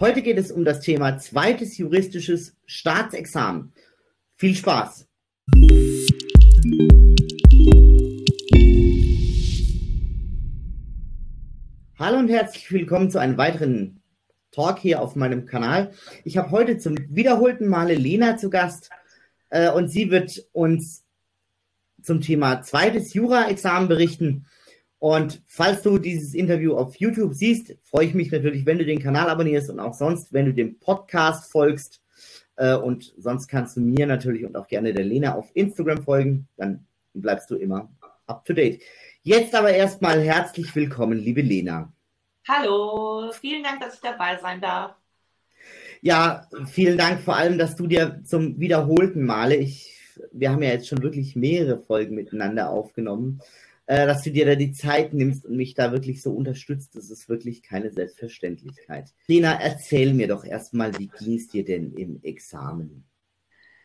Heute 0.00 0.22
geht 0.22 0.38
es 0.38 0.52
um 0.52 0.64
das 0.64 0.78
Thema 0.78 1.18
zweites 1.18 1.76
juristisches 1.76 2.54
Staatsexamen. 2.66 3.72
Viel 4.36 4.54
Spaß! 4.54 5.08
Hallo 11.98 12.18
und 12.20 12.28
herzlich 12.28 12.70
willkommen 12.70 13.10
zu 13.10 13.18
einem 13.18 13.38
weiteren 13.38 14.00
Talk 14.52 14.78
hier 14.78 15.02
auf 15.02 15.16
meinem 15.16 15.46
Kanal. 15.46 15.90
Ich 16.22 16.36
habe 16.36 16.52
heute 16.52 16.78
zum 16.78 16.96
wiederholten 17.08 17.66
Male 17.66 17.94
Lena 17.94 18.36
zu 18.36 18.50
Gast 18.50 18.90
äh, 19.50 19.68
und 19.68 19.88
sie 19.88 20.12
wird 20.12 20.46
uns 20.52 21.04
zum 22.04 22.20
Thema 22.20 22.62
zweites 22.62 23.14
Jura-Examen 23.14 23.88
berichten. 23.88 24.46
Und 24.98 25.42
falls 25.46 25.82
du 25.82 25.98
dieses 25.98 26.34
Interview 26.34 26.74
auf 26.74 26.96
YouTube 26.96 27.34
siehst, 27.34 27.76
freue 27.84 28.06
ich 28.06 28.14
mich 28.14 28.32
natürlich, 28.32 28.66
wenn 28.66 28.78
du 28.78 28.84
den 28.84 29.00
Kanal 29.00 29.28
abonnierst 29.28 29.70
und 29.70 29.78
auch 29.78 29.94
sonst, 29.94 30.32
wenn 30.32 30.46
du 30.46 30.52
dem 30.52 30.78
Podcast 30.80 31.52
folgst. 31.52 32.02
Äh, 32.56 32.74
und 32.74 33.14
sonst 33.16 33.46
kannst 33.46 33.76
du 33.76 33.80
mir 33.80 34.06
natürlich 34.06 34.44
und 34.44 34.56
auch 34.56 34.66
gerne 34.66 34.92
der 34.92 35.04
Lena 35.04 35.34
auf 35.34 35.50
Instagram 35.54 36.02
folgen. 36.02 36.48
Dann 36.56 36.86
bleibst 37.14 37.50
du 37.50 37.56
immer 37.56 37.90
up 38.26 38.44
to 38.44 38.52
date. 38.52 38.82
Jetzt 39.22 39.54
aber 39.54 39.70
erstmal 39.70 40.20
herzlich 40.20 40.74
willkommen, 40.74 41.18
liebe 41.18 41.42
Lena. 41.42 41.92
Hallo, 42.48 43.30
vielen 43.32 43.62
Dank, 43.62 43.80
dass 43.80 43.94
ich 43.94 44.00
dabei 44.00 44.38
sein 44.38 44.60
darf. 44.60 44.96
Ja, 46.00 46.46
vielen 46.66 46.96
Dank 46.96 47.20
vor 47.20 47.36
allem, 47.36 47.58
dass 47.58 47.76
du 47.76 47.86
dir 47.86 48.22
zum 48.24 48.58
wiederholten 48.58 49.24
Male, 49.24 49.56
ich, 49.56 49.96
wir 50.32 50.50
haben 50.50 50.62
ja 50.62 50.70
jetzt 50.70 50.88
schon 50.88 51.02
wirklich 51.02 51.36
mehrere 51.36 51.78
Folgen 51.78 52.14
miteinander 52.14 52.70
aufgenommen, 52.70 53.40
äh, 53.88 54.06
dass 54.06 54.22
du 54.22 54.30
dir 54.30 54.44
da 54.44 54.54
die 54.54 54.72
Zeit 54.72 55.14
nimmst 55.14 55.46
und 55.46 55.56
mich 55.56 55.72
da 55.72 55.92
wirklich 55.92 56.20
so 56.22 56.32
unterstützt. 56.32 56.94
Das 56.94 57.08
ist 57.08 57.30
wirklich 57.30 57.62
keine 57.62 57.90
Selbstverständlichkeit. 57.90 59.14
Lena, 59.26 59.58
erzähl 59.58 60.12
mir 60.12 60.28
doch 60.28 60.44
erstmal, 60.44 60.96
wie 60.98 61.08
ging 61.08 61.36
es 61.36 61.48
dir 61.48 61.64
denn 61.64 61.94
im 61.94 62.22
Examen? 62.22 63.08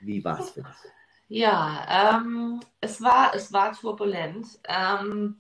Wie 0.02 0.22
war 0.22 0.42
es 0.42 0.50
für 0.50 0.64
dich? 0.64 0.92
Ja, 1.30 2.20
ähm, 2.22 2.60
es, 2.82 3.02
war, 3.02 3.34
es 3.34 3.54
war 3.54 3.72
turbulent. 3.72 4.46
Ähm, 4.68 5.38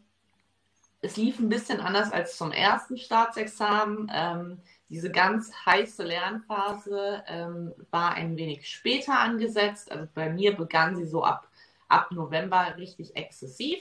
es 1.01 1.17
lief 1.17 1.39
ein 1.39 1.49
bisschen 1.49 1.81
anders 1.81 2.13
als 2.13 2.37
zum 2.37 2.53
ersten 2.53 2.97
Staatsexamen. 2.97 4.09
Ähm, 4.15 4.61
diese 4.87 5.11
ganz 5.11 5.51
heiße 5.65 6.03
Lernphase 6.03 7.21
ähm, 7.27 7.73
war 7.91 8.13
ein 8.13 8.37
wenig 8.37 8.69
später 8.69 9.19
angesetzt. 9.19 9.91
Also 9.91 10.07
bei 10.13 10.29
mir 10.29 10.55
begann 10.55 10.95
sie 10.95 11.05
so 11.05 11.21
ab, 11.21 11.49
ab 11.89 12.13
November 12.13 12.75
richtig 12.77 13.17
exzessiv. 13.17 13.79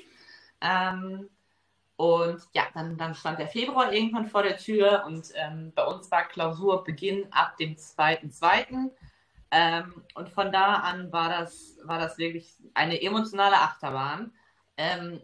Ähm, 0.63 1.29
und 1.97 2.43
ja, 2.53 2.65
dann, 2.75 2.97
dann 2.97 3.15
stand 3.15 3.39
der 3.39 3.49
Februar 3.49 3.93
irgendwann 3.93 4.27
vor 4.27 4.43
der 4.43 4.57
Tür 4.57 5.05
und 5.07 5.29
ähm, 5.35 5.73
bei 5.75 5.85
uns 5.85 6.11
war 6.11 6.25
Klausurbeginn 6.25 7.33
ab 7.33 7.57
dem 7.59 7.77
2.2. 7.77 8.91
Ähm, 9.51 10.03
und 10.15 10.29
von 10.31 10.51
da 10.51 10.77
an 10.77 11.13
war 11.13 11.29
das, 11.29 11.79
war 11.85 11.99
das 11.99 12.17
wirklich 12.19 12.55
eine 12.75 13.01
emotionale 13.01 13.57
Achterbahn. 13.57 14.33
Ähm, 14.77 15.21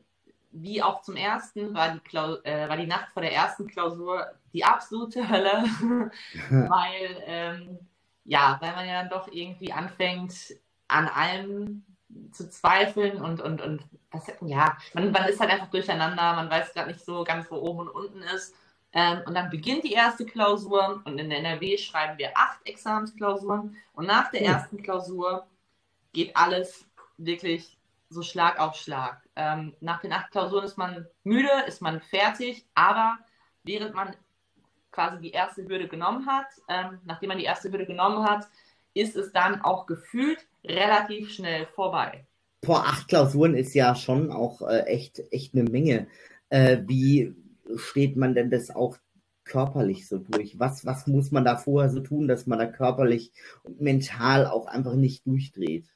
wie 0.50 0.82
auch 0.82 1.02
zum 1.02 1.16
ersten 1.16 1.74
war 1.74 1.92
die, 1.92 2.00
Klaus 2.00 2.38
äh, 2.44 2.68
war 2.68 2.76
die 2.76 2.86
Nacht 2.86 3.10
vor 3.12 3.22
der 3.22 3.32
ersten 3.32 3.66
Klausur 3.66 4.26
die 4.52 4.64
absolute 4.64 5.28
Hölle, 5.28 5.64
weil, 6.50 7.22
ähm, 7.26 7.78
ja, 8.24 8.58
weil 8.60 8.72
man 8.72 8.86
ja 8.86 9.02
dann 9.02 9.10
doch 9.10 9.28
irgendwie 9.32 9.72
anfängt, 9.72 10.54
an 10.88 11.06
allem 11.08 11.84
zu 12.32 12.48
zweifeln 12.48 13.20
und, 13.20 13.40
und, 13.40 13.60
und 13.60 13.82
das, 14.10 14.26
ja, 14.40 14.76
man, 14.94 15.10
man 15.10 15.28
ist 15.28 15.40
halt 15.40 15.50
einfach 15.50 15.70
durcheinander, 15.70 16.34
man 16.34 16.50
weiß 16.50 16.72
gerade 16.72 16.88
nicht 16.88 17.04
so 17.04 17.24
ganz, 17.24 17.50
wo 17.50 17.56
oben 17.56 17.80
und 17.80 17.88
unten 17.88 18.22
ist. 18.22 18.54
Ähm, 18.92 19.20
und 19.26 19.34
dann 19.34 19.50
beginnt 19.50 19.84
die 19.84 19.92
erste 19.92 20.24
Klausur 20.24 21.02
und 21.04 21.18
in 21.18 21.28
der 21.28 21.38
NRW 21.38 21.76
schreiben 21.76 22.18
wir 22.18 22.30
acht 22.34 22.58
Examensklausuren 22.66 23.76
und 23.92 24.06
nach 24.06 24.30
der 24.30 24.42
ersten 24.42 24.82
Klausur 24.82 25.46
geht 26.12 26.34
alles 26.36 26.86
wirklich 27.18 27.78
so 28.08 28.22
Schlag 28.22 28.58
auf 28.58 28.76
Schlag. 28.76 29.22
Ähm, 29.36 29.74
nach 29.80 30.00
den 30.00 30.12
acht 30.12 30.30
Klausuren 30.30 30.64
ist 30.64 30.78
man 30.78 31.06
müde, 31.24 31.50
ist 31.66 31.82
man 31.82 32.00
fertig, 32.00 32.66
aber 32.74 33.18
während 33.62 33.94
man 33.94 34.16
quasi 34.90 35.20
die 35.20 35.30
erste 35.30 35.68
Hürde 35.68 35.88
genommen 35.88 36.26
hat, 36.26 36.46
ähm, 36.68 36.98
nachdem 37.04 37.28
man 37.28 37.38
die 37.38 37.44
erste 37.44 37.70
Hürde 37.70 37.86
genommen 37.86 38.24
hat, 38.24 38.48
ist 38.94 39.16
es 39.16 39.32
dann 39.32 39.60
auch 39.60 39.86
gefühlt 39.86 40.47
relativ 40.64 41.30
schnell 41.30 41.66
vorbei. 41.66 42.26
Boah, 42.60 42.84
acht 42.84 43.08
Klausuren 43.08 43.54
ist 43.54 43.74
ja 43.74 43.94
schon 43.94 44.32
auch 44.32 44.62
äh, 44.62 44.80
echt, 44.82 45.22
echt 45.30 45.54
eine 45.54 45.64
Menge. 45.64 46.08
Äh, 46.48 46.78
wie 46.86 47.34
steht 47.76 48.16
man 48.16 48.34
denn 48.34 48.50
das 48.50 48.70
auch 48.70 48.96
körperlich 49.44 50.08
so 50.08 50.18
durch? 50.18 50.58
Was, 50.58 50.84
was 50.84 51.06
muss 51.06 51.30
man 51.30 51.44
da 51.44 51.56
vorher 51.56 51.90
so 51.90 52.00
tun, 52.00 52.28
dass 52.28 52.46
man 52.46 52.58
da 52.58 52.66
körperlich 52.66 53.32
und 53.62 53.80
mental 53.80 54.46
auch 54.46 54.66
einfach 54.66 54.94
nicht 54.94 55.26
durchdreht? 55.26 55.86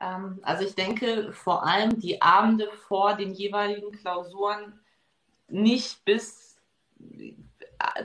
Ähm, 0.00 0.40
also 0.42 0.64
ich 0.64 0.74
denke 0.74 1.32
vor 1.32 1.66
allem 1.66 1.98
die 2.00 2.22
Abende 2.22 2.68
vor 2.88 3.16
den 3.16 3.32
jeweiligen 3.32 3.92
Klausuren 3.92 4.80
nicht 5.48 6.04
bis 6.04 6.56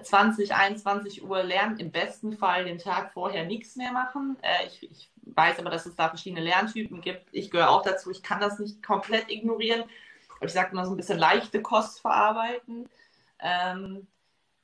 20, 0.04 0.54
21 0.54 1.24
Uhr 1.24 1.44
lernen, 1.44 1.80
im 1.80 1.92
besten 1.92 2.34
Fall 2.34 2.66
den 2.66 2.78
Tag 2.78 3.14
vorher 3.14 3.46
nichts 3.46 3.76
mehr 3.76 3.92
machen. 3.92 4.38
Äh, 4.42 4.68
ich, 4.68 4.92
ich, 4.92 5.12
weiß 5.36 5.60
aber, 5.60 5.70
dass 5.70 5.86
es 5.86 5.96
da 5.96 6.10
verschiedene 6.10 6.42
Lerntypen 6.42 7.02
gibt. 7.02 7.28
Ich 7.32 7.52
gehöre 7.52 7.70
auch 7.70 7.84
dazu, 7.84 8.12
ich 8.12 8.24
kann 8.24 8.40
das 8.40 8.60
nicht 8.60 8.84
komplett 8.84 9.30
ignorieren. 9.30 9.84
Ich 10.42 10.54
sage 10.54 10.76
mal 10.76 10.86
so 10.86 10.92
ein 10.92 10.98
bisschen 10.98 11.18
leichte 11.18 11.62
Kost 11.62 12.02
verarbeiten. 12.02 12.88
Ähm, 13.40 14.08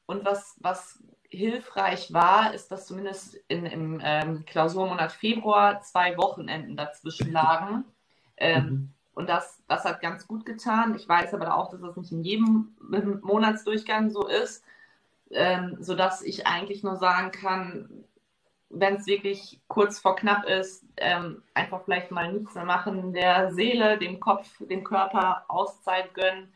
und 0.05 0.25
was, 0.25 0.55
was 0.59 0.99
hilfreich 1.29 2.13
war, 2.13 2.53
ist, 2.53 2.71
dass 2.71 2.85
zumindest 2.85 3.35
in, 3.47 3.65
im 3.65 4.01
ähm, 4.03 4.45
Klausurmonat 4.45 5.11
Februar 5.11 5.81
zwei 5.81 6.17
Wochenenden 6.17 6.77
dazwischen 6.77 7.31
lagen. 7.31 7.85
Ähm, 8.37 8.65
mhm. 8.65 8.89
Und 9.15 9.29
das, 9.29 9.61
das 9.67 9.85
hat 9.85 10.01
ganz 10.01 10.27
gut 10.27 10.45
getan. 10.45 10.95
Ich 10.95 11.07
weiß 11.07 11.33
aber 11.33 11.55
auch, 11.55 11.69
dass 11.71 11.81
das 11.81 11.97
nicht 11.97 12.11
in 12.11 12.23
jedem 12.23 12.75
Monatsdurchgang 13.21 14.09
so 14.09 14.27
ist 14.27 14.63
ähm, 15.33 15.77
sodass 15.79 16.21
ich 16.21 16.47
eigentlich 16.47 16.83
nur 16.83 16.95
sagen 16.97 17.31
kann, 17.31 17.89
wenn 18.73 18.95
es 18.95 19.05
wirklich 19.05 19.61
kurz 19.67 19.99
vor 19.99 20.15
knapp 20.15 20.45
ist, 20.45 20.83
ähm, 20.97 21.43
einfach 21.53 21.83
vielleicht 21.85 22.11
mal 22.11 22.31
nichts 22.31 22.55
mehr 22.55 22.65
machen, 22.65 23.13
der 23.13 23.53
Seele, 23.53 23.97
dem 23.97 24.19
Kopf, 24.19 24.47
dem 24.59 24.83
Körper 24.83 25.45
Auszeit 25.47 26.13
gönnen. 26.13 26.51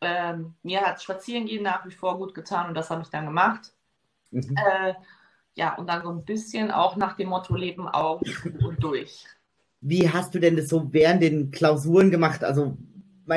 Ähm, 0.00 0.54
mir 0.62 0.80
hat 0.80 1.02
Spazierengehen 1.02 1.62
nach 1.62 1.86
wie 1.86 1.92
vor 1.92 2.18
gut 2.18 2.34
getan 2.34 2.68
und 2.68 2.74
das 2.74 2.90
habe 2.90 3.02
ich 3.02 3.08
dann 3.08 3.26
gemacht. 3.26 3.72
Mhm. 4.30 4.56
Äh, 4.56 4.94
ja, 5.54 5.74
und 5.74 5.86
dann 5.88 6.02
so 6.02 6.10
ein 6.10 6.24
bisschen 6.24 6.70
auch 6.70 6.96
nach 6.96 7.16
dem 7.16 7.28
Motto 7.28 7.54
Leben 7.54 7.86
Augen 7.86 8.24
und 8.64 8.82
durch. 8.82 9.26
Wie 9.80 10.08
hast 10.08 10.34
du 10.34 10.38
denn 10.38 10.56
das 10.56 10.68
so 10.68 10.92
während 10.92 11.22
den 11.22 11.50
Klausuren 11.50 12.10
gemacht? 12.10 12.42
Also, 12.42 12.76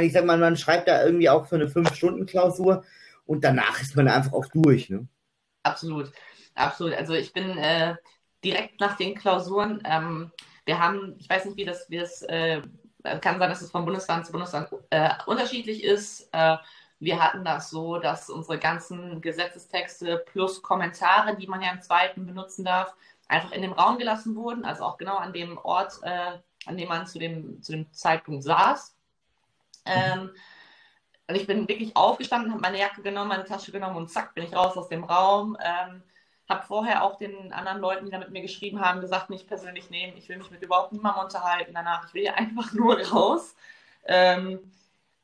ich 0.01 0.13
sag 0.13 0.25
mal, 0.25 0.37
man 0.37 0.55
schreibt 0.55 0.87
da 0.87 1.03
irgendwie 1.03 1.29
auch 1.29 1.47
für 1.47 1.55
eine 1.55 1.67
5-Stunden-Klausur 1.67 2.83
und 3.25 3.43
danach 3.43 3.81
ist 3.81 3.95
man 3.95 4.07
einfach 4.07 4.33
auch 4.33 4.45
durch. 4.53 4.89
Ne? 4.89 5.07
Absolut, 5.63 6.11
absolut. 6.55 6.93
Also 6.93 7.13
ich 7.13 7.33
bin 7.33 7.57
äh, 7.57 7.95
direkt 8.43 8.79
nach 8.79 8.97
den 8.97 9.15
Klausuren, 9.15 9.81
ähm, 9.85 10.31
wir 10.65 10.79
haben, 10.79 11.15
ich 11.19 11.29
weiß 11.29 11.45
nicht, 11.45 11.57
wie 11.57 11.65
das, 11.65 11.89
wie 11.89 11.99
das 11.99 12.23
äh, 12.23 12.61
kann 13.21 13.39
sein, 13.39 13.49
dass 13.49 13.61
es 13.61 13.71
von 13.71 13.85
Bundesland 13.85 14.25
zu 14.25 14.31
Bundesland 14.31 14.69
äh, 14.89 15.11
unterschiedlich 15.27 15.83
ist. 15.83 16.27
Äh, 16.31 16.57
wir 16.99 17.23
hatten 17.23 17.45
das 17.45 17.69
so, 17.69 17.99
dass 17.99 18.29
unsere 18.29 18.57
ganzen 18.57 19.21
Gesetzestexte 19.21 20.23
plus 20.31 20.61
Kommentare, 20.61 21.35
die 21.35 21.45
man 21.45 21.61
ja 21.61 21.71
im 21.71 21.81
zweiten 21.81 22.25
benutzen 22.25 22.65
darf, 22.65 22.95
einfach 23.27 23.51
in 23.51 23.61
dem 23.61 23.73
Raum 23.73 23.97
gelassen 23.97 24.35
wurden, 24.35 24.65
also 24.65 24.83
auch 24.83 24.97
genau 24.97 25.17
an 25.17 25.33
dem 25.33 25.57
Ort, 25.57 25.99
äh, 26.01 26.39
an 26.65 26.77
dem 26.77 26.87
man 26.87 27.05
zu 27.05 27.19
dem, 27.19 27.61
zu 27.61 27.73
dem 27.73 27.91
Zeitpunkt 27.93 28.43
saß. 28.43 28.95
Ähm. 29.85 30.31
Und 31.27 31.35
ich 31.35 31.47
bin 31.47 31.67
wirklich 31.67 31.95
aufgestanden, 31.95 32.51
habe 32.51 32.61
meine 32.61 32.79
Jacke 32.79 33.01
genommen, 33.01 33.29
meine 33.29 33.45
Tasche 33.45 33.71
genommen 33.71 33.95
und 33.95 34.11
zack, 34.11 34.35
bin 34.35 34.43
ich 34.43 34.55
raus 34.55 34.77
aus 34.77 34.89
dem 34.89 35.03
Raum. 35.03 35.57
Ähm, 35.59 36.03
habe 36.49 36.65
vorher 36.65 37.03
auch 37.03 37.17
den 37.17 37.51
anderen 37.51 37.79
Leuten, 37.79 38.05
die 38.05 38.11
da 38.11 38.19
mit 38.19 38.31
mir 38.31 38.41
geschrieben 38.41 38.79
haben, 38.79 39.01
gesagt, 39.01 39.29
nicht 39.29 39.47
persönlich 39.47 39.89
nehmen, 39.89 40.17
ich 40.17 40.29
will 40.29 40.37
mich 40.37 40.51
mit 40.51 40.61
überhaupt 40.61 40.91
niemandem 40.91 41.23
unterhalten 41.23 41.73
danach, 41.73 42.07
ich 42.07 42.13
will 42.13 42.21
hier 42.21 42.37
einfach 42.37 42.73
nur 42.73 42.99
raus. 43.01 43.55
Ähm, 44.05 44.71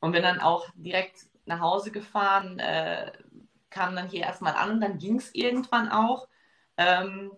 und 0.00 0.10
bin 0.10 0.22
dann 0.22 0.40
auch 0.40 0.66
direkt 0.74 1.26
nach 1.46 1.60
Hause 1.60 1.92
gefahren, 1.92 2.58
äh, 2.58 3.12
kam 3.70 3.94
dann 3.94 4.08
hier 4.08 4.22
erstmal 4.22 4.54
an 4.54 4.72
und 4.72 4.80
dann 4.80 4.98
ging 4.98 5.16
es 5.16 5.32
irgendwann 5.34 5.90
auch. 5.90 6.26
Ähm, 6.76 7.30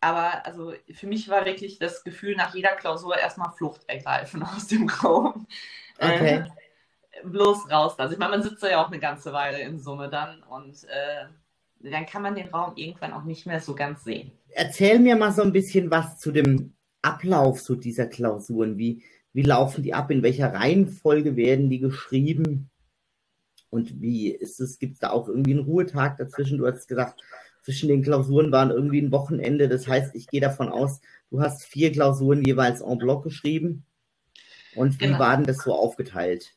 aber 0.00 0.46
also 0.46 0.72
für 0.92 1.06
mich 1.08 1.28
war 1.28 1.44
wirklich 1.44 1.78
das 1.78 2.04
Gefühl 2.04 2.36
nach 2.36 2.54
jeder 2.54 2.76
Klausur 2.76 3.18
erstmal 3.18 3.50
Flucht 3.50 3.88
ergreifen 3.88 4.42
aus 4.56 4.68
dem 4.68 4.88
Raum. 4.88 5.46
Okay. 5.98 6.44
Äh, 7.10 7.26
bloß 7.26 7.70
raus. 7.70 7.98
Also 7.98 8.12
ich 8.12 8.18
meine, 8.18 8.32
man 8.32 8.42
sitzt 8.42 8.62
ja 8.62 8.82
auch 8.82 8.88
eine 8.88 9.00
ganze 9.00 9.32
Weile 9.32 9.60
in 9.60 9.80
Summe 9.80 10.08
dann 10.08 10.42
und 10.44 10.84
äh, 10.84 11.26
dann 11.80 12.06
kann 12.06 12.22
man 12.22 12.34
den 12.34 12.48
Raum 12.48 12.72
irgendwann 12.76 13.12
auch 13.12 13.24
nicht 13.24 13.46
mehr 13.46 13.60
so 13.60 13.74
ganz 13.74 14.04
sehen. 14.04 14.32
Erzähl 14.50 14.98
mir 14.98 15.16
mal 15.16 15.32
so 15.32 15.42
ein 15.42 15.52
bisschen 15.52 15.90
was 15.90 16.18
zu 16.18 16.32
dem 16.32 16.74
Ablauf 17.02 17.60
so 17.60 17.74
dieser 17.74 18.06
Klausuren. 18.06 18.78
Wie, 18.78 19.02
wie 19.32 19.42
laufen 19.42 19.82
die 19.82 19.94
ab? 19.94 20.10
In 20.10 20.22
welcher 20.22 20.52
Reihenfolge 20.52 21.36
werden 21.36 21.70
die 21.70 21.78
geschrieben? 21.78 22.70
Und 23.70 24.00
wie 24.00 24.30
ist 24.30 24.60
es? 24.60 24.78
Gibt 24.78 24.94
es 24.94 24.98
da 25.00 25.10
auch 25.10 25.28
irgendwie 25.28 25.52
einen 25.52 25.64
Ruhetag 25.64 26.16
dazwischen? 26.16 26.58
Du 26.58 26.66
hast 26.66 26.88
gesagt, 26.88 27.20
zwischen 27.62 27.88
den 27.88 28.02
Klausuren 28.02 28.52
waren 28.52 28.70
irgendwie 28.70 29.00
ein 29.00 29.12
Wochenende. 29.12 29.68
Das 29.68 29.86
heißt, 29.86 30.14
ich 30.14 30.28
gehe 30.28 30.40
davon 30.40 30.68
aus, 30.68 31.00
du 31.30 31.40
hast 31.40 31.64
vier 31.64 31.92
Klausuren 31.92 32.44
jeweils 32.44 32.80
en 32.80 32.96
bloc 32.96 33.24
geschrieben. 33.24 33.84
Und 34.76 35.00
wie 35.00 35.06
genau. 35.06 35.18
war 35.18 35.36
denn 35.36 35.46
das 35.46 35.58
so 35.58 35.74
aufgeteilt? 35.74 36.55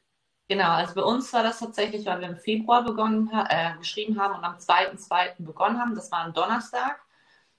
Genau, 0.50 0.72
also 0.72 0.96
bei 0.96 1.04
uns 1.04 1.32
war 1.32 1.44
das 1.44 1.60
tatsächlich, 1.60 2.08
weil 2.08 2.22
wir 2.22 2.28
im 2.28 2.38
Februar 2.38 2.84
begonnen, 2.84 3.30
äh, 3.50 3.78
geschrieben 3.78 4.20
haben 4.20 4.34
und 4.36 4.44
am 4.44 4.58
2.2. 4.58 5.46
begonnen 5.46 5.80
haben. 5.80 5.94
Das 5.94 6.12
war 6.12 6.26
ein 6.26 6.34
Donnerstag. 6.34 7.00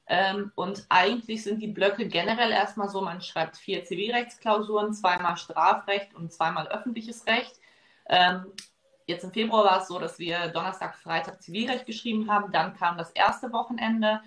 Ähm, 0.08 0.50
und 0.56 0.86
eigentlich 0.88 1.44
sind 1.44 1.60
die 1.62 1.68
Blöcke 1.68 2.08
generell 2.08 2.50
erstmal 2.50 2.88
so, 2.88 3.00
man 3.00 3.22
schreibt 3.22 3.56
vier 3.56 3.84
Zivilrechtsklausuren, 3.84 4.92
zweimal 4.92 5.36
Strafrecht 5.36 6.14
und 6.16 6.32
zweimal 6.32 6.66
öffentliches 6.66 7.24
Recht. 7.28 7.60
Ähm, 8.08 8.46
jetzt 9.06 9.22
im 9.22 9.32
Februar 9.32 9.64
war 9.64 9.82
es 9.82 9.86
so, 9.86 10.00
dass 10.00 10.18
wir 10.18 10.48
Donnerstag, 10.48 10.96
Freitag 10.96 11.40
Zivilrecht 11.40 11.86
geschrieben 11.86 12.28
haben. 12.28 12.50
Dann 12.50 12.74
kam 12.74 12.98
das 12.98 13.12
erste 13.12 13.52
Wochenende. 13.52 14.20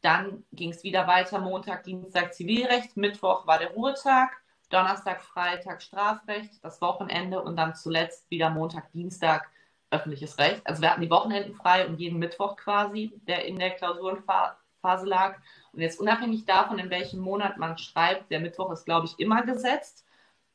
Dann 0.00 0.44
ging 0.50 0.70
es 0.70 0.82
wieder 0.82 1.06
weiter, 1.06 1.38
Montag, 1.38 1.84
Dienstag 1.84 2.34
Zivilrecht, 2.34 2.96
Mittwoch 2.96 3.46
war 3.46 3.60
der 3.60 3.70
Ruhetag. 3.74 4.30
Donnerstag, 4.70 5.22
Freitag 5.22 5.82
Strafrecht, 5.82 6.62
das 6.62 6.80
Wochenende 6.80 7.42
und 7.42 7.56
dann 7.56 7.74
zuletzt 7.74 8.30
wieder 8.30 8.50
Montag, 8.50 8.90
Dienstag 8.92 9.50
öffentliches 9.90 10.38
Recht. 10.38 10.66
Also 10.66 10.82
wir 10.82 10.90
hatten 10.90 11.00
die 11.00 11.10
Wochenenden 11.10 11.54
frei 11.54 11.86
und 11.86 11.98
jeden 11.98 12.18
Mittwoch 12.18 12.56
quasi, 12.56 13.12
der 13.26 13.46
in 13.46 13.58
der 13.58 13.70
Klausurenphase 13.70 15.06
lag. 15.06 15.36
Und 15.72 15.80
jetzt 15.80 15.98
unabhängig 15.98 16.44
davon, 16.44 16.78
in 16.78 16.90
welchem 16.90 17.20
Monat 17.20 17.56
man 17.56 17.78
schreibt, 17.78 18.30
der 18.30 18.40
Mittwoch 18.40 18.70
ist, 18.72 18.84
glaube 18.84 19.06
ich, 19.06 19.18
immer 19.18 19.42
gesetzt. 19.42 20.04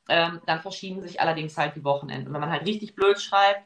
Ähm, 0.10 0.42
dann 0.45 0.62
verschieben 0.62 1.01
sich 1.01 1.21
allerdings 1.21 1.57
halt 1.57 1.75
die 1.75 1.83
Wochenenden. 1.83 2.27
Und 2.27 2.33
wenn 2.33 2.42
man 2.42 2.51
halt 2.51 2.68
richtig 2.68 2.94
blöd 2.95 3.19
schreibt 3.19 3.65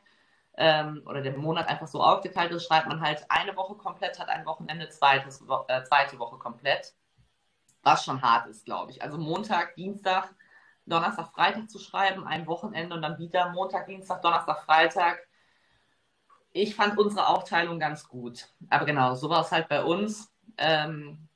ähm, 0.56 1.02
oder 1.06 1.22
der 1.22 1.36
Monat 1.36 1.68
einfach 1.68 1.88
so 1.88 2.02
aufgeteilt 2.02 2.52
ist, 2.52 2.66
schreibt 2.66 2.88
man 2.88 3.02
halt 3.02 3.26
eine 3.30 3.56
Woche 3.56 3.76
komplett, 3.76 4.20
hat 4.20 4.30
ein 4.30 4.46
Wochenende, 4.46 4.88
zweites, 4.90 5.44
äh, 5.68 5.84
zweite 5.84 6.20
Woche 6.20 6.38
komplett 6.38 6.94
was 7.88 8.04
schon 8.04 8.22
hart 8.22 8.48
ist, 8.48 8.66
glaube 8.66 8.92
ich. 8.92 9.02
Also 9.02 9.18
Montag, 9.18 9.76
Dienstag, 9.76 10.36
Donnerstag, 10.86 11.32
Freitag 11.32 11.70
zu 11.70 11.80
schreiben, 11.80 12.28
ein 12.28 12.46
Wochenende 12.46 12.94
und 12.94 13.02
dann 13.02 13.18
wieder 13.18 13.50
Montag, 13.52 13.88
Dienstag, 13.88 14.22
Donnerstag, 14.22 14.66
Freitag. 14.66 15.20
Ich 16.52 16.76
fand 16.76 16.98
unsere 16.98 17.28
Aufteilung 17.28 17.80
ganz 17.80 18.08
gut. 18.10 18.50
Aber 18.70 18.84
genau, 18.86 19.16
so 19.16 19.30
war 19.30 19.42
es 19.42 19.52
halt 19.52 19.70
bei 19.70 19.84
uns. 19.84 20.30
Ähm, 20.58 21.30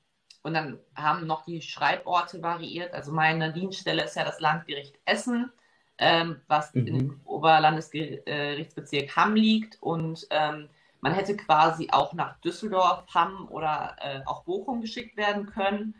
und 0.43 0.53
dann 0.53 0.79
haben 0.93 1.25
noch 1.25 1.45
die 1.45 1.61
Schreiborte 1.61 2.41
variiert. 2.41 2.93
Also 2.93 3.13
meine 3.13 3.53
Dienststelle 3.53 4.03
ist 4.03 4.15
ja 4.15 4.25
das 4.25 4.41
Landgericht 4.41 4.99
Essen, 5.05 5.53
ähm, 5.99 6.41
was 6.47 6.73
mhm. 6.73 6.87
im 6.87 7.21
Oberlandesgerichtsbezirk 7.23 9.15
Hamm 9.15 9.35
liegt. 9.35 9.81
Und 9.81 10.27
ähm, 10.31 10.67
man 10.99 11.13
hätte 11.13 11.37
quasi 11.37 11.89
auch 11.91 12.11
nach 12.13 12.39
Düsseldorf, 12.41 13.05
Hamm 13.13 13.47
oder 13.49 13.95
äh, 13.99 14.19
auch 14.25 14.43
Bochum 14.43 14.81
geschickt 14.81 15.15
werden 15.15 15.45
können. 15.45 15.95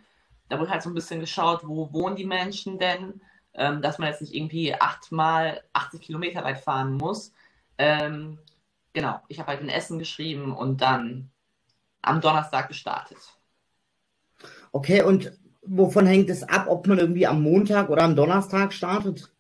Da 0.52 0.60
wurde 0.60 0.70
halt 0.70 0.84
so 0.84 0.90
ein 0.90 0.94
bisschen 0.94 1.22
geschaut, 1.22 1.62
wo 1.64 1.94
wohnen 1.94 2.18
die 2.18 2.26
Menschen 2.26 2.78
denn, 2.78 3.22
ähm, 3.54 3.82
dass 3.82 4.00
man 4.00 4.10
jetzt 4.10 4.20
nicht 4.20 4.36
irgendwie 4.36 4.76
achtmal 4.76 5.64
80 5.72 6.02
Kilometer 6.02 6.44
weit 6.44 6.58
fahren 6.58 6.98
muss. 6.98 7.32
Ähm, 7.78 8.38
genau, 8.92 9.22
ich 9.30 9.40
habe 9.40 9.48
halt 9.48 9.62
in 9.62 9.70
Essen 9.70 9.98
geschrieben 9.98 10.54
und 10.54 10.82
dann 10.82 11.32
am 12.02 12.20
Donnerstag 12.20 12.68
gestartet. 12.68 13.18
Okay, 14.74 15.02
und 15.04 15.32
wovon 15.62 16.06
hängt 16.06 16.30
es 16.30 16.44
ab, 16.44 16.66
ob 16.68 16.86
man 16.86 17.00
irgendwie 17.00 17.28
am 17.28 17.42
Montag 17.42 17.90
oder 17.90 18.04
am 18.04 18.18
Donnerstag 18.18 18.74
startet? 18.74 19.32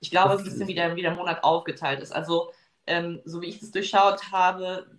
Ich 0.00 0.10
glaube, 0.10 0.34
es 0.34 0.40
ist 0.40 0.46
ein 0.46 0.50
bisschen 0.50 0.68
wie 0.68 0.74
der, 0.74 0.96
wie 0.96 1.02
der 1.02 1.14
Monat 1.14 1.44
aufgeteilt 1.44 2.00
ist. 2.00 2.10
Also, 2.10 2.50
ähm, 2.88 3.20
so 3.24 3.40
wie 3.40 3.46
ich 3.46 3.60
das 3.60 3.70
durchschaut 3.70 4.32
habe, 4.32 4.90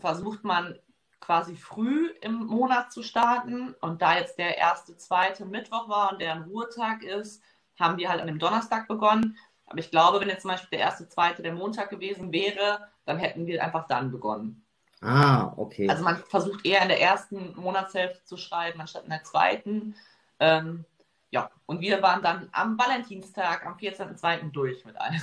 versucht 0.00 0.42
man 0.42 0.76
quasi 1.24 1.56
früh 1.56 2.10
im 2.20 2.46
Monat 2.46 2.92
zu 2.92 3.02
starten. 3.02 3.74
Und 3.80 4.02
da 4.02 4.16
jetzt 4.18 4.38
der 4.38 4.58
erste, 4.58 4.96
zweite 4.96 5.44
Mittwoch 5.44 5.88
war 5.88 6.12
und 6.12 6.20
der 6.20 6.32
ein 6.32 6.42
Ruhetag 6.42 7.02
ist, 7.02 7.42
haben 7.78 7.96
wir 7.96 8.08
halt 8.08 8.20
an 8.20 8.26
dem 8.26 8.38
Donnerstag 8.38 8.86
begonnen. 8.88 9.36
Aber 9.66 9.78
ich 9.78 9.90
glaube, 9.90 10.20
wenn 10.20 10.28
jetzt 10.28 10.42
zum 10.42 10.50
Beispiel 10.50 10.78
der 10.78 10.86
erste, 10.86 11.08
zweite 11.08 11.42
der 11.42 11.54
Montag 11.54 11.90
gewesen 11.90 12.32
wäre, 12.32 12.88
dann 13.06 13.18
hätten 13.18 13.46
wir 13.46 13.62
einfach 13.64 13.86
dann 13.86 14.10
begonnen. 14.10 14.64
Ah, 15.00 15.52
okay. 15.56 15.88
Also 15.88 16.04
man 16.04 16.16
versucht 16.16 16.64
eher 16.64 16.82
in 16.82 16.88
der 16.88 17.00
ersten 17.00 17.54
Monatshälfte 17.56 18.24
zu 18.24 18.36
schreiben, 18.36 18.80
anstatt 18.80 19.04
in 19.04 19.10
der 19.10 19.24
zweiten. 19.24 19.94
Ähm, 20.40 20.84
ja, 21.30 21.50
und 21.66 21.80
wir 21.80 22.00
waren 22.00 22.22
dann 22.22 22.48
am 22.52 22.78
Valentinstag, 22.78 23.66
am 23.66 23.74
14.02. 23.76 24.52
durch 24.52 24.84
mit 24.84 24.96
allem. 24.96 25.20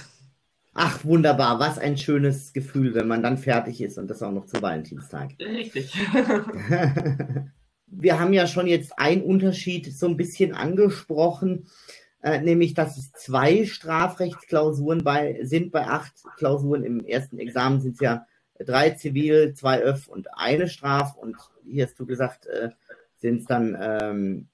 Ach, 0.73 1.03
wunderbar. 1.03 1.59
Was 1.59 1.77
ein 1.77 1.97
schönes 1.97 2.53
Gefühl, 2.53 2.95
wenn 2.95 3.07
man 3.07 3.21
dann 3.21 3.37
fertig 3.37 3.81
ist 3.81 3.97
und 3.97 4.07
das 4.07 4.23
auch 4.23 4.31
noch 4.31 4.45
zu 4.45 4.61
Valentinstag. 4.61 5.31
Richtig. 5.39 5.93
Wir 7.87 8.19
haben 8.19 8.31
ja 8.31 8.47
schon 8.47 8.67
jetzt 8.67 8.97
einen 8.97 9.21
Unterschied 9.21 9.93
so 9.93 10.07
ein 10.07 10.15
bisschen 10.15 10.53
angesprochen, 10.53 11.67
äh, 12.23 12.39
nämlich 12.39 12.73
dass 12.73 12.97
es 12.97 13.11
zwei 13.11 13.65
Strafrechtsklausuren 13.65 15.03
bei, 15.03 15.43
sind. 15.43 15.73
Bei 15.73 15.87
acht 15.87 16.13
Klausuren 16.37 16.83
im 16.83 17.05
ersten 17.05 17.37
Examen 17.37 17.81
sind 17.81 17.95
es 17.95 17.99
ja 17.99 18.25
drei 18.57 18.91
Zivil, 18.91 19.53
zwei 19.55 19.81
Öff 19.81 20.07
und 20.07 20.33
eine 20.37 20.69
Straf. 20.69 21.17
Und 21.17 21.35
hier 21.65 21.85
hast 21.85 21.99
du 21.99 22.05
gesagt, 22.05 22.45
äh, 22.45 22.69
sind 23.17 23.41
es 23.41 23.45
dann 23.45 23.77
ähm, 23.79 24.47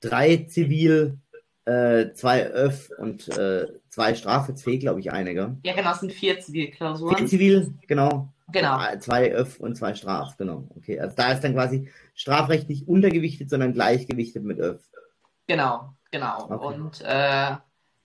drei 0.00 0.38
Zivil, 0.38 1.18
äh, 1.64 2.12
zwei 2.12 2.46
Öff 2.46 2.90
und 2.98 3.28
äh, 3.36 3.66
zwei 3.88 4.14
Straf, 4.14 4.48
jetzt 4.48 4.64
fehlt, 4.64 4.80
glaube 4.80 5.00
ich, 5.00 5.12
eine, 5.12 5.34
gell? 5.34 5.56
Ja, 5.64 5.74
genau, 5.74 5.92
es 5.92 6.00
sind 6.00 6.12
vier 6.12 6.40
Zivilklausuren. 6.40 7.16
Vier 7.16 7.26
Zivil, 7.26 7.74
genau. 7.86 8.32
Genau. 8.52 8.78
Zwei 8.98 9.32
Öff 9.32 9.60
und 9.60 9.76
zwei 9.76 9.94
Straf, 9.94 10.36
genau. 10.36 10.68
Okay, 10.76 11.00
also 11.00 11.16
da 11.16 11.32
ist 11.32 11.42
dann 11.42 11.54
quasi 11.54 11.90
Strafrecht 12.14 12.68
nicht 12.68 12.86
untergewichtet, 12.86 13.48
sondern 13.48 13.72
gleichgewichtet 13.72 14.44
mit 14.44 14.58
Öff. 14.58 14.82
Genau, 15.46 15.94
genau. 16.10 16.50
Okay. 16.50 16.74
Und 16.74 17.00
äh, 17.02 17.56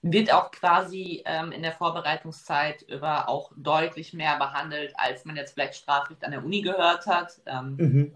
wird 0.01 0.31
auch 0.33 0.51
quasi 0.51 1.23
ähm, 1.25 1.51
in 1.51 1.63
der 1.63 1.73
Vorbereitungszeit 1.73 2.83
über 2.83 3.27
auch 3.27 3.51
deutlich 3.55 4.13
mehr 4.13 4.37
behandelt, 4.37 4.93
als 4.97 5.25
man 5.25 5.35
jetzt 5.35 5.53
vielleicht 5.53 5.75
Strafrecht 5.75 6.23
an 6.23 6.31
der 6.31 6.43
Uni 6.43 6.61
gehört 6.61 7.07
hat. 7.07 7.41
Ähm, 7.45 7.75
mhm. 7.77 8.15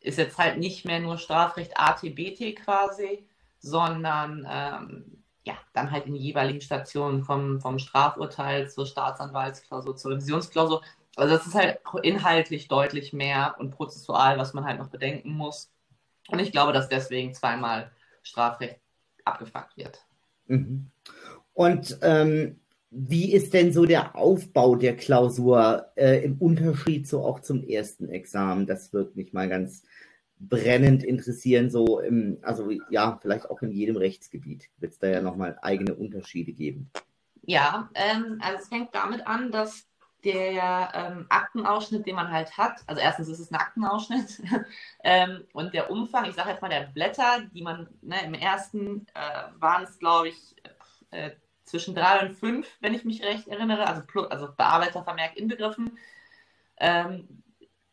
Ist 0.00 0.18
jetzt 0.18 0.38
halt 0.38 0.58
nicht 0.58 0.84
mehr 0.84 1.00
nur 1.00 1.18
Strafrecht 1.18 1.72
ATBT 1.76 2.56
quasi, 2.56 3.26
sondern 3.58 4.46
ähm, 4.50 5.24
ja, 5.44 5.54
dann 5.72 5.90
halt 5.90 6.06
in 6.06 6.14
die 6.14 6.20
jeweiligen 6.20 6.60
Stationen 6.60 7.24
vom, 7.24 7.60
vom 7.60 7.78
Strafurteil 7.78 8.68
zur 8.70 8.86
Staatsanwaltsklausur, 8.86 9.96
zur 9.96 10.12
Revisionsklausur. 10.12 10.82
Also 11.16 11.34
das 11.34 11.46
ist 11.46 11.54
halt 11.54 11.80
inhaltlich 12.02 12.68
deutlich 12.68 13.12
mehr 13.12 13.56
und 13.58 13.70
prozessual, 13.70 14.38
was 14.38 14.54
man 14.54 14.64
halt 14.64 14.78
noch 14.78 14.88
bedenken 14.88 15.32
muss. 15.32 15.70
Und 16.28 16.38
ich 16.38 16.52
glaube, 16.52 16.72
dass 16.72 16.88
deswegen 16.88 17.34
zweimal 17.34 17.90
Strafrecht 18.22 18.78
abgefragt 19.24 19.76
wird. 19.76 20.04
Mhm. 20.46 20.90
Und 21.54 21.98
ähm, 22.02 22.60
wie 22.90 23.32
ist 23.32 23.52
denn 23.52 23.72
so 23.72 23.84
der 23.84 24.16
Aufbau 24.16 24.76
der 24.76 24.96
Klausur 24.96 25.86
äh, 25.96 26.24
im 26.24 26.38
Unterschied 26.38 27.08
so 27.08 27.24
auch 27.24 27.40
zum 27.40 27.64
ersten 27.64 28.08
Examen? 28.10 28.66
Das 28.66 28.92
wird 28.92 29.16
mich 29.16 29.32
mal 29.32 29.48
ganz 29.48 29.82
brennend 30.40 31.02
interessieren, 31.02 31.70
so 31.70 32.00
im, 32.00 32.38
also 32.42 32.70
ja, 32.90 33.18
vielleicht 33.20 33.50
auch 33.50 33.60
in 33.62 33.72
jedem 33.72 33.96
Rechtsgebiet 33.96 34.68
wird 34.78 34.92
es 34.92 34.98
da 34.98 35.08
ja 35.08 35.20
nochmal 35.20 35.58
eigene 35.62 35.94
Unterschiede 35.94 36.52
geben. 36.52 36.90
Ja, 37.42 37.90
ähm, 37.94 38.38
also 38.40 38.58
es 38.58 38.68
fängt 38.68 38.94
damit 38.94 39.26
an, 39.26 39.50
dass 39.50 39.86
der 40.24 40.90
ähm, 40.94 41.26
Aktenausschnitt, 41.28 42.06
den 42.06 42.16
man 42.16 42.30
halt 42.30 42.56
hat, 42.58 42.80
also 42.86 43.00
erstens 43.00 43.28
ist 43.28 43.38
es 43.38 43.50
ein 43.50 43.56
Aktenausschnitt 43.56 44.42
ähm, 45.04 45.44
und 45.52 45.72
der 45.74 45.90
Umfang, 45.90 46.24
ich 46.24 46.34
sage 46.34 46.50
jetzt 46.50 46.62
mal 46.62 46.68
der 46.68 46.88
Blätter, 46.92 47.42
die 47.54 47.62
man 47.62 47.88
ne, 48.02 48.24
im 48.24 48.34
ersten 48.34 49.06
äh, 49.14 49.60
waren 49.60 49.84
es, 49.84 49.98
glaube 49.98 50.28
ich, 50.28 50.56
äh, 51.10 51.30
zwischen 51.64 51.94
drei 51.94 52.26
und 52.26 52.34
fünf, 52.34 52.66
wenn 52.80 52.94
ich 52.94 53.04
mich 53.04 53.22
recht 53.22 53.46
erinnere, 53.46 53.86
also, 53.86 54.02
also 54.28 54.48
Bearbeitervermerk 54.56 55.36
inbegriffen. 55.36 55.98
Ähm, 56.78 57.42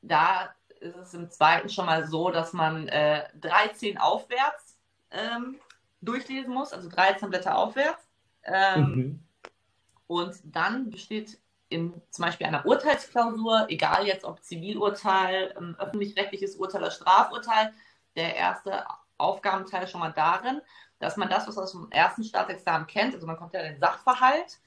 da 0.01 0.53
ist 0.85 0.95
es 0.95 1.13
im 1.13 1.29
zweiten 1.29 1.69
schon 1.69 1.85
mal 1.85 2.07
so, 2.07 2.29
dass 2.29 2.53
man 2.53 2.87
äh, 2.87 3.27
13 3.35 3.97
aufwärts 3.97 4.77
ähm, 5.11 5.59
durchlesen 6.01 6.53
muss, 6.53 6.73
also 6.73 6.89
13 6.89 7.29
Blätter 7.29 7.57
aufwärts. 7.57 8.07
Ähm, 8.43 8.81
mhm. 8.81 9.23
Und 10.07 10.35
dann 10.43 10.89
besteht 10.89 11.39
in 11.69 12.01
zum 12.11 12.25
Beispiel 12.25 12.47
einer 12.47 12.65
Urteilsklausur, 12.65 13.65
egal 13.69 14.05
jetzt 14.05 14.23
ob 14.23 14.43
Zivilurteil, 14.43 15.53
ähm, 15.57 15.75
öffentlich-rechtliches 15.79 16.55
Urteil 16.55 16.81
oder 16.81 16.91
Strafurteil, 16.91 17.73
der 18.15 18.35
erste 18.35 18.85
Aufgabenteil 19.17 19.87
schon 19.87 20.01
mal 20.01 20.13
darin, 20.13 20.61
dass 20.99 21.17
man 21.17 21.29
das, 21.29 21.47
was 21.47 21.57
aus 21.57 21.71
dem 21.71 21.89
ersten 21.91 22.23
Staatsexamen 22.23 22.87
kennt, 22.87 23.15
also 23.15 23.25
man 23.25 23.37
kommt 23.37 23.53
ja 23.53 23.63
den 23.63 23.79
Sachverhalt, 23.79 24.59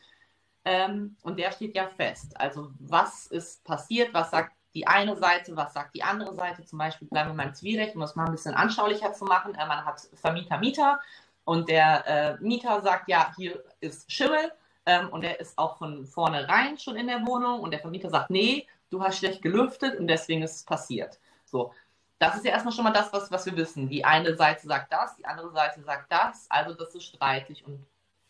ähm, 0.65 1.17
und 1.23 1.39
der 1.39 1.53
steht 1.53 1.75
ja 1.75 1.87
fest. 1.87 2.39
Also 2.39 2.73
was 2.79 3.27
ist 3.27 3.65
passiert, 3.65 4.13
was 4.13 4.31
sagt 4.31 4.53
die 4.79 4.87
eine 4.87 5.17
Seite, 5.17 5.57
was 5.57 5.73
sagt 5.73 5.97
die 5.97 6.05
andere 6.05 6.33
Seite. 6.37 6.65
Zum 6.65 6.79
Beispiel 6.79 7.09
bleiben 7.09 7.31
wir 7.31 7.37
beim 7.37 7.53
Zivilrecht, 7.53 7.97
um 7.97 8.01
das 8.01 8.15
mal 8.15 8.27
ein 8.27 8.31
bisschen 8.31 8.55
anschaulicher 8.55 9.13
zu 9.13 9.25
machen. 9.25 9.57
Äh, 9.57 9.67
man 9.67 9.85
hat 9.85 10.01
Vermieter, 10.15 10.59
Mieter 10.59 11.01
und 11.45 11.69
der 11.69 12.07
äh, 12.07 12.37
Mieter 12.41 12.81
sagt, 12.81 13.09
ja, 13.09 13.33
hier 13.37 13.65
ist 13.81 14.11
Schimmel 14.13 14.53
ähm, 14.87 15.09
und 15.09 15.23
der 15.23 15.41
ist 15.41 15.59
auch 15.59 15.79
von 15.79 16.07
vornherein 16.07 16.79
schon 16.79 16.95
in 16.95 17.09
der 17.09 17.27
Wohnung 17.27 17.59
und 17.59 17.73
der 17.73 17.81
Vermieter 17.81 18.09
sagt, 18.09 18.31
nee, 18.31 18.69
du 18.91 19.03
hast 19.03 19.19
schlecht 19.19 19.43
gelüftet 19.43 19.99
und 19.99 20.07
deswegen 20.07 20.43
ist 20.43 20.55
es 20.55 20.63
passiert. 20.63 21.19
So, 21.45 21.75
das 22.21 22.37
ist 22.37 22.45
ja 22.45 22.53
erstmal 22.53 22.73
schon 22.73 22.85
mal 22.85 22.93
das, 22.93 23.13
was, 23.13 23.33
was 23.33 23.47
wir 23.47 23.57
wissen. 23.57 23.89
Die 23.89 24.05
eine 24.05 24.37
Seite 24.37 24.65
sagt 24.69 24.93
das, 24.93 25.17
die 25.17 25.25
andere 25.25 25.51
Seite 25.51 25.83
sagt 25.83 26.13
das, 26.13 26.47
also 26.51 26.73
das 26.73 26.95
ist 26.95 27.03
streitig. 27.03 27.67
Und 27.67 27.85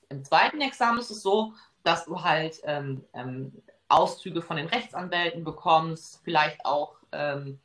im 0.08 0.24
zweiten 0.24 0.62
Examen 0.62 0.98
ist 0.98 1.10
es 1.10 1.20
so, 1.20 1.52
dass 1.82 2.06
du 2.06 2.22
halt 2.22 2.58
ähm, 2.64 3.04
ähm, 3.12 3.52
Auszüge 3.88 4.42
von 4.42 4.56
den 4.56 4.66
Rechtsanwälten 4.66 5.44
bekommst, 5.44 6.20
vielleicht 6.24 6.64
auch 6.64 6.96
ähm, 7.12 7.58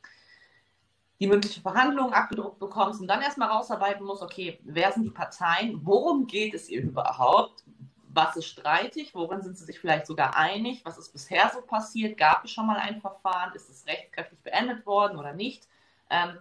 die 1.20 1.26
mündliche 1.26 1.60
Verhandlung 1.60 2.12
abgedruckt 2.12 2.58
bekommst 2.58 3.00
und 3.00 3.06
dann 3.06 3.22
erstmal 3.22 3.48
rausarbeiten 3.48 4.04
musst, 4.04 4.22
okay, 4.22 4.58
wer 4.64 4.92
sind 4.92 5.04
die 5.04 5.10
Parteien, 5.10 5.80
worum 5.84 6.26
geht 6.26 6.54
es 6.54 6.68
ihr 6.68 6.82
überhaupt, 6.82 7.62
was 8.08 8.36
ist 8.36 8.46
streitig, 8.46 9.14
worin 9.14 9.42
sind 9.42 9.58
sie 9.58 9.64
sich 9.64 9.78
vielleicht 9.78 10.06
sogar 10.06 10.36
einig, 10.36 10.84
was 10.84 10.98
ist 10.98 11.12
bisher 11.12 11.50
so 11.52 11.60
passiert, 11.62 12.16
gab 12.16 12.44
es 12.44 12.50
schon 12.50 12.66
mal 12.66 12.78
ein 12.78 13.00
Verfahren, 13.00 13.54
ist 13.54 13.68
es 13.68 13.86
rechtskräftig 13.86 14.38
beendet 14.42 14.86
worden 14.86 15.18
oder 15.18 15.32
nicht. 15.32 15.68
Ähm, 16.10 16.38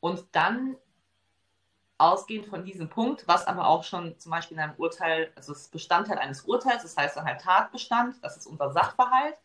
und 0.00 0.24
dann 0.32 0.76
ausgehend 2.02 2.46
von 2.46 2.64
diesem 2.64 2.88
Punkt, 2.88 3.26
was 3.28 3.46
aber 3.46 3.66
auch 3.66 3.84
schon 3.84 4.18
zum 4.18 4.30
Beispiel 4.30 4.56
in 4.56 4.62
einem 4.62 4.74
Urteil, 4.76 5.32
also 5.36 5.52
das 5.52 5.68
Bestandteil 5.68 6.18
eines 6.18 6.42
Urteils, 6.42 6.82
das 6.82 6.96
heißt 6.96 7.16
dann 7.16 7.24
halt 7.24 7.40
Tatbestand, 7.40 8.16
das 8.22 8.36
ist 8.36 8.46
unser 8.46 8.72
Sachverhalt. 8.72 9.36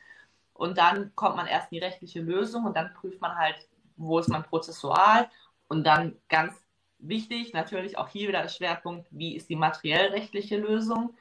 Und 0.54 0.78
dann 0.78 1.14
kommt 1.16 1.36
man 1.36 1.46
erst 1.46 1.72
in 1.72 1.78
die 1.80 1.86
rechtliche 1.86 2.20
Lösung 2.20 2.66
und 2.66 2.76
dann 2.76 2.94
prüft 2.96 3.22
man 3.22 3.38
halt, 3.38 3.68
wo 3.96 4.18
ist 4.20 4.30
man 4.30 4.44
prozessual. 4.44 5.30
Und 5.68 5.84
dann 5.84 6.16
ganz 6.30 6.54
wichtig, 7.00 7.54
natürlich 7.54 7.98
auch 7.98 8.10
hier 8.10 8.28
wieder 8.28 8.42
der 8.42 8.50
Schwerpunkt, 8.50 9.08
wie 9.12 9.36
ist 9.36 9.50
die 9.50 9.56
materiell-rechtliche 9.56 10.58
Lösung. 10.58 11.16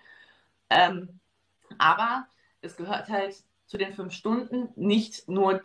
Ähm, 0.70 1.20
aber 1.78 2.26
es 2.62 2.76
gehört 2.76 3.08
halt 3.08 3.36
zu 3.66 3.76
den 3.76 3.92
fünf 3.92 4.14
Stunden 4.14 4.70
nicht 4.74 5.28
nur 5.28 5.62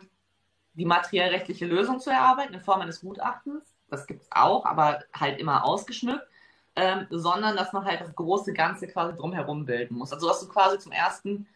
die 0.74 0.84
materiell-rechtliche 0.84 1.66
Lösung 1.66 1.98
zu 1.98 2.10
erarbeiten 2.10 2.54
in 2.54 2.60
Form 2.60 2.80
eines 2.80 3.00
Gutachtens, 3.00 3.71
das 3.92 4.06
gibt 4.06 4.22
es 4.22 4.28
auch, 4.32 4.64
aber 4.64 5.04
halt 5.12 5.38
immer 5.38 5.64
ausgeschmückt, 5.64 6.26
ähm, 6.76 7.06
sondern 7.10 7.56
dass 7.56 7.72
man 7.72 7.84
halt 7.84 8.00
das 8.00 8.14
große 8.14 8.52
Ganze 8.52 8.88
quasi 8.88 9.16
drumherum 9.16 9.66
bilden 9.66 9.96
muss. 9.96 10.12
Also 10.12 10.28
dass 10.28 10.40
du 10.40 10.48
quasi 10.48 10.78
zum 10.78 10.92
ersten 10.92 11.46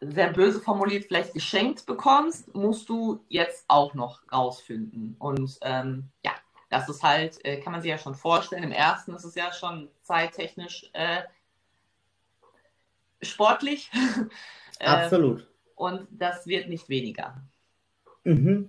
sehr 0.00 0.32
böse 0.32 0.60
formuliert 0.60 1.06
vielleicht 1.06 1.34
geschenkt 1.34 1.84
bekommst, 1.86 2.54
musst 2.54 2.88
du 2.88 3.24
jetzt 3.28 3.64
auch 3.68 3.94
noch 3.94 4.20
rausfinden. 4.32 5.16
Und 5.18 5.58
ähm, 5.62 6.08
ja, 6.24 6.32
das 6.70 6.88
ist 6.88 7.02
halt, 7.02 7.44
äh, 7.44 7.60
kann 7.60 7.72
man 7.72 7.82
sich 7.82 7.90
ja 7.90 7.98
schon 7.98 8.14
vorstellen. 8.14 8.62
Im 8.62 8.72
ersten 8.72 9.14
ist 9.14 9.24
es 9.24 9.34
ja 9.34 9.52
schon 9.52 9.88
zeittechnisch 10.02 10.88
äh, 10.92 11.22
sportlich. 13.22 13.90
Absolut. 14.80 15.40
Ähm, 15.40 15.46
und 15.74 16.08
das 16.10 16.46
wird 16.46 16.68
nicht 16.68 16.88
weniger. 16.88 17.42
Mhm. 18.24 18.68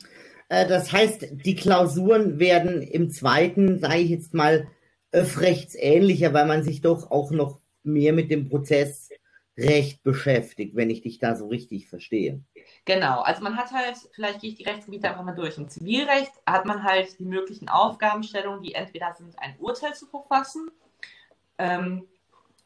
Äh, 0.49 0.67
das 0.67 0.91
heißt, 0.91 1.27
die 1.31 1.55
Klausuren 1.55 2.39
werden 2.39 2.81
im 2.81 3.09
zweiten, 3.09 3.79
sage 3.79 3.99
ich 3.99 4.09
jetzt 4.09 4.33
mal, 4.33 4.67
öffrechtsähnlicher, 5.11 6.33
weil 6.33 6.45
man 6.45 6.63
sich 6.63 6.81
doch 6.81 7.09
auch 7.09 7.31
noch 7.31 7.61
mehr 7.83 8.13
mit 8.13 8.29
dem 8.29 8.49
Prozessrecht 8.49 10.03
beschäftigt, 10.03 10.75
wenn 10.75 10.89
ich 10.89 11.01
dich 11.01 11.17
da 11.17 11.35
so 11.35 11.47
richtig 11.47 11.87
verstehe. 11.87 12.43
Genau, 12.85 13.21
also 13.21 13.41
man 13.41 13.57
hat 13.57 13.71
halt, 13.71 13.95
vielleicht 14.13 14.41
gehe 14.41 14.51
ich 14.51 14.57
die 14.57 14.65
Rechtsgebiete 14.65 15.09
einfach 15.09 15.23
mal 15.23 15.35
durch. 15.35 15.57
Im 15.57 15.69
Zivilrecht 15.69 16.31
hat 16.45 16.65
man 16.65 16.83
halt 16.83 17.17
die 17.19 17.25
möglichen 17.25 17.69
Aufgabenstellungen, 17.69 18.61
die 18.61 18.75
entweder 18.75 19.13
sind, 19.17 19.37
ein 19.39 19.55
Urteil 19.59 19.93
zu 19.93 20.05
verfassen 20.05 20.69
ähm, 21.57 22.07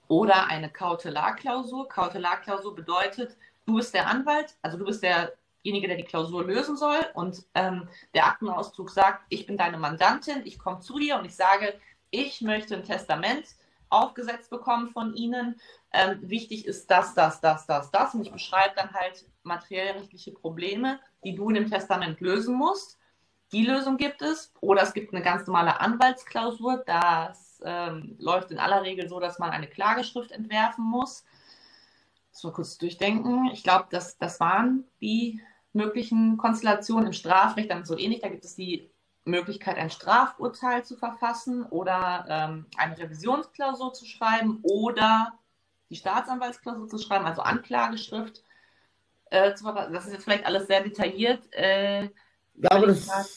oder 0.08 0.48
eine 0.48 0.70
Kautelarklausur. 0.70 1.88
Kautelarklausur 1.88 2.76
bedeutet, 2.76 3.38
du 3.66 3.76
bist 3.76 3.94
der 3.94 4.08
Anwalt, 4.08 4.56
also 4.62 4.78
du 4.78 4.86
bist 4.86 5.04
der 5.04 5.34
derjenige, 5.64 5.88
der 5.88 5.98
die 5.98 6.04
Klausur 6.04 6.46
lösen 6.46 6.78
soll. 6.78 7.00
Und 7.14 7.46
ähm, 7.56 7.88
der 8.14 8.28
Aktenauszug 8.28 8.90
sagt, 8.90 9.24
ich 9.30 9.46
bin 9.46 9.58
deine 9.58 9.78
Mandantin, 9.78 10.46
ich 10.46 10.60
komme 10.60 10.80
zu 10.80 11.00
dir 11.00 11.18
und 11.18 11.26
ich 11.26 11.36
sage, 11.36 11.74
ich 12.12 12.42
möchte 12.42 12.76
ein 12.76 12.84
Testament 12.84 13.46
aufgesetzt 13.90 14.50
bekommen 14.50 14.90
von 14.90 15.14
Ihnen. 15.16 15.60
Ähm, 15.92 16.20
wichtig 16.22 16.66
ist 16.66 16.90
das, 16.90 17.14
das, 17.14 17.42
das, 17.42 17.66
das, 17.66 17.92
das. 17.92 18.14
Und 18.14 18.22
ich 18.22 18.32
beschreibe 18.32 18.76
dann 18.76 18.94
halt 18.94 19.26
materiellrechtliche 19.44 20.32
Probleme, 20.32 21.00
die 21.24 21.36
du 21.36 21.50
in 21.50 21.56
dem 21.56 21.70
Testament 21.70 22.20
lösen 22.20 22.56
musst. 22.56 22.98
Die 23.52 23.66
Lösung 23.66 23.98
gibt 23.98 24.22
es. 24.22 24.52
Oder 24.62 24.82
es 24.82 24.94
gibt 24.94 25.14
eine 25.14 25.24
ganz 25.24 25.46
normale 25.48 25.80
Anwaltsklausur. 25.80 26.84
Das 26.86 27.62
ähm, 27.64 28.16
läuft 28.20 28.52
in 28.52 28.58
aller 28.58 28.82
Regel 28.82 29.08
so, 29.08 29.20
dass 29.20 29.38
man 29.40 29.52
eine 29.52 29.68
Klageschrift 29.68 30.32
entwerfen 30.32 30.84
muss. 30.84 31.24
Mal 32.42 32.52
kurz 32.52 32.78
durchdenken. 32.78 33.52
Ich 33.54 33.64
glaube, 33.64 33.86
das, 33.92 34.18
das 34.18 34.40
waren 34.40 34.86
die 35.00 35.40
möglichen 35.74 36.38
Konstellationen 36.38 37.08
im 37.08 37.14
Strafrecht 37.14 37.72
dann 37.72 37.86
so 37.86 37.98
ähnlich. 37.98 38.22
Da 38.22 38.30
gibt 38.30 38.46
es 38.46 38.56
die 38.56 38.90
Möglichkeit, 39.26 39.78
ein 39.78 39.90
Strafurteil 39.90 40.84
zu 40.84 40.96
verfassen 40.96 41.64
oder 41.64 42.26
ähm, 42.28 42.66
eine 42.78 42.98
Revisionsklausur 42.98 43.94
zu 43.94 44.06
schreiben 44.06 44.60
oder 44.64 45.34
die 45.90 45.96
Staatsanwaltsklausur 45.96 46.88
zu 46.88 46.98
schreiben, 46.98 47.26
also 47.26 47.42
Anklageschrift 47.42 48.44
äh, 49.26 49.54
zu 49.54 49.64
verfassen. 49.64 49.94
Das 49.94 50.06
ist 50.06 50.14
jetzt 50.14 50.24
vielleicht 50.24 50.46
alles 50.46 50.68
sehr 50.68 50.82
detailliert. 50.82 51.42
Äh, 51.54 52.04
ja, 52.04 52.72
aber 52.72 52.88
das 52.88 53.08
grad... 53.08 53.28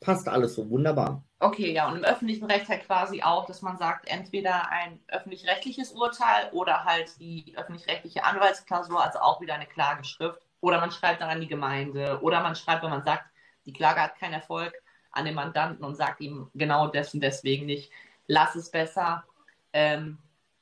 passt 0.00 0.28
alles 0.28 0.54
so 0.54 0.68
wunderbar. 0.70 1.22
Okay, 1.40 1.72
ja, 1.72 1.88
und 1.88 1.96
im 1.98 2.04
öffentlichen 2.04 2.46
Recht 2.46 2.68
halt 2.68 2.84
quasi 2.84 3.22
auch, 3.22 3.46
dass 3.46 3.62
man 3.62 3.78
sagt, 3.78 4.08
entweder 4.08 4.70
ein 4.70 4.98
öffentlich-rechtliches 5.06 5.92
Urteil 5.92 6.50
oder 6.52 6.84
halt 6.84 7.20
die 7.20 7.54
öffentlich-rechtliche 7.56 8.24
Anwaltsklausur, 8.24 9.00
also 9.04 9.20
auch 9.20 9.40
wieder 9.40 9.54
eine 9.54 9.66
Klageschrift. 9.66 10.47
Oder 10.60 10.80
man 10.80 10.90
schreibt 10.90 11.20
dann 11.20 11.30
an 11.30 11.40
die 11.40 11.48
Gemeinde. 11.48 12.20
Oder 12.22 12.42
man 12.42 12.56
schreibt, 12.56 12.82
wenn 12.82 12.90
man 12.90 13.04
sagt, 13.04 13.24
die 13.66 13.72
Klage 13.72 14.00
hat 14.00 14.18
keinen 14.18 14.34
Erfolg, 14.34 14.72
an 15.10 15.24
den 15.24 15.34
Mandanten 15.34 15.84
und 15.84 15.96
sagt 15.96 16.20
ihm 16.20 16.50
genau 16.54 16.88
dessen 16.88 17.20
deswegen 17.20 17.66
nicht, 17.66 17.90
lass 18.26 18.54
es 18.54 18.70
besser. 18.70 19.24
Ähm, 19.72 20.18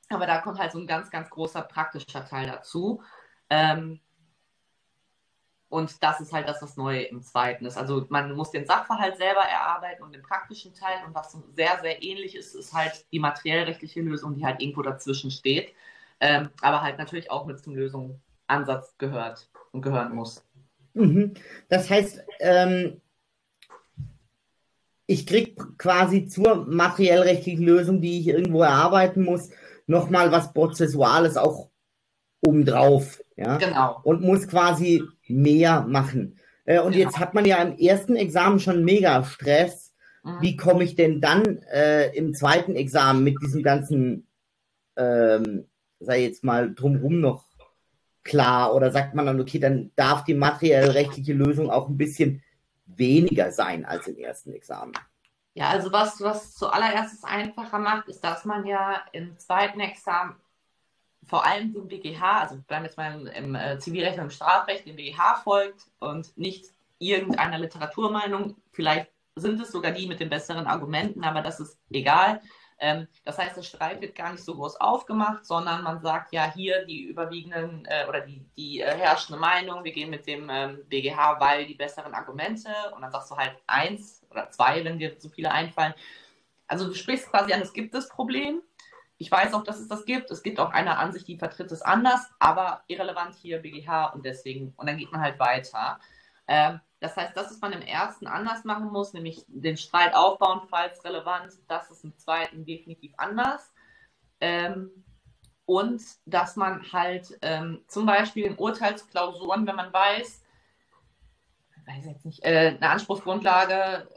aber 0.09 0.26
da 0.26 0.41
kommt 0.41 0.59
halt 0.59 0.73
so 0.73 0.79
ein 0.79 0.87
ganz, 0.87 1.11
ganz 1.11 1.31
großer 1.31 1.62
praktischer 1.62 2.25
Teil 2.25 2.47
dazu. 2.47 3.03
Ähm, 3.50 4.00
und 5.69 6.03
das 6.03 6.21
ist 6.21 6.33
halt 6.33 6.49
das, 6.49 6.62
was 6.62 6.76
neu 6.76 7.03
im 7.03 7.23
zweiten 7.23 7.67
ist. 7.67 7.76
Also 7.76 8.07
man 8.09 8.33
muss 8.33 8.53
den 8.53 8.67
Sachverhalt 8.67 9.17
selber 9.17 9.43
erarbeiten 9.43 10.05
und 10.05 10.12
den 10.12 10.23
praktischen 10.23 10.73
Teil. 10.75 11.05
Und 11.05 11.15
was 11.15 11.37
sehr, 11.55 11.81
sehr 11.81 12.03
ähnlich 12.03 12.37
ist, 12.37 12.55
ist 12.55 12.73
halt 12.73 13.05
die 13.12 13.19
materiellrechtliche 13.19 14.00
Lösung, 14.00 14.37
die 14.37 14.47
halt 14.47 14.61
irgendwo 14.61 14.83
dazwischen 14.83 15.31
steht. 15.31 15.75
Ähm, 16.21 16.50
aber 16.62 16.83
halt 16.83 16.99
natürlich 16.99 17.31
auch 17.31 17.47
mit 17.47 17.62
zum 17.62 17.75
Lösungsansatz 17.75 18.97
gehört 18.97 19.49
und 19.76 19.83
gehören 19.83 20.14
muss. 20.14 20.45
Mhm. 20.95 21.35
Das 21.68 21.88
heißt, 21.88 22.25
ähm, 22.40 23.00
ich 25.06 25.26
kriege 25.26 25.54
quasi 25.78 26.26
zur 26.26 26.66
materiellrechtlichen 26.66 27.64
Lösung, 27.64 28.00
die 28.00 28.18
ich 28.21 28.28
irgendwo 28.28 28.62
erarbeiten 28.62 29.23
muss, 29.23 29.50
nochmal 29.87 30.33
was 30.33 30.52
Prozessuales 30.52 31.37
auch 31.37 31.68
obendrauf. 32.45 33.23
Ja? 33.37 33.59
Genau. 33.59 34.00
Und 34.02 34.23
muss 34.23 34.49
quasi 34.49 35.02
mehr 35.28 35.83
machen. 35.83 36.38
Äh, 36.64 36.80
und 36.80 36.92
genau. 36.92 37.04
jetzt 37.04 37.18
hat 37.18 37.35
man 37.35 37.45
ja 37.45 37.62
im 37.62 37.78
ersten 37.78 38.16
Examen 38.16 38.59
schon 38.59 38.85
mega 38.85 39.23
Stress. 39.23 39.95
Mhm. 40.25 40.38
Wie 40.40 40.56
komme 40.56 40.85
ich 40.85 40.97
denn 40.97 41.21
dann 41.21 41.62
äh, 41.73 42.16
im 42.16 42.35
zweiten 42.35 42.75
Examen 42.75 43.23
mit 43.23 43.37
diesem 43.42 43.62
ganzen, 43.62 44.26
ähm, 44.97 45.66
sei 46.00 46.23
jetzt 46.23 46.42
mal 46.42 46.75
drumherum 46.75 47.21
noch 47.21 47.46
klar? 48.26 48.75
Oder 48.75 48.90
sagt 48.90 49.14
man 49.14 49.26
dann, 49.26 49.40
okay, 49.40 49.59
dann 49.59 49.90
darf 49.97 50.25
die 50.25 50.35
materiell-rechtliche 50.35 51.33
Lösung 51.33 51.71
auch 51.71 51.88
ein 51.88 51.97
bisschen 51.97 52.42
weniger 52.87 53.50
sein 53.52 53.85
als 53.85 54.06
im 54.06 54.18
ersten 54.18 54.52
Examen? 54.52 54.92
Ja, 55.54 55.71
also 55.71 55.90
was, 55.90 56.21
was 56.21 56.54
zuallererst 56.54 57.25
einfacher 57.25 57.78
macht, 57.78 58.09
ist, 58.09 58.21
dass 58.21 58.45
man 58.45 58.66
ja 58.66 59.02
im 59.12 59.38
zweiten 59.38 59.80
Examen 59.80 60.37
vor 61.26 61.45
allem 61.45 61.73
dem 61.73 61.88
BGH, 61.88 62.40
also 62.42 62.56
bleiben 62.66 62.85
jetzt 62.85 62.97
mal 62.97 63.21
im, 63.21 63.26
im 63.26 63.54
äh, 63.54 63.78
Zivilrecht 63.78 64.18
und 64.18 64.25
im 64.25 64.30
Strafrecht, 64.30 64.87
dem 64.87 64.97
BGH 64.97 65.37
folgt 65.42 65.87
und 65.99 66.37
nicht 66.37 66.66
irgendeiner 66.99 67.59
Literaturmeinung. 67.59 68.56
Vielleicht 68.73 69.11
sind 69.35 69.61
es 69.61 69.73
sogar 69.73 69.92
die 69.92 70.06
mit 70.06 70.21
den 70.21 70.30
besseren 70.30 70.66
Argumenten, 70.66 71.25
aber 71.25 71.42
das 71.42 71.61
ist 71.61 71.78
egal. 71.90 72.40
Ähm, 72.78 73.09
das 73.25 73.38
heißt, 73.38 73.56
der 73.56 73.62
Streit 73.62 74.00
wird 74.00 74.14
gar 74.14 74.33
nicht 74.33 74.45
so 74.45 74.54
groß 74.54 74.76
aufgemacht, 74.76 75.47
sondern 75.47 75.83
man 75.83 76.00
sagt 76.00 76.33
ja 76.33 76.52
hier 76.52 76.85
die 76.85 77.04
überwiegenden 77.04 77.87
äh, 77.87 78.04
oder 78.09 78.21
die, 78.21 78.45
die 78.56 78.80
äh, 78.80 78.95
herrschende 78.95 79.40
Meinung, 79.40 79.83
wir 79.85 79.92
gehen 79.92 80.11
mit 80.11 80.26
dem 80.26 80.49
ähm, 80.50 80.85
BGH, 80.88 81.40
weil 81.40 81.66
die 81.66 81.75
besseren 81.75 82.12
Argumente 82.12 82.68
und 82.95 83.02
dann 83.02 83.11
sagst 83.11 83.30
du 83.30 83.37
halt 83.37 83.56
eins 83.66 84.26
oder 84.30 84.50
zwei, 84.50 84.85
wenn 84.85 84.99
dir 84.99 85.16
so 85.18 85.28
viele 85.30 85.50
einfallen. 85.50 85.95
Also 86.66 86.87
du 86.87 86.95
sprichst 86.95 87.30
quasi 87.30 87.52
an, 87.52 87.62
es 87.62 87.73
gibt 87.73 87.95
das 87.95 88.09
Problem. 88.09 88.61
Ich 89.18 89.30
weiß 89.30 89.54
auch, 89.54 89.64
dass 89.64 89.80
es 89.80 89.88
das 89.88 90.04
gibt. 90.04 90.30
Es 90.30 90.42
gibt 90.42 90.61
auch 90.61 90.71
eine 90.71 90.99
Ansicht, 90.99 91.26
die 91.28 91.38
vertritt 91.38 91.73
es 91.73 91.80
anders, 91.80 92.30
aber 92.38 92.83
irrelevant 92.88 93.35
hier 93.37 93.59
BGH 93.61 94.09
und 94.09 94.26
deswegen, 94.26 94.75
und 94.76 94.87
dann 94.87 94.99
geht 94.99 95.11
man 95.11 95.23
halt 95.23 95.38
weiter. 95.38 95.99
Ähm, 96.47 96.80
das 97.07 97.17
heißt, 97.17 97.37
das, 97.37 97.51
was 97.51 97.61
man 97.61 97.73
im 97.73 97.83
ersten 97.83 98.27
anders 98.27 98.65
machen 98.65 98.91
muss, 98.91 99.13
nämlich 99.13 99.45
den 99.47 99.77
Streit 99.77 100.15
aufbauen, 100.15 100.63
falls 100.69 101.05
relevant, 101.05 101.53
das 101.69 101.89
ist 101.91 102.03
im 102.03 102.17
zweiten 102.19 102.65
definitiv 102.65 103.13
anders. 103.17 103.73
Ähm, 104.41 104.91
und 105.67 106.03
dass 106.25 106.57
man 106.57 106.93
halt 106.93 107.39
ähm, 107.43 107.85
zum 107.87 108.07
Beispiel 108.07 108.47
in 108.47 108.57
Urteilsklausuren, 108.57 109.67
wenn 109.69 109.77
man 109.77 109.93
weiß, 109.93 110.43
weiß 111.87 112.07
jetzt 112.07 112.25
nicht, 112.25 112.45
äh, 112.45 112.77
eine 112.77 112.91
Anspruchsgrundlage 112.91 114.09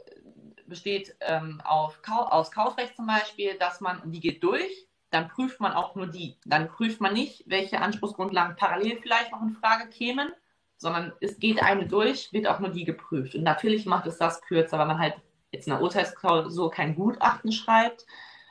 besteht 0.66 1.16
ähm, 1.20 1.60
auf, 1.64 2.00
aus 2.08 2.50
Kaufrecht 2.50 2.96
zum 2.96 3.06
Beispiel, 3.06 3.56
dass 3.58 3.80
man, 3.80 4.10
die 4.10 4.20
geht 4.20 4.42
durch, 4.42 4.88
dann 5.10 5.28
prüft 5.28 5.60
man 5.60 5.72
auch 5.72 5.94
nur 5.94 6.08
die. 6.08 6.38
Dann 6.44 6.68
prüft 6.68 7.00
man 7.00 7.12
nicht, 7.12 7.44
welche 7.46 7.80
Anspruchsgrundlagen 7.80 8.56
parallel 8.56 8.98
vielleicht 9.00 9.30
noch 9.30 9.42
in 9.42 9.52
Frage 9.52 9.88
kämen, 9.88 10.32
sondern 10.80 11.12
es 11.20 11.38
geht 11.38 11.62
eine 11.62 11.86
durch, 11.86 12.32
wird 12.32 12.46
auch 12.46 12.58
nur 12.58 12.70
die 12.70 12.84
geprüft. 12.84 13.34
Und 13.34 13.42
natürlich 13.42 13.84
macht 13.84 14.06
es 14.06 14.16
das 14.16 14.40
kürzer, 14.40 14.78
weil 14.78 14.86
man 14.86 14.98
halt 14.98 15.14
jetzt 15.52 15.66
in 15.66 15.74
der 15.74 15.82
Urteilsklausur 15.82 16.70
kein 16.70 16.94
Gutachten 16.94 17.52
schreibt. 17.52 18.06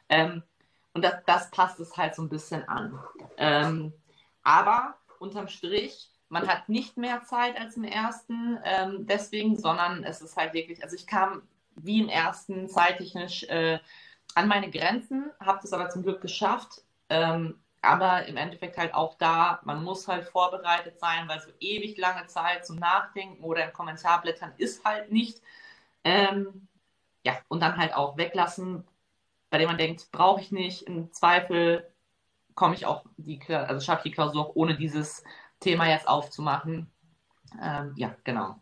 Ähm, 0.09 0.43
und 0.93 1.03
das, 1.03 1.15
das, 1.25 1.50
passt 1.50 1.79
es 1.79 1.98
halt 1.98 2.13
so 2.13 2.21
ein 2.21 2.29
bisschen 2.29 2.67
an. 2.69 3.00
Ähm, 3.38 3.93
aber 4.43 4.95
unterm 5.17 5.48
Strich, 5.48 6.12
man 6.29 6.48
hat 6.48 6.69
nicht 6.69 6.98
mehr 6.98 7.24
Zeit 7.24 7.59
als 7.59 7.77
im 7.77 7.83
ersten, 7.83 8.59
ähm, 8.63 9.07
deswegen, 9.07 9.57
sondern 9.57 10.03
es 10.03 10.21
ist 10.21 10.38
halt 10.38 10.53
wirklich, 10.53 10.83
also 10.83 10.95
ich 10.95 11.07
kam 11.07 11.41
wie 11.77 12.00
im 12.00 12.09
ersten 12.09 12.69
zeittechnisch 12.69 13.43
äh, 13.45 13.79
an 14.36 14.48
meine 14.48 14.69
Grenzen, 14.69 15.31
habe 15.39 15.59
das 15.63 15.74
aber 15.74 15.89
zum 15.89 16.03
Glück 16.03 16.21
geschafft. 16.21 16.83
Ähm, 17.09 17.59
aber 17.81 18.25
im 18.25 18.38
Endeffekt 18.38 18.77
halt 18.77 18.93
auch 18.93 19.15
da, 19.17 19.62
man 19.63 19.83
muss 19.83 20.07
halt 20.07 20.25
vorbereitet 20.25 21.00
sein, 21.00 21.27
weil 21.27 21.39
so 21.41 21.51
ewig 21.59 21.98
lange 21.98 22.27
Zeit 22.27 22.65
zum 22.65 22.77
Nachdenken 22.77 23.43
oder 23.43 23.65
im 23.65 23.74
Kommentarblättern 23.74 24.53
ist 24.57 24.83
halt 24.86 25.12
nicht. 25.12 25.41
Ähm, 26.03 26.67
ja, 27.25 27.38
und 27.50 27.62
dann 27.62 27.77
halt 27.77 27.93
auch 27.95 28.17
weglassen, 28.17 28.88
bei 29.50 29.57
dem 29.59 29.67
man 29.67 29.77
denkt, 29.77 30.12
brauche 30.12 30.41
ich 30.41 30.51
nicht. 30.51 30.83
Im 30.83 31.12
Zweifel 31.13 31.91
komme 32.55 32.75
ich 32.75 32.86
auch 32.86 33.05
die, 33.17 33.41
also 33.50 33.81
schaffe 33.81 34.01
ich 34.07 34.12
die 34.12 34.15
Klausur 34.15 34.48
auch 34.48 34.55
ohne 34.55 34.75
dieses 34.77 35.24
Thema 35.59 35.88
jetzt 35.89 36.07
aufzumachen. 36.07 36.91
Ähm, 37.62 37.93
ja, 37.98 38.15
genau. 38.24 38.62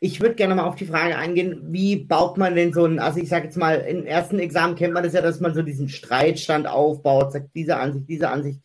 Ich 0.00 0.20
würde 0.20 0.34
gerne 0.34 0.54
mal 0.54 0.64
auf 0.64 0.76
die 0.76 0.86
Frage 0.86 1.16
eingehen, 1.16 1.60
wie 1.72 1.96
baut 1.96 2.36
man 2.36 2.54
denn 2.54 2.72
so 2.72 2.84
ein, 2.84 2.98
also 2.98 3.20
ich 3.20 3.28
sage 3.28 3.46
jetzt 3.46 3.56
mal, 3.56 3.74
im 3.76 4.06
ersten 4.06 4.38
Examen 4.38 4.76
kennt 4.76 4.94
man 4.94 5.02
das 5.02 5.12
ja, 5.12 5.20
dass 5.20 5.40
man 5.40 5.54
so 5.54 5.62
diesen 5.62 5.88
Streitstand 5.88 6.66
aufbaut, 6.66 7.32
sagt 7.32 7.54
diese 7.54 7.76
Ansicht, 7.76 8.08
diese 8.08 8.28
Ansicht. 8.28 8.60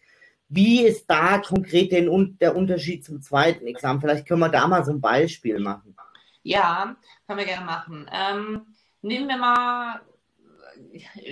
Wie 0.49 0.81
ist 0.83 1.07
da 1.07 1.39
konkret 1.39 1.91
den, 1.91 2.37
der 2.39 2.55
Unterschied 2.55 3.03
zum 3.03 3.21
zweiten 3.21 3.67
Examen? 3.67 3.99
Vielleicht 3.99 4.27
können 4.27 4.39
wir 4.39 4.49
da 4.49 4.67
mal 4.67 4.85
so 4.85 4.91
ein 4.91 5.01
Beispiel 5.01 5.59
machen. 5.59 5.95
Ja, 6.43 6.95
können 7.27 7.39
wir 7.39 7.45
gerne 7.45 7.65
machen. 7.65 8.09
Ähm, 8.11 8.61
nehmen 9.01 9.27
wir 9.27 9.37
mal 9.37 10.01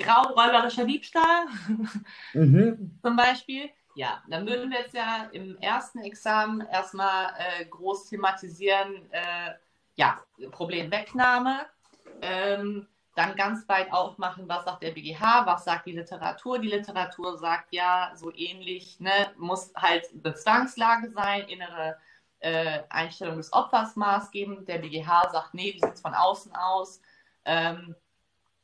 raubräuberischer 0.08 0.86
Diebstahl 0.86 1.46
mhm. 2.34 3.00
zum 3.04 3.16
Beispiel. 3.16 3.70
Ja, 3.96 4.22
dann 4.28 4.46
würden 4.46 4.70
wir 4.70 4.80
jetzt 4.80 4.94
ja 4.94 5.30
im 5.32 5.58
ersten 5.60 6.00
Examen 6.00 6.62
erstmal 6.62 7.34
äh, 7.38 7.66
groß 7.66 8.10
thematisieren, 8.10 9.10
äh, 9.12 9.54
ja, 9.96 10.20
Problemwegnahme. 10.52 11.66
Ähm, 12.22 12.88
dann 13.16 13.36
ganz 13.38 13.68
weit 13.70 13.92
aufmachen, 13.94 14.48
was 14.50 14.66
sagt 14.66 14.84
der 14.84 14.92
BGH, 14.92 15.46
was 15.46 15.64
sagt 15.64 15.86
die 15.86 15.94
Literatur. 15.94 16.60
Die 16.60 16.68
Literatur 16.68 17.38
sagt 17.38 17.72
ja 17.72 18.12
so 18.14 18.34
ähnlich, 18.36 19.00
ne, 19.00 19.32
muss 19.38 19.72
halt 19.76 20.04
eine 20.24 20.36
Zwangslage 20.36 21.10
sein, 21.12 21.48
innere 21.48 21.98
äh, 22.40 22.80
Einstellung 22.90 23.38
des 23.38 23.54
Opfers 23.54 23.96
maßgebend. 23.96 24.68
Der 24.68 24.80
BGH 24.80 25.30
sagt, 25.32 25.54
nee, 25.54 25.74
wie 25.74 25.80
sieht 25.80 25.94
es 25.94 26.02
von 26.02 26.14
außen 26.14 26.54
aus? 26.54 27.00
Ähm, 27.46 27.96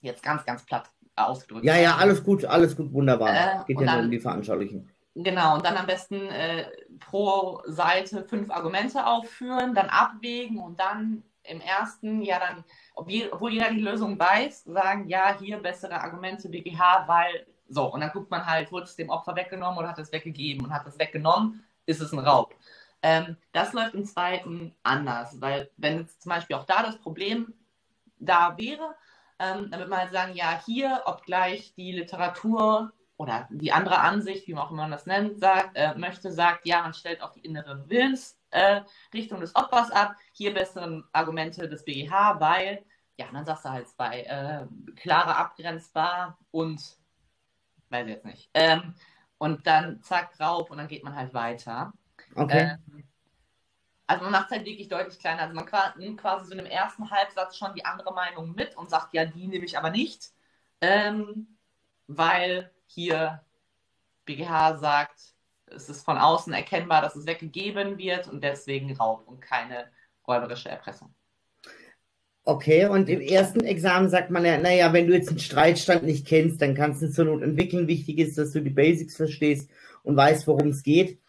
jetzt 0.02 0.22
ganz, 0.22 0.46
ganz 0.46 0.66
platt 0.66 0.90
ausgedrückt. 1.16 1.66
Ja, 1.66 1.78
ja, 1.78 1.96
alles 1.96 2.22
gut, 2.22 2.44
alles 2.44 2.76
gut, 2.76 2.92
wunderbar. 2.92 3.30
Äh, 3.30 3.64
Geht 3.68 3.80
ja 3.80 3.86
dann, 3.86 3.96
nur 3.96 4.06
um 4.06 4.12
die 4.12 4.20
Veranschaulichung. 4.20 4.90
Genau, 5.14 5.56
und 5.56 5.66
dann 5.66 5.76
am 5.76 5.88
besten 5.88 6.30
äh, 6.30 6.72
pro 7.00 7.62
Seite 7.66 8.24
fünf 8.24 8.50
Argumente 8.50 9.06
aufführen, 9.06 9.76
dann 9.76 9.90
abwägen 9.90 10.60
und 10.60 10.80
dann 10.80 11.24
im 11.44 11.60
ersten, 11.60 12.22
ja, 12.22 12.40
dann, 12.40 12.64
obwohl 12.96 13.52
jeder 13.52 13.72
die 13.72 13.82
Lösung 13.82 14.18
weiß, 14.18 14.64
sagen, 14.66 15.08
ja, 15.10 15.38
hier 15.38 15.58
bessere 15.58 16.00
Argumente 16.00 16.48
BGH, 16.50 17.08
weil 17.08 17.46
so, 17.68 17.92
und 17.92 18.02
dann 18.02 18.12
guckt 18.12 18.30
man 18.32 18.46
halt, 18.46 18.72
wurde 18.72 18.86
es 18.86 18.96
dem 18.96 19.10
Opfer 19.10 19.36
weggenommen 19.36 19.80
oder 19.80 19.90
hat 19.90 20.00
es 20.00 20.12
weggegeben 20.12 20.66
und 20.66 20.74
hat 20.74 20.86
es 20.86 21.00
weggenommen, 21.00 21.64
ist 21.86 22.02
es 22.02 22.12
ein 22.14 22.20
Raub. 22.20 22.54
Ähm, 23.02 23.38
das 23.54 23.74
läuft 23.74 23.96
im 23.96 24.06
zweiten 24.06 24.76
anders, 24.84 25.42
weil 25.42 25.72
wenn 25.78 26.00
jetzt 26.00 26.22
zum 26.22 26.30
Beispiel 26.32 26.56
auch 26.56 26.66
da 26.66 26.84
das 26.84 26.98
Problem 27.00 27.54
da 28.20 28.56
wäre, 28.58 28.96
ähm, 29.40 29.72
dann 29.72 29.80
würde 29.80 29.90
man 29.90 30.00
halt 30.00 30.12
sagen, 30.12 30.36
ja, 30.36 30.62
hier, 30.66 31.02
obgleich 31.06 31.74
die 31.76 31.94
Literatur 31.94 32.94
oder 33.22 33.48
die 33.52 33.72
andere 33.72 34.00
Ansicht, 34.00 34.48
wie 34.48 34.56
man 34.56 34.64
auch 34.64 34.72
immer 34.72 34.90
das 34.90 35.06
nennt, 35.06 35.40
sagt, 35.40 35.76
äh, 35.76 35.94
möchte, 35.94 36.32
sagt, 36.32 36.66
ja, 36.66 36.82
man 36.82 36.96
stellt 36.96 37.22
auch 37.22 37.32
die 37.34 37.42
innere 37.42 37.88
Willensrichtung 37.88 39.38
äh, 39.38 39.42
des 39.42 39.56
Opfers 39.56 39.92
ab, 39.92 40.16
hier 40.34 40.56
bessere 40.56 41.04
Argumente 41.12 41.70
des 41.70 41.86
BGH, 41.86 42.40
weil, 42.40 42.84
ja, 43.18 43.28
dann 43.32 43.46
sagst 43.46 43.66
du 43.66 43.70
halt 43.70 43.88
zwei, 43.88 44.22
äh, 44.22 44.66
klare 44.96 45.36
abgrenzbar 45.36 46.40
und, 46.50 46.98
weiß 47.90 48.08
ich 48.08 48.14
jetzt 48.14 48.26
nicht, 48.26 48.50
ähm, 48.56 48.96
und 49.38 49.68
dann 49.68 50.02
zack, 50.02 50.40
Raub 50.40 50.72
und 50.72 50.80
dann 50.80 50.88
geht 50.88 51.04
man 51.04 51.16
halt 51.16 51.36
weiter. 51.36 51.94
Okay. 52.34 52.76
Ähm, 52.92 53.04
also 54.08 54.24
man 54.24 54.32
macht 54.32 54.46
es 54.46 54.58
halt 54.58 54.66
wirklich 54.66 54.88
deutlich 54.88 55.20
kleiner. 55.20 55.44
Also 55.44 55.54
man 55.54 55.68
nimmt 55.98 56.20
quasi 56.20 56.46
so 56.46 56.54
in 56.54 56.58
dem 56.58 56.66
ersten 56.66 57.12
Halbsatz 57.12 57.56
schon 57.56 57.76
die 57.76 57.86
andere 57.86 58.16
Meinung 58.16 58.56
mit 58.56 58.76
und 58.76 58.90
sagt, 58.90 59.14
ja, 59.14 59.26
die 59.26 59.48
nehme 59.48 59.66
ich 59.66 59.78
aber 59.78 59.92
nicht, 59.92 60.32
ähm, 60.82 61.60
weil 62.08 62.72
hier 62.94 63.42
BGH 64.26 64.78
sagt, 64.78 65.20
es 65.68 65.90
ist 65.90 66.04
von 66.04 66.18
außen 66.18 66.54
erkennbar, 66.54 67.02
dass 67.02 67.16
es 67.16 67.26
weggegeben 67.26 67.98
wird 67.98 68.28
und 68.28 68.44
deswegen 68.44 68.96
Raub 68.96 69.28
und 69.28 69.42
keine 69.42 69.86
räuberische 70.28 70.70
Erpressung. 70.70 71.14
Okay, 72.44 72.88
und 72.88 73.08
im 73.08 73.22
ersten 73.22 73.62
Examen 73.62 74.10
sagt 74.10 74.32
man 74.32 74.44
ja, 74.44 74.58
naja, 74.58 74.92
wenn 74.94 75.08
du 75.08 75.14
jetzt 75.14 75.30
einen 75.30 75.40
Streitstand 75.40 76.04
nicht 76.04 76.26
kennst, 76.26 76.62
dann 76.62 76.74
kannst 76.74 77.02
du 77.02 77.06
es 77.06 77.14
zur 77.14 77.26
Not 77.26 77.44
entwickeln. 77.44 77.88
Wichtig 77.88 78.18
ist, 78.18 78.38
dass 78.38 78.52
du 78.52 78.62
die 78.62 78.72
Basics 78.72 79.16
verstehst 79.16 79.70
und 80.04 80.16
weißt, 80.16 80.48
worum 80.48 80.70
es 80.70 80.82
geht. 80.82 81.20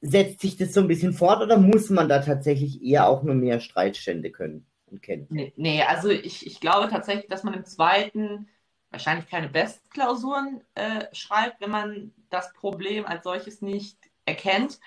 Setzt 0.00 0.40
sich 0.42 0.56
das 0.56 0.72
so 0.72 0.80
ein 0.80 0.86
bisschen 0.86 1.12
fort 1.12 1.42
oder 1.42 1.58
muss 1.58 1.90
man 1.90 2.08
da 2.08 2.20
tatsächlich 2.20 2.82
eher 2.82 3.08
auch 3.08 3.24
nur 3.24 3.34
mehr 3.34 3.58
Streitstände 3.58 4.30
können 4.30 4.66
und 4.86 5.02
kennen? 5.02 5.26
Nee, 5.30 5.52
nee 5.56 5.82
also 5.82 6.08
ich, 6.10 6.46
ich 6.46 6.60
glaube 6.60 6.88
tatsächlich, 6.88 7.26
dass 7.28 7.42
man 7.42 7.54
im 7.54 7.64
zweiten 7.64 8.48
wahrscheinlich 8.94 9.28
keine 9.28 9.48
Bestklausuren 9.48 10.62
äh, 10.74 11.06
schreibt, 11.12 11.60
wenn 11.60 11.70
man 11.70 12.12
das 12.30 12.52
Problem 12.52 13.04
als 13.06 13.24
solches 13.24 13.60
nicht 13.60 13.98
erkennt. 14.24 14.80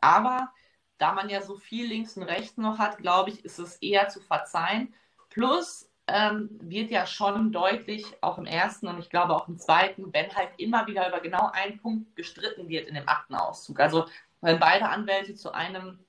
Aber 0.00 0.50
da 0.98 1.12
man 1.12 1.28
ja 1.28 1.42
so 1.42 1.56
viel 1.56 1.86
links 1.86 2.16
und 2.16 2.24
rechts 2.24 2.56
noch 2.56 2.78
hat, 2.78 2.98
glaube 2.98 3.30
ich, 3.30 3.44
ist 3.44 3.58
es 3.58 3.76
eher 3.76 4.08
zu 4.08 4.20
verzeihen. 4.20 4.94
Plus 5.28 5.90
ähm, 6.06 6.48
wird 6.60 6.90
ja 6.90 7.06
schon 7.06 7.52
deutlich, 7.52 8.04
auch 8.22 8.38
im 8.38 8.46
ersten 8.46 8.88
und 8.88 8.98
ich 8.98 9.10
glaube 9.10 9.36
auch 9.36 9.46
im 9.46 9.58
zweiten, 9.58 10.12
wenn 10.12 10.34
halt 10.34 10.50
immer 10.56 10.86
wieder 10.86 11.06
über 11.08 11.20
genau 11.20 11.50
einen 11.52 11.78
Punkt 11.78 12.16
gestritten 12.16 12.68
wird 12.68 12.88
in 12.88 12.94
dem 12.94 13.08
Aktenauszug. 13.08 13.78
Also 13.78 14.06
wenn 14.40 14.58
beide 14.58 14.88
Anwälte 14.88 15.34
zu 15.34 15.52
einem, 15.52 16.04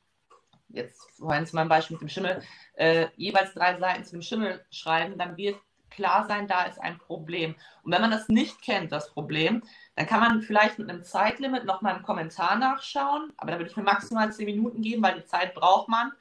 jetzt 0.69 1.01
vorhin 1.17 1.45
zu 1.45 1.55
meinem 1.55 1.69
Beispiel 1.69 1.95
mit 1.95 2.01
dem 2.01 2.09
Schimmel, 2.09 2.41
äh, 2.75 3.07
jeweils 3.15 3.53
drei 3.53 3.77
Seiten 3.77 4.05
zu 4.05 4.11
dem 4.13 4.21
Schimmel 4.21 4.65
schreiben, 4.71 5.17
dann 5.17 5.35
wird 5.35 5.57
klar 5.91 6.25
sein, 6.27 6.47
da 6.47 6.63
ist 6.63 6.79
ein 6.79 6.97
Problem. 6.97 7.55
Und 7.83 7.91
wenn 7.91 8.01
man 8.01 8.11
das 8.11 8.29
nicht 8.29 8.61
kennt, 8.61 8.91
das 8.91 9.11
Problem, 9.11 9.63
dann 9.95 10.07
kann 10.07 10.19
man 10.19 10.41
vielleicht 10.41 10.79
mit 10.79 10.89
einem 10.89 11.03
Zeitlimit 11.03 11.65
nochmal 11.65 11.95
einen 11.95 12.03
Kommentar 12.03 12.57
nachschauen, 12.57 13.31
aber 13.37 13.51
da 13.51 13.57
würde 13.59 13.69
ich 13.69 13.77
mir 13.77 13.83
maximal 13.83 14.31
zehn 14.31 14.45
Minuten 14.45 14.81
geben, 14.81 15.03
weil 15.03 15.19
die 15.19 15.25
Zeit 15.25 15.53
braucht 15.53 15.87
man. 15.87 16.11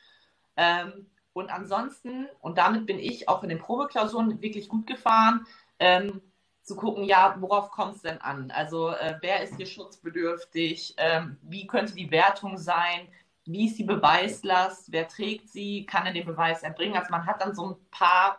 Ähm, 0.56 1.06
und 1.32 1.50
ansonsten, 1.50 2.28
und 2.40 2.58
damit 2.58 2.86
bin 2.86 2.98
ich 2.98 3.28
auch 3.28 3.42
in 3.42 3.48
den 3.48 3.60
Probeklausuren 3.60 4.42
wirklich 4.42 4.68
gut 4.68 4.86
gefahren, 4.86 5.46
ähm, 5.78 6.20
zu 6.62 6.76
gucken, 6.76 7.04
ja, 7.04 7.36
worauf 7.40 7.70
kommt 7.70 7.96
es 7.96 8.02
denn 8.02 8.20
an? 8.20 8.50
Also 8.50 8.90
äh, 8.90 9.16
wer 9.22 9.42
ist 9.42 9.56
hier 9.56 9.66
schutzbedürftig? 9.66 10.94
Ähm, 10.98 11.38
wie 11.42 11.66
könnte 11.66 11.94
die 11.94 12.10
Wertung 12.10 12.58
sein? 12.58 13.08
Wie 13.44 13.66
ist 13.66 13.78
die 13.78 13.84
Beweislast? 13.84 14.92
Wer 14.92 15.08
trägt 15.08 15.48
sie? 15.48 15.86
Kann 15.86 16.06
er 16.06 16.12
den 16.12 16.26
Beweis 16.26 16.62
erbringen? 16.62 16.96
Also 16.96 17.10
man 17.10 17.26
hat 17.26 17.40
dann 17.40 17.54
so 17.54 17.70
ein 17.70 17.76
paar 17.90 18.38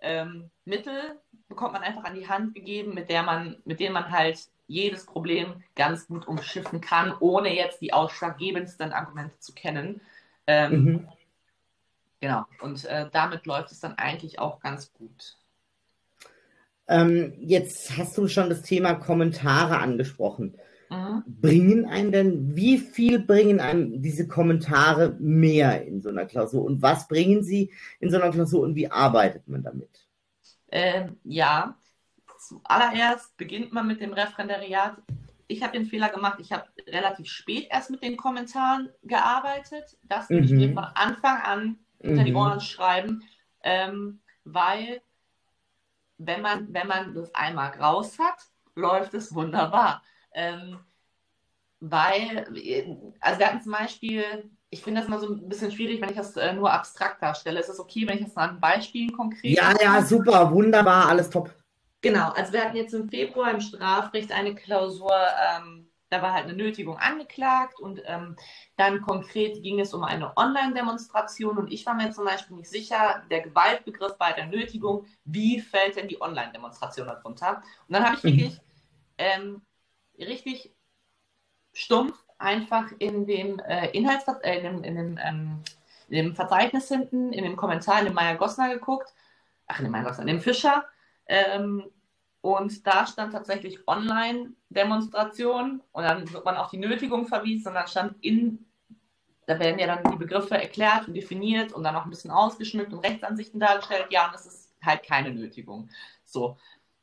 ähm, 0.00 0.50
Mittel 0.64 1.18
bekommt 1.48 1.72
man 1.72 1.82
einfach 1.82 2.04
an 2.04 2.14
die 2.14 2.28
Hand 2.28 2.54
gegeben, 2.54 2.94
mit 2.94 3.10
der 3.10 3.22
man, 3.22 3.56
mit 3.64 3.80
denen 3.80 3.94
man 3.94 4.10
halt 4.10 4.38
jedes 4.66 5.04
Problem 5.04 5.62
ganz 5.74 6.06
gut 6.06 6.28
umschiffen 6.28 6.80
kann, 6.80 7.12
ohne 7.18 7.54
jetzt 7.54 7.80
die 7.80 7.92
ausschlaggebendsten 7.92 8.92
Argumente 8.92 9.38
zu 9.40 9.52
kennen. 9.52 10.00
Ähm, 10.46 10.84
mhm. 10.84 11.08
Genau, 12.20 12.44
und 12.60 12.84
äh, 12.84 13.08
damit 13.10 13.46
läuft 13.46 13.72
es 13.72 13.80
dann 13.80 13.94
eigentlich 13.98 14.38
auch 14.38 14.60
ganz 14.60 14.92
gut. 14.92 15.36
Ähm, 16.86 17.34
jetzt 17.38 17.96
hast 17.96 18.16
du 18.18 18.28
schon 18.28 18.50
das 18.50 18.62
Thema 18.62 18.94
Kommentare 18.94 19.78
angesprochen. 19.78 20.54
Mhm. 20.90 21.22
Bringen 21.26 21.86
einen 21.86 22.10
denn, 22.10 22.56
wie 22.56 22.78
viel 22.78 23.20
bringen 23.20 23.60
einem 23.60 24.02
diese 24.02 24.26
Kommentare 24.26 25.16
mehr 25.20 25.86
in 25.86 26.02
so 26.02 26.08
einer 26.08 26.26
Klausur 26.26 26.64
und 26.64 26.82
was 26.82 27.06
bringen 27.06 27.44
sie 27.44 27.72
in 28.00 28.10
so 28.10 28.20
einer 28.20 28.32
Klausur 28.32 28.62
und 28.62 28.74
wie 28.74 28.90
arbeitet 28.90 29.46
man 29.46 29.62
damit? 29.62 30.08
Ähm, 30.72 31.16
ja, 31.22 31.76
zuallererst 32.40 33.36
beginnt 33.36 33.72
man 33.72 33.86
mit 33.86 34.00
dem 34.00 34.12
Referendariat. 34.12 34.96
Ich 35.46 35.62
habe 35.62 35.78
den 35.78 35.86
Fehler 35.86 36.08
gemacht, 36.08 36.38
ich 36.40 36.52
habe 36.52 36.64
relativ 36.88 37.28
spät 37.28 37.68
erst 37.70 37.90
mit 37.90 38.02
den 38.02 38.16
Kommentaren 38.16 38.88
gearbeitet. 39.04 39.96
Das 40.02 40.28
mhm. 40.28 40.42
ich 40.42 40.50
mir 40.50 40.72
von 40.72 40.84
Anfang 40.84 41.40
an 41.42 41.78
hinter 42.00 42.22
mhm. 42.22 42.26
die 42.26 42.34
Ohren 42.34 42.60
schreiben, 42.60 43.22
ähm, 43.62 44.20
weil 44.44 45.02
wenn 46.18 46.42
man, 46.42 46.72
wenn 46.72 46.88
man 46.88 47.14
das 47.14 47.32
einmal 47.34 47.70
raus 47.70 48.18
hat, 48.18 48.38
läuft 48.74 49.14
es 49.14 49.34
wunderbar. 49.34 50.02
Ähm, 50.32 50.78
weil, 51.80 52.46
also 53.20 53.38
wir 53.38 53.46
hatten 53.46 53.62
zum 53.62 53.72
Beispiel, 53.72 54.50
ich 54.68 54.82
finde 54.82 55.00
das 55.00 55.08
immer 55.08 55.18
so 55.18 55.32
ein 55.32 55.48
bisschen 55.48 55.72
schwierig, 55.72 56.00
wenn 56.00 56.10
ich 56.10 56.16
das 56.16 56.36
äh, 56.36 56.52
nur 56.52 56.72
abstrakt 56.72 57.22
darstelle. 57.22 57.58
Ist 57.58 57.70
es 57.70 57.80
okay, 57.80 58.06
wenn 58.06 58.18
ich 58.18 58.24
das 58.24 58.36
an 58.36 58.60
Beispielen 58.60 59.12
konkret. 59.12 59.56
Ja, 59.56 59.74
ja, 59.82 60.02
super, 60.02 60.50
wunderbar, 60.50 61.08
alles 61.08 61.30
top. 61.30 61.54
Genau, 62.02 62.30
also 62.30 62.52
wir 62.52 62.64
hatten 62.64 62.76
jetzt 62.76 62.94
im 62.94 63.08
Februar 63.08 63.50
im 63.50 63.60
Strafrecht 63.60 64.32
eine 64.32 64.54
Klausur, 64.54 65.12
ähm, 65.12 65.90
da 66.08 66.22
war 66.22 66.32
halt 66.32 66.44
eine 66.44 66.54
Nötigung 66.54 66.96
angeklagt 66.96 67.78
und 67.78 68.00
ähm, 68.06 68.36
dann 68.76 69.02
konkret 69.02 69.62
ging 69.62 69.80
es 69.80 69.92
um 69.92 70.02
eine 70.02 70.36
Online-Demonstration 70.36 71.58
und 71.58 71.70
ich 71.70 71.84
war 71.84 71.94
mir 71.94 72.10
zum 72.10 72.24
Beispiel 72.24 72.56
nicht 72.56 72.70
sicher, 72.70 73.22
der 73.30 73.42
Gewaltbegriff 73.42 74.16
bei 74.16 74.32
der 74.32 74.46
Nötigung, 74.46 75.04
wie 75.24 75.60
fällt 75.60 75.96
denn 75.96 76.08
die 76.08 76.20
Online-Demonstration 76.20 77.06
darunter? 77.06 77.62
Und 77.86 77.94
dann 77.94 78.04
habe 78.04 78.16
ich 78.16 78.24
mhm. 78.24 78.28
wirklich 78.28 78.60
ähm, 79.18 79.62
richtig 80.26 80.74
stumpf 81.72 82.24
einfach 82.38 82.90
in 82.98 83.26
dem 83.26 83.58
äh, 83.60 83.90
Inhalts 83.90 84.26
äh, 84.42 84.58
in 84.58 84.62
dem, 84.64 84.84
in 84.84 84.94
dem, 84.96 85.18
ähm, 85.22 85.62
in 86.08 86.16
dem 86.16 86.34
Verzeichnis 86.34 86.88
hinten, 86.88 87.32
in 87.32 87.44
dem 87.44 87.56
Kommentar, 87.56 88.00
in 88.00 88.06
dem 88.06 88.14
Meier 88.14 88.36
Gossner 88.36 88.72
geguckt, 88.72 89.12
ach, 89.66 89.78
in 89.78 89.84
dem 89.84 89.92
Meier 89.92 90.04
Gossner, 90.04 90.22
in 90.22 90.28
dem 90.28 90.40
Fischer, 90.40 90.84
ähm, 91.26 91.84
und 92.40 92.86
da 92.86 93.06
stand 93.06 93.32
tatsächlich 93.32 93.86
Online-Demonstration 93.86 95.82
und 95.92 96.02
dann 96.02 96.32
wird 96.32 96.44
man 96.44 96.56
auf 96.56 96.70
die 96.70 96.78
Nötigung 96.78 97.26
verwiesen 97.26 97.68
und 97.68 97.74
dann 97.74 97.86
stand 97.86 98.16
in, 98.24 98.64
da 99.46 99.58
werden 99.58 99.78
ja 99.78 99.86
dann 99.86 100.10
die 100.10 100.16
Begriffe 100.16 100.56
erklärt 100.56 101.06
und 101.06 101.14
definiert 101.14 101.72
und 101.72 101.84
dann 101.84 101.94
auch 101.96 102.04
ein 102.04 102.10
bisschen 102.10 102.30
ausgeschmückt 102.30 102.92
und 102.94 103.00
Rechtsansichten 103.00 103.60
dargestellt. 103.60 104.06
Ja, 104.10 104.26
und 104.26 104.34
das 104.34 104.46
ist 104.46 104.74
halt 104.82 105.02
keine 105.02 105.32
Nötigung. 105.32 105.90
So. 106.24 106.56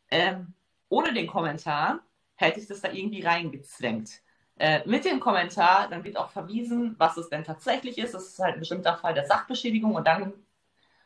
Ähm, 0.10 0.54
ohne 0.90 1.14
den 1.14 1.28
Kommentar 1.28 2.00
hätte 2.38 2.60
ich 2.60 2.68
das 2.68 2.82
da 2.82 2.92
irgendwie 2.92 3.22
reingezwängt. 3.22 4.22
Äh, 4.60 4.88
mit 4.88 5.06
dem 5.06 5.20
Kommentar, 5.20 5.88
dann 5.90 6.04
wird 6.04 6.18
auch 6.18 6.32
verwiesen, 6.32 6.96
was 6.98 7.18
es 7.18 7.30
denn 7.30 7.44
tatsächlich 7.44 7.98
ist. 7.98 8.14
Das 8.14 8.28
ist 8.28 8.40
halt 8.40 8.56
ein 8.56 8.60
bestimmter 8.60 8.98
Fall 8.98 9.14
der 9.14 9.26
Sachbeschädigung 9.26 9.94
und 9.94 10.08
dann 10.08 10.34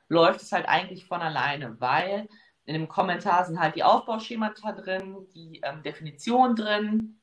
läuft 0.07 0.41
es 0.41 0.51
halt 0.51 0.67
eigentlich 0.67 1.05
von 1.05 1.21
alleine, 1.21 1.79
weil 1.79 2.29
in 2.65 2.75
dem 2.75 2.87
Kommentar 2.87 3.45
sind 3.45 3.59
halt 3.59 3.75
die 3.75 3.83
Aufbauschemata 3.83 4.73
drin, 4.73 5.27
die 5.33 5.61
ähm, 5.63 5.83
Definition 5.83 6.55
drin, 6.55 7.19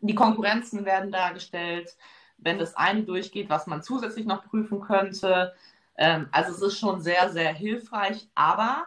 die 0.00 0.14
Konkurrenzen 0.14 0.84
werden 0.84 1.10
dargestellt, 1.10 1.96
wenn 2.38 2.58
das 2.58 2.76
eine 2.76 3.02
durchgeht, 3.02 3.48
was 3.48 3.66
man 3.66 3.82
zusätzlich 3.82 4.26
noch 4.26 4.44
prüfen 4.44 4.80
könnte. 4.80 5.54
Ähm, 5.96 6.28
also 6.30 6.52
es 6.52 6.60
ist 6.60 6.78
schon 6.78 7.00
sehr, 7.00 7.30
sehr 7.30 7.52
hilfreich, 7.52 8.28
aber 8.34 8.86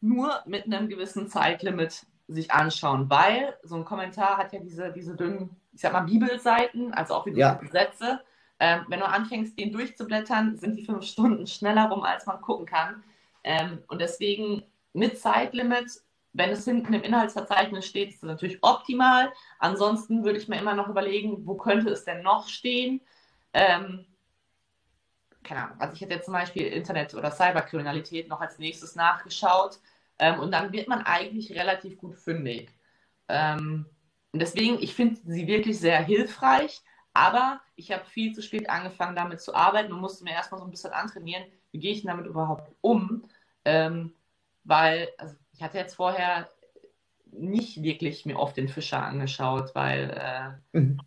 nur 0.00 0.40
mit 0.46 0.64
einem 0.64 0.88
gewissen 0.88 1.28
Zeitlimit 1.28 2.06
sich 2.32 2.50
anschauen, 2.52 3.10
weil 3.10 3.56
so 3.62 3.76
ein 3.76 3.84
Kommentar 3.84 4.36
hat 4.36 4.52
ja 4.52 4.60
diese, 4.60 4.92
diese 4.92 5.16
dünnen, 5.16 5.56
ich 5.72 5.80
sag 5.80 5.92
mal, 5.92 6.00
Bibelseiten, 6.00 6.94
also 6.94 7.14
auch 7.14 7.26
wie 7.26 7.32
ja. 7.32 7.60
Sätze. 7.70 8.20
Ähm, 8.58 8.84
wenn 8.88 9.00
du 9.00 9.08
anfängst, 9.08 9.58
den 9.58 9.72
durchzublättern, 9.72 10.56
sind 10.56 10.76
die 10.76 10.84
fünf 10.84 11.04
Stunden 11.04 11.46
schneller 11.46 11.88
rum, 11.88 12.02
als 12.02 12.26
man 12.26 12.40
gucken 12.40 12.66
kann. 12.66 13.02
Ähm, 13.42 13.82
und 13.88 14.00
deswegen 14.00 14.62
mit 14.92 15.18
Zeitlimit, 15.18 15.90
wenn 16.32 16.50
es 16.50 16.64
hinten 16.64 16.92
im 16.92 17.02
Inhaltsverzeichnis 17.02 17.86
steht, 17.86 18.10
ist 18.10 18.22
das 18.22 18.28
natürlich 18.28 18.58
optimal. 18.62 19.32
Ansonsten 19.58 20.24
würde 20.24 20.38
ich 20.38 20.48
mir 20.48 20.58
immer 20.58 20.74
noch 20.74 20.88
überlegen, 20.88 21.46
wo 21.46 21.54
könnte 21.54 21.90
es 21.90 22.04
denn 22.04 22.22
noch 22.22 22.48
stehen? 22.48 23.00
Ähm, 23.54 24.06
keine 25.42 25.64
Ahnung, 25.64 25.80
also 25.80 25.94
ich 25.94 26.00
hätte 26.02 26.14
jetzt 26.14 26.26
zum 26.26 26.34
Beispiel 26.34 26.66
Internet- 26.66 27.14
oder 27.14 27.30
Cyberkriminalität 27.30 28.28
noch 28.28 28.40
als 28.40 28.58
nächstes 28.58 28.94
nachgeschaut 28.94 29.78
ähm, 30.20 30.38
und 30.38 30.52
dann 30.52 30.72
wird 30.72 30.86
man 30.86 31.00
eigentlich 31.02 31.52
relativ 31.52 31.98
gut 31.98 32.14
fündig. 32.14 32.70
Ähm, 33.28 33.86
und 34.32 34.40
deswegen, 34.40 34.80
ich 34.80 34.94
finde 34.94 35.18
sie 35.24 35.46
wirklich 35.46 35.80
sehr 35.80 36.00
hilfreich, 36.02 36.82
aber 37.14 37.60
ich 37.74 37.90
habe 37.90 38.04
viel 38.04 38.34
zu 38.34 38.42
spät 38.42 38.68
angefangen, 38.68 39.16
damit 39.16 39.40
zu 39.40 39.54
arbeiten 39.54 39.92
und 39.92 40.00
musste 40.00 40.24
mir 40.24 40.32
erstmal 40.32 40.60
so 40.60 40.66
ein 40.66 40.70
bisschen 40.70 40.92
antrainieren, 40.92 41.44
wie 41.72 41.80
gehe 41.80 41.92
ich 41.92 42.04
damit 42.04 42.26
überhaupt 42.26 42.70
um. 42.82 43.24
Ähm, 43.64 44.12
weil 44.62 45.08
also 45.18 45.34
ich 45.52 45.62
hatte 45.62 45.78
jetzt 45.78 45.94
vorher 45.94 46.48
nicht 47.32 47.82
wirklich 47.82 48.26
mir 48.26 48.38
oft 48.38 48.56
den 48.56 48.68
Fischer 48.68 49.02
angeschaut, 49.02 49.74
weil 49.74 50.10
äh, 50.72 50.78
mhm. 50.78 51.00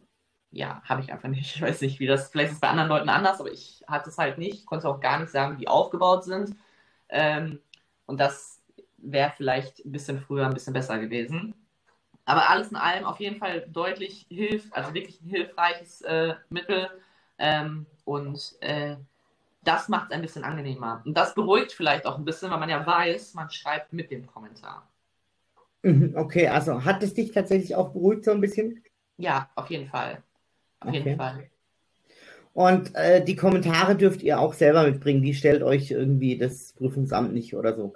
ja, 0.50 0.82
habe 0.86 1.02
ich 1.02 1.12
einfach 1.12 1.30
nicht. 1.30 1.44
Ich 1.56 1.62
weiß 1.62 1.82
nicht, 1.82 2.00
wie 2.00 2.08
das, 2.08 2.30
vielleicht 2.30 2.50
ist 2.50 2.56
es 2.56 2.62
bei 2.62 2.70
anderen 2.70 2.90
Leuten 2.90 3.10
anders, 3.10 3.40
aber 3.40 3.52
ich 3.52 3.84
hatte 3.88 4.10
es 4.10 4.18
halt 4.18 4.40
nicht, 4.40 4.66
konnte 4.66 4.90
auch 4.90 5.00
gar 5.00 5.20
nicht 5.20 5.32
sagen, 5.32 5.60
wie 5.60 5.68
aufgebaut 5.68 6.24
sind. 6.24 6.56
Ähm, 7.10 7.60
und 8.06 8.20
das 8.20 8.53
wäre 9.04 9.34
vielleicht 9.36 9.86
ein 9.86 9.92
bisschen 9.92 10.20
früher 10.20 10.46
ein 10.46 10.54
bisschen 10.54 10.74
besser 10.74 11.00
gewesen. 11.00 11.54
Aber 12.26 12.50
alles 12.50 12.70
in 12.70 12.78
allem 12.78 13.06
auf 13.06 13.20
jeden 13.20 13.38
Fall 13.38 13.68
deutlich 13.68 14.26
hilft, 14.30 14.74
also 14.74 14.94
wirklich 14.94 15.22
ein 15.22 15.30
hilfreiches 15.30 16.02
äh, 16.02 16.36
Mittel. 16.50 16.90
Ähm, 17.38 17.86
und 18.06 18.56
äh, 18.62 18.96
das 19.64 19.90
macht 19.90 20.10
es 20.10 20.16
ein 20.16 20.22
bisschen 20.22 20.44
angenehmer. 20.44 21.02
Und 21.06 21.18
das 21.18 21.36
beruhigt 21.36 21.74
vielleicht 21.74 22.06
auch 22.06 22.18
ein 22.18 22.26
bisschen, 22.26 22.50
weil 22.52 22.60
man 22.60 22.70
ja 22.70 22.86
weiß, 22.86 23.34
man 23.34 23.50
schreibt 23.50 23.94
mit 23.94 24.12
dem 24.12 24.26
Kommentar. 24.28 24.90
Mhm, 25.84 26.14
okay, 26.16 26.48
also 26.48 26.86
hat 26.86 27.04
es 27.04 27.14
dich 27.14 27.32
tatsächlich 27.32 27.76
auch 27.76 27.90
beruhigt 27.90 28.24
so 28.24 28.32
ein 28.32 28.42
bisschen? 28.42 28.82
Ja, 29.18 29.50
auf 29.56 29.70
jeden 29.70 29.88
Fall. 29.88 30.24
Auf 30.80 30.90
okay. 30.90 30.98
jeden 30.98 31.18
Fall. 31.18 31.50
Und 32.54 32.94
äh, 32.96 33.24
die 33.24 33.36
Kommentare 33.36 33.96
dürft 33.96 34.22
ihr 34.22 34.40
auch 34.40 34.54
selber 34.54 34.84
mitbringen. 34.84 35.24
Die 35.24 35.34
stellt 35.34 35.64
euch 35.64 35.92
irgendwie 35.92 36.38
das 36.38 36.74
Prüfungsamt 36.74 37.34
nicht 37.34 37.56
oder 37.56 37.76
so. 37.76 37.94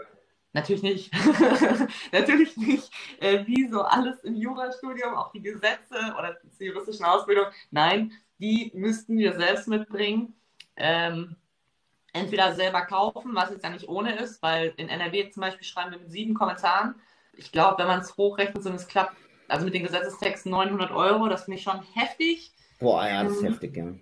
Natürlich 0.57 0.81
nicht. 0.81 1.11
Natürlich 2.11 2.57
nicht. 2.57 2.91
Äh, 3.19 3.45
wie 3.45 3.69
so 3.69 3.83
alles 3.83 4.23
im 4.23 4.35
Jurastudium, 4.35 5.13
auch 5.13 5.31
die 5.31 5.43
Gesetze 5.43 6.15
oder 6.17 6.35
die 6.59 6.65
juristischen 6.65 7.05
Ausbildung. 7.05 7.45
Nein, 7.69 8.11
die 8.39 8.71
müssten 8.73 9.19
wir 9.19 9.33
selbst 9.33 9.67
mitbringen. 9.67 10.33
Ähm, 10.75 11.35
entweder 12.11 12.55
selber 12.55 12.81
kaufen, 12.81 13.35
was 13.35 13.51
jetzt 13.51 13.63
ja 13.63 13.69
nicht 13.69 13.87
ohne 13.87 14.15
ist, 14.15 14.41
weil 14.41 14.73
in 14.77 14.89
NRW 14.89 15.29
zum 15.29 15.41
Beispiel 15.41 15.63
schreiben 15.63 15.91
wir 15.91 15.99
mit 15.99 16.09
sieben 16.09 16.33
Kommentaren. 16.33 16.95
Ich 17.33 17.51
glaube, 17.51 17.77
wenn 17.77 17.87
man 17.87 17.99
es 17.99 18.17
hochrechnet, 18.17 18.63
sind 18.63 18.73
es 18.73 18.87
klappt, 18.87 19.15
also 19.47 19.63
mit 19.63 19.75
den 19.75 19.83
Gesetzestexten 19.83 20.51
900 20.51 20.89
Euro, 20.89 21.29
das 21.29 21.43
finde 21.43 21.59
ich 21.59 21.63
schon 21.63 21.83
heftig. 21.93 22.51
Boah, 22.79 23.05
ja, 23.05 23.23
das 23.23 23.33
ist 23.33 23.43
ähm, 23.43 23.47
heftig, 23.47 23.77
ja. 23.77 23.93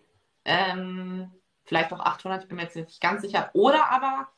Ähm, 0.46 1.32
vielleicht 1.66 1.92
auch 1.92 2.00
800, 2.00 2.44
ich 2.44 2.48
bin 2.48 2.56
mir 2.56 2.64
jetzt 2.64 2.78
nicht 2.78 3.02
ganz 3.02 3.24
sicher. 3.24 3.50
Oder 3.52 3.92
aber, 3.92 4.30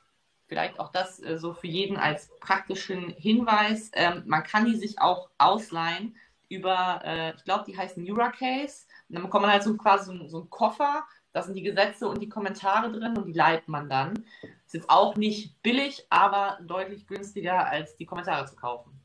vielleicht 0.47 0.79
auch 0.79 0.91
das 0.91 1.21
äh, 1.21 1.37
so 1.37 1.53
für 1.53 1.67
jeden 1.67 1.97
als 1.97 2.29
praktischen 2.39 3.09
Hinweis, 3.11 3.91
ähm, 3.93 4.23
man 4.25 4.43
kann 4.43 4.65
die 4.65 4.75
sich 4.75 4.99
auch 4.99 5.29
ausleihen 5.37 6.15
über, 6.49 7.01
äh, 7.03 7.35
ich 7.35 7.43
glaube, 7.43 7.65
die 7.67 7.77
heißen 7.77 8.03
Neuracase. 8.03 8.85
Und 9.09 9.15
dann 9.15 9.23
bekommt 9.23 9.43
man 9.43 9.51
halt 9.51 9.63
so 9.63 9.75
quasi 9.75 10.17
so, 10.17 10.27
so 10.27 10.37
einen 10.39 10.49
Koffer 10.49 11.05
da 11.37 11.43
sind 11.43 11.53
die 11.53 11.61
Gesetze 11.61 12.07
und 12.07 12.19
die 12.19 12.29
Kommentare 12.29 12.91
drin 12.91 13.15
und 13.15 13.27
die 13.27 13.33
leitet 13.33 13.67
man 13.67 13.87
dann. 13.87 14.25
Ist 14.65 14.73
jetzt 14.73 14.89
auch 14.89 15.15
nicht 15.15 15.61
billig, 15.61 16.03
aber 16.09 16.57
deutlich 16.65 17.05
günstiger, 17.05 17.67
als 17.67 17.95
die 17.95 18.07
Kommentare 18.07 18.47
zu 18.47 18.55
kaufen. 18.55 18.99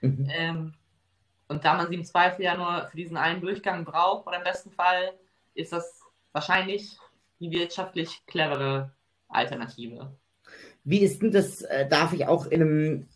Mhm. 0.00 0.26
Ähm, 0.30 0.74
und 1.48 1.66
da 1.66 1.74
man 1.74 1.88
sie 1.88 1.96
im 1.96 2.04
Zweifel 2.06 2.46
ja 2.46 2.56
nur 2.56 2.88
für 2.88 2.96
diesen 2.96 3.18
einen 3.18 3.42
Durchgang 3.42 3.84
braucht, 3.84 4.26
oder 4.26 4.38
im 4.38 4.44
besten 4.44 4.70
Fall, 4.70 5.12
ist 5.52 5.72
das 5.72 6.00
wahrscheinlich 6.32 6.98
die 7.40 7.50
wirtschaftlich 7.50 8.24
clevere 8.26 8.94
Alternative. 9.28 10.16
Wie 10.86 11.00
ist 11.00 11.20
denn 11.20 11.32
das, 11.32 11.62
äh, 11.62 11.88
darf 11.88 12.12
ich 12.12 12.26
auch 12.26 12.46
in 12.46 12.62
einem, 12.62 13.08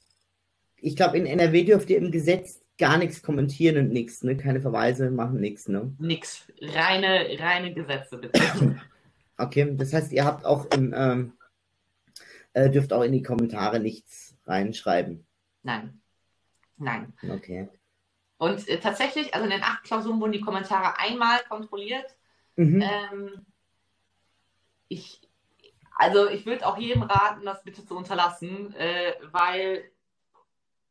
ich 0.76 0.96
glaube, 0.96 1.16
in 1.16 1.26
NRW 1.26 1.64
dürft 1.64 1.88
ihr 1.88 1.98
im 1.98 2.10
Gesetz 2.10 2.60
gar 2.78 2.98
nichts 2.98 3.22
kommentieren 3.22 3.76
und 3.78 3.92
nichts, 3.92 4.24
ne? 4.24 4.36
Keine 4.36 4.60
Verweise 4.60 5.10
machen 5.10 5.40
nichts, 5.40 5.68
ne? 5.68 5.94
Nix. 6.00 6.46
Reine, 6.60 7.26
reine 7.38 7.72
Gesetze, 7.72 8.18
bitte. 8.18 8.40
Okay, 9.36 9.74
das 9.74 9.94
heißt, 9.94 10.12
ihr 10.12 10.26
habt 10.26 10.44
auch 10.44 10.66
im, 10.66 10.92
ähm, 10.94 11.32
äh, 12.52 12.68
dürft 12.68 12.92
auch 12.92 13.00
in 13.02 13.12
die 13.12 13.22
Kommentare 13.22 13.80
nichts 13.80 14.36
reinschreiben. 14.44 15.26
Nein. 15.62 15.98
Nein. 16.76 17.14
Okay. 17.26 17.70
Und 18.36 18.68
äh, 18.68 18.78
tatsächlich, 18.80 19.32
also 19.32 19.46
in 19.46 19.50
den 19.52 19.62
acht 19.62 19.84
Klausuren 19.84 20.20
wurden 20.20 20.32
die 20.32 20.42
Kommentare 20.42 20.98
einmal 20.98 21.38
kontrolliert. 21.48 22.04
Mhm. 22.56 22.82
Ähm, 22.82 23.46
ich, 24.88 25.22
also 26.00 26.30
ich 26.30 26.46
würde 26.46 26.66
auch 26.66 26.78
jedem 26.78 27.02
raten, 27.02 27.44
das 27.44 27.62
bitte 27.62 27.84
zu 27.84 27.94
unterlassen, 27.94 28.74
äh, 28.76 29.12
weil 29.32 29.84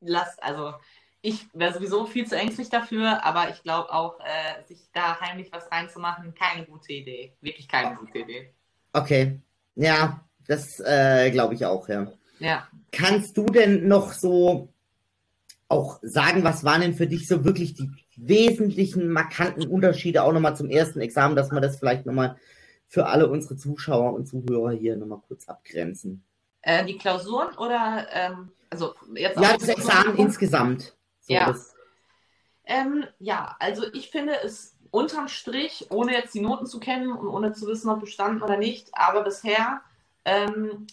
lasst, 0.02 0.42
also 0.44 0.76
ich 1.24 1.48
wäre 1.54 1.74
sowieso 1.74 2.06
viel 2.06 2.28
zu 2.28 2.38
ängstlich 2.38 2.70
dafür, 2.70 3.26
aber 3.26 3.50
ich 3.50 3.64
glaube 3.64 3.92
auch, 3.92 4.20
äh, 4.20 4.64
sich 4.68 4.88
da 4.94 5.20
heimlich 5.20 5.52
was 5.52 5.72
reinzumachen, 5.72 6.36
keine 6.36 6.66
gute 6.66 6.94
Idee. 6.94 7.34
Wirklich 7.42 7.68
keine 7.68 7.96
gute 7.96 8.20
Idee. 8.20 8.54
Okay. 8.94 9.40
Ja, 9.74 10.24
das 10.48 10.80
äh, 10.80 11.32
glaube 11.32 11.56
ich 11.56 11.66
auch, 11.66 11.90
ja. 11.90 12.12
Ja. 12.38 12.68
Kannst 12.92 13.36
du 13.36 13.48
denn 13.48 13.88
noch 13.88 14.14
so 14.14 14.70
auch 15.70 15.98
sagen, 16.04 16.44
was 16.44 16.64
waren 16.64 16.82
denn 16.82 16.94
für 16.94 17.08
dich 17.08 17.28
so 17.28 17.44
wirklich 17.44 17.74
die 17.74 17.90
wesentlichen, 18.16 19.10
markanten 19.10 19.68
Unterschiede 19.68 20.22
auch 20.22 20.34
nochmal 20.34 20.56
zum 20.56 20.70
ersten 20.70 21.02
Examen, 21.02 21.36
dass 21.36 21.52
man 21.52 21.64
das 21.64 21.80
vielleicht 21.80 22.06
nochmal 22.06 22.38
für 22.90 23.06
alle 23.06 23.30
unsere 23.30 23.56
Zuschauer 23.56 24.14
und 24.14 24.28
Zuhörer 24.28 24.72
hier 24.72 24.98
nochmal 24.98 25.22
kurz 25.28 25.48
abgrenzen? 25.48 26.26
Äh, 26.62 26.84
die 26.86 26.98
Klausuren 26.98 27.56
oder 27.58 28.08
ähm, 28.12 28.52
also 28.70 28.96
jetzt 29.14 29.40
Ja, 29.40 29.54
das 29.54 29.70
Examen 29.70 30.18
insgesamt. 30.18 30.96
So 31.22 31.34
ja. 31.34 31.56
Ähm, 32.66 33.06
ja, 33.20 33.56
also 33.60 33.84
ich 33.94 34.10
finde 34.10 34.34
es 34.44 34.76
unterm 34.92 35.28
Strich, 35.28 35.88
ohne 35.92 36.14
jetzt 36.14 36.34
die 36.34 36.42
Noten 36.42 36.66
zu 36.66 36.80
kennen 36.80 37.12
und 37.12 37.28
ohne 37.28 37.54
zu 37.54 37.68
wissen, 37.68 37.90
ob 37.90 38.02
bestanden 38.02 38.42
oder 38.42 38.58
nicht, 38.58 38.90
aber 38.94 39.24
bisher 39.24 39.82
ähm, 40.26 40.88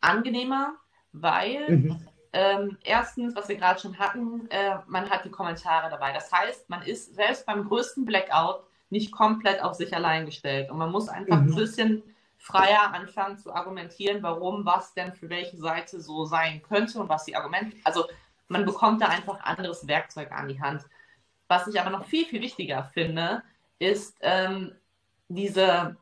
angenehmer, 0.00 0.74
weil 1.12 1.68
mhm. 1.68 2.08
ähm, 2.34 2.78
erstens, 2.84 3.34
was 3.34 3.48
wir 3.48 3.56
gerade 3.56 3.80
schon 3.80 3.98
hatten, 3.98 4.48
äh, 4.50 4.76
man 4.86 5.08
hat 5.08 5.24
die 5.24 5.30
Kommentare 5.30 5.90
dabei. 5.90 6.12
Das 6.12 6.30
heißt, 6.30 6.68
man 6.68 6.82
ist 6.82 7.14
selbst 7.14 7.46
beim 7.46 7.66
größten 7.68 8.04
Blackout 8.04 8.67
nicht 8.90 9.12
komplett 9.12 9.62
auf 9.62 9.74
sich 9.74 9.94
allein 9.94 10.26
gestellt 10.26 10.70
und 10.70 10.78
man 10.78 10.90
muss 10.90 11.08
einfach 11.08 11.40
mhm. 11.40 11.50
ein 11.50 11.54
bisschen 11.54 12.02
freier 12.38 12.94
anfangen 12.94 13.36
zu 13.36 13.52
argumentieren, 13.52 14.22
warum 14.22 14.64
was 14.64 14.94
denn 14.94 15.12
für 15.12 15.28
welche 15.28 15.56
Seite 15.56 16.00
so 16.00 16.24
sein 16.24 16.62
könnte 16.62 17.00
und 17.00 17.08
was 17.08 17.24
die 17.24 17.36
Argumente. 17.36 17.76
Also 17.84 18.04
man 18.46 18.64
bekommt 18.64 19.02
da 19.02 19.06
einfach 19.06 19.40
anderes 19.40 19.86
Werkzeug 19.86 20.32
an 20.32 20.48
die 20.48 20.60
Hand. 20.60 20.84
Was 21.48 21.66
ich 21.66 21.80
aber 21.80 21.90
noch 21.90 22.06
viel, 22.06 22.24
viel 22.26 22.40
wichtiger 22.40 22.84
finde, 22.84 23.42
ist 23.78 24.16
ähm, 24.20 24.72
diese, 25.28 25.96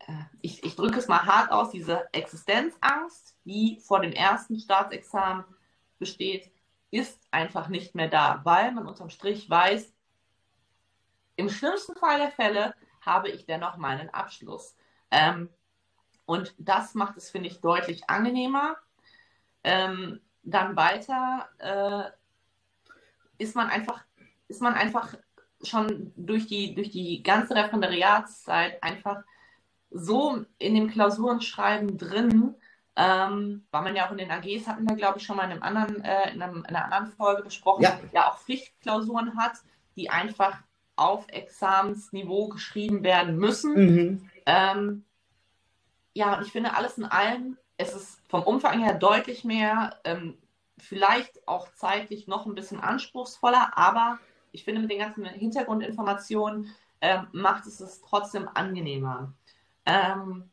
äh, 0.00 0.12
ich, 0.40 0.64
ich 0.64 0.74
drücke 0.74 0.98
es 0.98 1.08
mal 1.08 1.24
hart 1.24 1.52
aus, 1.52 1.70
diese 1.70 2.12
Existenzangst, 2.12 3.36
die 3.44 3.80
vor 3.80 4.00
dem 4.00 4.12
ersten 4.12 4.58
Staatsexamen 4.58 5.44
besteht, 5.98 6.50
ist 6.90 7.20
einfach 7.30 7.68
nicht 7.68 7.94
mehr 7.94 8.08
da, 8.08 8.40
weil 8.44 8.72
man 8.72 8.86
unterm 8.86 9.10
Strich 9.10 9.48
weiß, 9.48 9.92
im 11.40 11.48
schlimmsten 11.48 11.96
Fall 11.96 12.18
der 12.18 12.30
Fälle 12.30 12.74
habe 13.00 13.30
ich 13.30 13.46
dennoch 13.46 13.76
meinen 13.76 14.10
Abschluss. 14.10 14.76
Ähm, 15.10 15.48
und 16.26 16.54
das 16.58 16.94
macht 16.94 17.16
es, 17.16 17.30
finde 17.30 17.48
ich, 17.48 17.60
deutlich 17.60 18.08
angenehmer. 18.08 18.76
Ähm, 19.64 20.20
dann 20.42 20.76
weiter 20.76 21.48
äh, 21.58 23.42
ist 23.42 23.56
man 23.56 23.68
einfach, 23.68 24.04
ist 24.48 24.60
man 24.60 24.74
einfach 24.74 25.14
schon 25.62 26.12
durch 26.16 26.46
die, 26.46 26.74
durch 26.74 26.90
die 26.90 27.22
ganze 27.22 27.54
Referendariatszeit 27.54 28.82
einfach 28.82 29.22
so 29.90 30.44
in 30.58 30.74
dem 30.74 30.90
Klausurenschreiben 30.90 31.98
drin, 31.98 32.54
ähm, 32.96 33.66
weil 33.70 33.82
man 33.82 33.96
ja 33.96 34.06
auch 34.06 34.12
in 34.12 34.18
den 34.18 34.30
AGs 34.30 34.66
hatten 34.66 34.88
wir, 34.88 34.96
glaube 34.96 35.18
ich, 35.18 35.24
schon 35.24 35.36
mal 35.36 35.44
in, 35.44 35.52
einem 35.52 35.62
anderen, 35.62 36.04
äh, 36.04 36.32
in, 36.32 36.42
einem, 36.42 36.58
in, 36.58 36.76
einer 36.76 36.84
anderen 36.84 37.08
Folge 37.08 37.42
besprochen, 37.42 37.82
ja. 37.82 37.98
ja 38.12 38.30
auch 38.30 38.38
Pflichtklausuren 38.38 39.36
hat, 39.36 39.54
die 39.96 40.10
einfach 40.10 40.58
auf 40.96 41.26
Examensniveau 41.28 42.48
geschrieben 42.48 43.02
werden 43.02 43.36
müssen. 43.36 43.74
Mhm. 43.74 44.30
Ähm, 44.46 45.04
ja, 46.14 46.36
und 46.36 46.46
ich 46.46 46.52
finde 46.52 46.74
alles 46.74 46.98
in 46.98 47.04
allem, 47.04 47.56
es 47.76 47.94
ist 47.94 48.20
vom 48.28 48.42
Umfang 48.42 48.82
her 48.82 48.94
deutlich 48.94 49.44
mehr, 49.44 49.98
ähm, 50.04 50.36
vielleicht 50.78 51.46
auch 51.46 51.72
zeitlich 51.74 52.26
noch 52.26 52.46
ein 52.46 52.54
bisschen 52.54 52.80
anspruchsvoller, 52.80 53.76
aber 53.76 54.18
ich 54.52 54.64
finde 54.64 54.80
mit 54.80 54.90
den 54.90 54.98
ganzen 54.98 55.24
Hintergrundinformationen 55.24 56.74
ähm, 57.00 57.26
macht 57.32 57.66
es 57.66 57.80
es 57.80 58.00
trotzdem 58.02 58.48
angenehmer. 58.52 59.32
Ähm, 59.86 60.50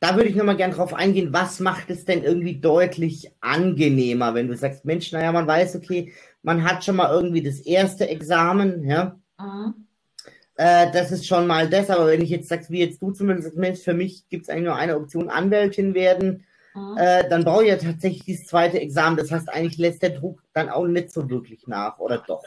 da 0.00 0.16
würde 0.16 0.28
ich 0.28 0.36
nochmal 0.36 0.56
gerne 0.56 0.74
drauf 0.74 0.92
eingehen, 0.92 1.32
was 1.32 1.60
macht 1.60 1.88
es 1.88 2.04
denn 2.04 2.22
irgendwie 2.22 2.60
deutlich 2.60 3.32
angenehmer, 3.40 4.34
wenn 4.34 4.48
du 4.48 4.56
sagst, 4.56 4.84
Mensch, 4.84 5.12
naja, 5.12 5.32
man 5.32 5.46
weiß, 5.46 5.76
okay, 5.76 6.12
man 6.42 6.64
hat 6.64 6.84
schon 6.84 6.96
mal 6.96 7.10
irgendwie 7.10 7.42
das 7.42 7.60
erste 7.60 8.08
Examen, 8.08 8.84
ja. 8.84 9.16
Mhm. 9.38 9.86
Äh, 10.56 10.90
das 10.92 11.10
ist 11.10 11.26
schon 11.26 11.46
mal 11.46 11.68
das, 11.68 11.88
aber 11.88 12.08
wenn 12.08 12.20
ich 12.20 12.30
jetzt 12.30 12.48
sagst, 12.48 12.70
wie 12.70 12.80
jetzt 12.80 13.00
du 13.00 13.10
zumindest, 13.12 13.56
Mensch, 13.56 13.80
für 13.80 13.94
mich 13.94 14.28
gibt 14.28 14.44
es 14.44 14.48
eigentlich 14.48 14.64
nur 14.64 14.76
eine 14.76 14.96
Option, 14.96 15.30
Anwältin 15.30 15.94
werden, 15.94 16.44
mhm. 16.74 16.96
äh, 16.98 17.28
dann 17.28 17.44
brauche 17.44 17.64
ich 17.64 17.70
ja 17.70 17.76
tatsächlich 17.76 18.24
dieses 18.24 18.46
zweite 18.46 18.80
Examen. 18.80 19.16
Das 19.16 19.30
heißt, 19.30 19.48
eigentlich 19.48 19.78
lässt 19.78 20.02
der 20.02 20.10
Druck 20.10 20.42
dann 20.52 20.68
auch 20.68 20.86
nicht 20.86 21.10
so 21.10 21.28
wirklich 21.30 21.66
nach, 21.66 21.98
oder 21.98 22.18
doch? 22.18 22.44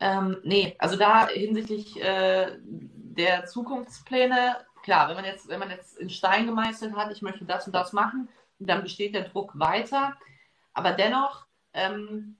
Ähm, 0.00 0.38
nee, 0.44 0.74
also 0.78 0.96
da 0.96 1.28
hinsichtlich 1.28 2.02
äh, 2.02 2.48
der 2.62 3.46
Zukunftspläne, 3.46 4.56
klar, 4.82 5.08
wenn 5.08 5.16
man 5.16 5.24
jetzt, 5.24 5.48
wenn 5.48 5.58
man 5.58 5.70
jetzt 5.70 5.98
in 5.98 6.10
Stein 6.10 6.46
gemeißelt 6.46 6.94
hat, 6.94 7.12
ich 7.12 7.22
möchte 7.22 7.44
das 7.44 7.66
und 7.66 7.74
das 7.74 7.92
machen, 7.92 8.28
dann 8.58 8.82
besteht 8.82 9.14
der 9.14 9.28
Druck 9.28 9.58
weiter. 9.58 10.14
Aber 10.72 10.92
dennoch, 10.92 11.46
ähm, 11.72 12.36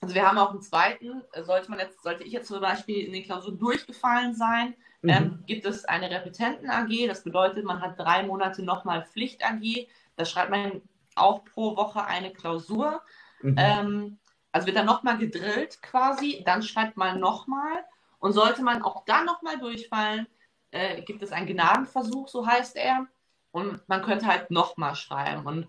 also 0.00 0.14
wir 0.14 0.26
haben 0.26 0.38
auch 0.38 0.50
einen 0.50 0.62
zweiten, 0.62 1.22
sollte 1.42 1.70
man 1.70 1.80
jetzt, 1.80 2.02
sollte 2.02 2.24
ich 2.24 2.32
jetzt 2.32 2.48
zum 2.48 2.60
Beispiel 2.60 3.06
in 3.06 3.12
den 3.12 3.24
Klausuren 3.24 3.58
durchgefallen 3.58 4.34
sein, 4.34 4.74
mhm. 5.02 5.10
ähm, 5.10 5.44
gibt 5.46 5.66
es 5.66 5.84
eine 5.84 6.10
Repetenten-AG, 6.10 7.08
das 7.08 7.24
bedeutet, 7.24 7.64
man 7.64 7.80
hat 7.80 7.98
drei 7.98 8.22
Monate 8.22 8.62
nochmal 8.62 9.06
Pflicht-AG, 9.06 9.88
da 10.16 10.24
schreibt 10.24 10.50
man 10.50 10.82
auch 11.16 11.44
pro 11.44 11.76
Woche 11.76 12.04
eine 12.04 12.32
Klausur. 12.32 13.02
Mhm. 13.40 13.54
Ähm, 13.58 14.18
also 14.52 14.66
wird 14.66 14.76
dann 14.76 14.86
nochmal 14.86 15.18
gedrillt 15.18 15.82
quasi, 15.82 16.42
dann 16.46 16.62
schreibt 16.62 16.96
man 16.96 17.20
nochmal. 17.20 17.84
Und 18.18 18.32
sollte 18.32 18.62
man 18.62 18.82
auch 18.82 19.04
dann 19.04 19.26
nochmal 19.26 19.58
durchfallen, 19.58 20.26
äh, 20.70 21.02
gibt 21.02 21.22
es 21.22 21.32
einen 21.32 21.46
Gnadenversuch, 21.46 22.28
so 22.28 22.46
heißt 22.46 22.76
er. 22.76 23.06
Und 23.50 23.86
man 23.88 24.02
könnte 24.02 24.26
halt 24.26 24.50
nochmal 24.50 24.96
schreiben. 24.96 25.46
Und 25.46 25.68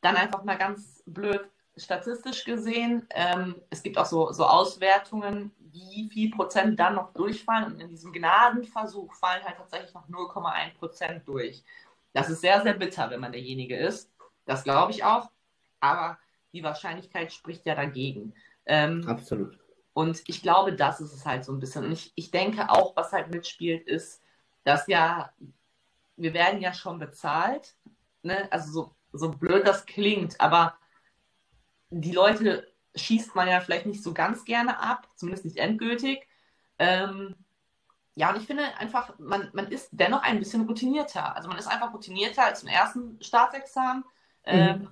dann 0.00 0.16
einfach 0.16 0.44
mal 0.44 0.56
ganz 0.56 1.02
blöd 1.06 1.48
statistisch 1.76 2.44
gesehen, 2.44 3.06
ähm, 3.10 3.56
es 3.70 3.82
gibt 3.82 3.98
auch 3.98 4.06
so, 4.06 4.32
so 4.32 4.44
Auswertungen, 4.46 5.52
wie 5.58 6.08
viel 6.12 6.30
Prozent 6.30 6.78
dann 6.78 6.94
noch 6.94 7.12
durchfallen. 7.12 7.72
Und 7.72 7.80
in 7.80 7.88
diesem 7.88 8.12
Gnadenversuch 8.12 9.12
fallen 9.14 9.42
halt 9.44 9.56
tatsächlich 9.56 9.92
noch 9.92 10.08
0,1 10.08 10.74
Prozent 10.78 11.26
durch. 11.26 11.64
Das 12.12 12.30
ist 12.30 12.40
sehr, 12.40 12.62
sehr 12.62 12.74
bitter, 12.74 13.10
wenn 13.10 13.20
man 13.20 13.32
derjenige 13.32 13.76
ist. 13.76 14.10
Das 14.46 14.62
glaube 14.62 14.92
ich 14.92 15.04
auch. 15.04 15.30
Aber 15.80 16.18
die 16.52 16.62
Wahrscheinlichkeit 16.62 17.32
spricht 17.32 17.66
ja 17.66 17.74
dagegen. 17.74 18.34
Ähm, 18.66 19.06
Absolut. 19.08 19.58
Und 19.92 20.22
ich 20.26 20.42
glaube, 20.42 20.74
das 20.74 21.00
ist 21.00 21.12
es 21.12 21.26
halt 21.26 21.44
so 21.44 21.52
ein 21.52 21.60
bisschen. 21.60 21.84
Und 21.84 21.92
ich, 21.92 22.12
ich 22.14 22.30
denke 22.30 22.70
auch, 22.70 22.96
was 22.96 23.12
halt 23.12 23.30
mitspielt, 23.30 23.86
ist, 23.86 24.22
dass 24.62 24.86
ja, 24.86 25.32
wir 26.16 26.34
werden 26.34 26.60
ja 26.60 26.72
schon 26.72 26.98
bezahlt. 26.98 27.74
Ne? 28.22 28.48
Also 28.52 28.72
so, 28.72 28.94
so 29.12 29.30
blöd 29.30 29.66
das 29.66 29.86
klingt, 29.86 30.40
aber 30.40 30.76
die 32.00 32.12
Leute 32.12 32.66
schießt 32.94 33.34
man 33.34 33.48
ja 33.48 33.60
vielleicht 33.60 33.86
nicht 33.86 34.02
so 34.02 34.12
ganz 34.14 34.44
gerne 34.44 34.78
ab, 34.78 35.08
zumindest 35.16 35.44
nicht 35.44 35.56
endgültig. 35.56 36.26
Ähm, 36.78 37.34
ja, 38.14 38.30
und 38.30 38.36
ich 38.36 38.46
finde 38.46 38.64
einfach, 38.78 39.18
man, 39.18 39.50
man 39.52 39.66
ist 39.68 39.88
dennoch 39.90 40.22
ein 40.22 40.38
bisschen 40.38 40.66
routinierter. 40.66 41.34
Also 41.34 41.48
man 41.48 41.58
ist 41.58 41.66
einfach 41.66 41.92
routinierter 41.92 42.44
als 42.44 42.62
im 42.62 42.68
ersten 42.68 43.18
Staatsexamen. 43.20 44.02
Mhm. 44.02 44.04
Ähm, 44.44 44.88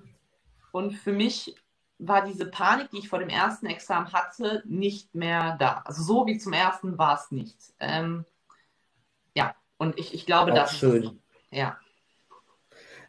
und 0.73 0.93
für 0.93 1.13
mich 1.13 1.55
war 1.99 2.25
diese 2.25 2.47
Panik, 2.47 2.91
die 2.91 2.99
ich 2.99 3.09
vor 3.09 3.21
dem 3.21 3.29
ersten 3.29 3.67
Examen 3.67 4.13
hatte, 4.13 4.63
nicht 4.67 5.15
mehr 5.15 5.57
da. 5.59 5.83
Also 5.85 6.03
so 6.03 6.27
wie 6.27 6.39
zum 6.39 6.53
ersten 6.53 6.99
war 6.99 7.15
es 7.15 7.31
nicht. 7.31 7.57
Ähm, 7.79 8.25
ja, 9.35 9.55
und 9.77 9.99
ich, 9.99 10.13
ich 10.15 10.27
glaube, 10.27 10.53
Auch 10.53 10.57
das 10.57 10.77
schön. 10.77 11.05
Ist, 11.05 11.15
ja. 11.51 11.79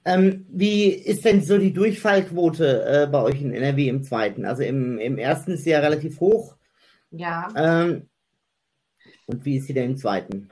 Ähm, 0.05 0.45
wie 0.49 0.89
ist 0.89 1.23
denn 1.23 1.41
so 1.41 1.57
die 1.57 1.73
Durchfallquote 1.73 2.85
äh, 2.85 3.07
bei 3.07 3.21
euch 3.21 3.41
in 3.41 3.53
NRW 3.53 3.87
im 3.87 4.03
zweiten? 4.03 4.45
Also 4.45 4.63
im, 4.63 4.97
im 4.97 5.17
ersten 5.17 5.51
ist 5.51 5.63
sie 5.63 5.71
ja 5.71 5.79
relativ 5.79 6.19
hoch. 6.19 6.57
Ja. 7.11 7.47
Ähm, 7.55 8.09
und 9.27 9.45
wie 9.45 9.57
ist 9.57 9.67
sie 9.67 9.73
denn 9.73 9.91
im 9.91 9.97
zweiten? 9.97 10.49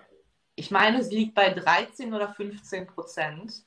Ich 0.55 0.71
meine, 0.71 1.03
sie 1.03 1.15
liegt 1.15 1.35
bei 1.35 1.49
13 1.49 2.13
oder 2.13 2.29
15 2.29 2.87
Prozent. 2.87 3.65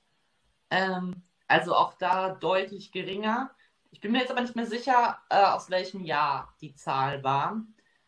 Ähm, 0.70 1.23
also 1.49 1.75
auch 1.75 1.94
da 1.94 2.31
deutlich 2.35 2.92
geringer. 2.92 3.51
Ich 3.90 4.01
bin 4.01 4.12
mir 4.12 4.20
jetzt 4.20 4.31
aber 4.31 4.40
nicht 4.40 4.57
mehr 4.57 4.66
sicher, 4.66 5.18
äh, 5.29 5.37
aus 5.37 5.70
welchem 5.70 6.05
Jahr 6.05 6.55
die 6.61 6.75
Zahl 6.75 7.23
war. 7.23 7.62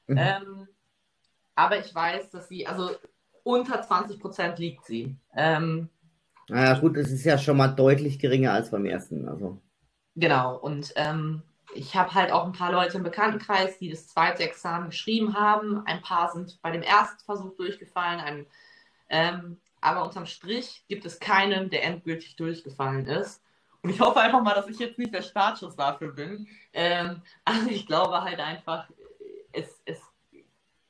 Mhm. 0.06 0.18
Ähm, 0.18 0.68
aber 1.54 1.78
ich 1.78 1.94
weiß, 1.94 2.30
dass 2.30 2.48
sie, 2.48 2.66
also 2.66 2.90
unter 3.42 3.82
20 3.82 4.18
Prozent 4.18 4.58
liegt 4.58 4.84
sie. 4.84 5.16
Ähm, 5.34 5.88
naja, 6.48 6.78
gut, 6.78 6.96
es 6.96 7.10
ist 7.10 7.24
ja 7.24 7.38
schon 7.38 7.56
mal 7.56 7.68
deutlich 7.68 8.18
geringer 8.18 8.52
als 8.52 8.70
beim 8.70 8.86
ersten. 8.86 9.28
Also. 9.28 9.60
Genau, 10.14 10.56
und 10.56 10.92
ähm, 10.96 11.42
ich 11.74 11.96
habe 11.96 12.14
halt 12.14 12.32
auch 12.32 12.44
ein 12.44 12.52
paar 12.52 12.72
Leute 12.72 12.96
im 12.96 13.02
Bekanntenkreis, 13.02 13.78
die 13.78 13.90
das 13.90 14.08
zweite 14.08 14.44
Examen 14.44 14.90
geschrieben 14.90 15.34
haben. 15.34 15.84
Ein 15.86 16.00
paar 16.00 16.32
sind 16.32 16.60
bei 16.62 16.70
dem 16.70 16.82
ersten 16.82 17.22
Versuch 17.24 17.54
durchgefallen. 17.56 18.20
Ein, 18.20 18.46
ähm, 19.08 19.60
aber 19.80 20.04
unterm 20.04 20.26
Strich 20.26 20.84
gibt 20.88 21.04
es 21.04 21.18
keinen, 21.18 21.70
der 21.70 21.84
endgültig 21.84 22.36
durchgefallen 22.36 23.06
ist. 23.06 23.42
Und 23.82 23.90
ich 23.90 24.00
hoffe 24.00 24.20
einfach 24.20 24.42
mal, 24.42 24.54
dass 24.54 24.68
ich 24.68 24.78
jetzt 24.78 24.98
nicht 24.98 25.14
der 25.14 25.22
Startschuss 25.22 25.76
dafür 25.76 26.12
bin. 26.12 26.48
Ähm, 26.72 27.22
also 27.44 27.68
ich 27.68 27.86
glaube 27.86 28.22
halt 28.22 28.40
einfach, 28.40 28.88
es, 29.52 29.80
es 29.84 30.00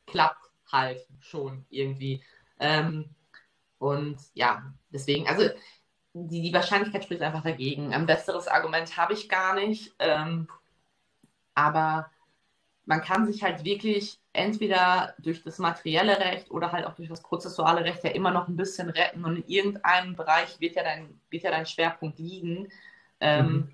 klappt 0.06 0.50
halt 0.70 1.06
schon 1.20 1.66
irgendwie. 1.68 2.22
Ähm, 2.58 3.10
und 3.78 4.18
ja, 4.34 4.72
deswegen, 4.90 5.28
also 5.28 5.48
die, 6.14 6.42
die 6.42 6.52
Wahrscheinlichkeit 6.52 7.04
spricht 7.04 7.22
einfach 7.22 7.42
dagegen. 7.42 7.92
Ein 7.92 8.06
besseres 8.06 8.48
Argument 8.48 8.96
habe 8.96 9.12
ich 9.12 9.28
gar 9.28 9.54
nicht. 9.54 9.94
Ähm, 9.98 10.48
aber 11.54 12.10
man 12.86 13.02
kann 13.02 13.26
sich 13.26 13.42
halt 13.42 13.64
wirklich 13.64 14.18
entweder 14.32 15.14
durch 15.18 15.42
das 15.42 15.58
materielle 15.58 16.18
Recht 16.18 16.50
oder 16.50 16.72
halt 16.72 16.86
auch 16.86 16.94
durch 16.94 17.08
das 17.08 17.22
prozessuale 17.22 17.84
Recht 17.84 18.04
ja 18.04 18.10
immer 18.10 18.30
noch 18.30 18.48
ein 18.48 18.56
bisschen 18.56 18.88
retten 18.88 19.24
und 19.24 19.36
in 19.36 19.48
irgendeinem 19.48 20.14
Bereich 20.14 20.60
wird 20.60 20.76
ja 20.76 20.84
dein, 20.84 21.20
wird 21.30 21.42
ja 21.42 21.50
dein 21.50 21.66
Schwerpunkt 21.66 22.18
liegen. 22.18 22.68
Ähm, 23.20 23.46
mhm. 23.46 23.72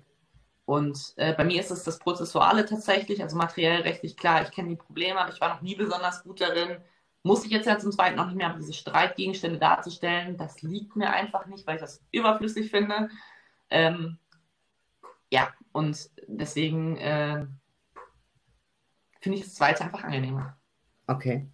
Und 0.65 1.13
äh, 1.17 1.33
bei 1.33 1.43
mir 1.43 1.59
ist 1.59 1.71
es 1.71 1.83
das 1.83 1.99
Prozessuale 1.99 2.65
tatsächlich, 2.65 3.21
also 3.21 3.35
materiell 3.35 3.81
rechtlich 3.81 4.15
klar, 4.15 4.41
ich 4.41 4.51
kenne 4.51 4.69
die 4.69 4.75
Probleme, 4.77 5.19
aber 5.19 5.31
ich 5.31 5.41
war 5.41 5.53
noch 5.53 5.61
nie 5.61 5.75
besonders 5.75 6.23
gut 6.23 6.41
darin. 6.41 6.77
Muss 7.23 7.45
ich 7.45 7.51
jetzt 7.51 7.65
ja 7.65 7.79
zum 7.79 7.91
Zweiten 7.91 8.17
noch 8.17 8.27
nicht 8.27 8.35
mehr, 8.35 8.53
diese 8.59 8.73
Streitgegenstände 8.73 9.57
darzustellen. 9.57 10.37
Das 10.37 10.61
liegt 10.61 10.97
mir 10.97 11.09
einfach 11.09 11.45
nicht, 11.45 11.65
weil 11.65 11.75
ich 11.75 11.81
das 11.81 12.03
überflüssig 12.11 12.69
finde. 12.69 13.09
Ähm, 13.69 14.17
ja, 15.31 15.51
und 15.71 16.09
deswegen 16.27 16.97
äh, 16.97 17.45
finde 19.21 19.37
ich 19.37 19.45
das 19.45 19.55
Zweite 19.55 19.85
einfach 19.85 20.03
angenehmer. 20.03 20.57
Okay. 21.07 21.47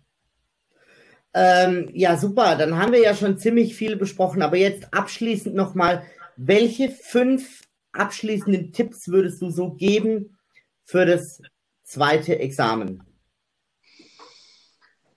Ähm, 1.33 1.89
ja, 1.93 2.17
super. 2.17 2.55
Dann 2.55 2.75
haben 2.77 2.91
wir 2.91 3.01
ja 3.01 3.13
schon 3.13 3.37
ziemlich 3.37 3.75
viel 3.75 3.95
besprochen. 3.95 4.41
Aber 4.41 4.57
jetzt 4.57 4.91
abschließend 4.93 5.55
nochmal, 5.55 6.03
welche 6.35 6.89
fünf 6.89 7.61
abschließenden 7.91 8.73
Tipps 8.73 9.07
würdest 9.09 9.41
du 9.41 9.49
so 9.49 9.71
geben 9.71 10.37
für 10.83 11.05
das 11.05 11.41
zweite 11.83 12.39
Examen? 12.39 13.03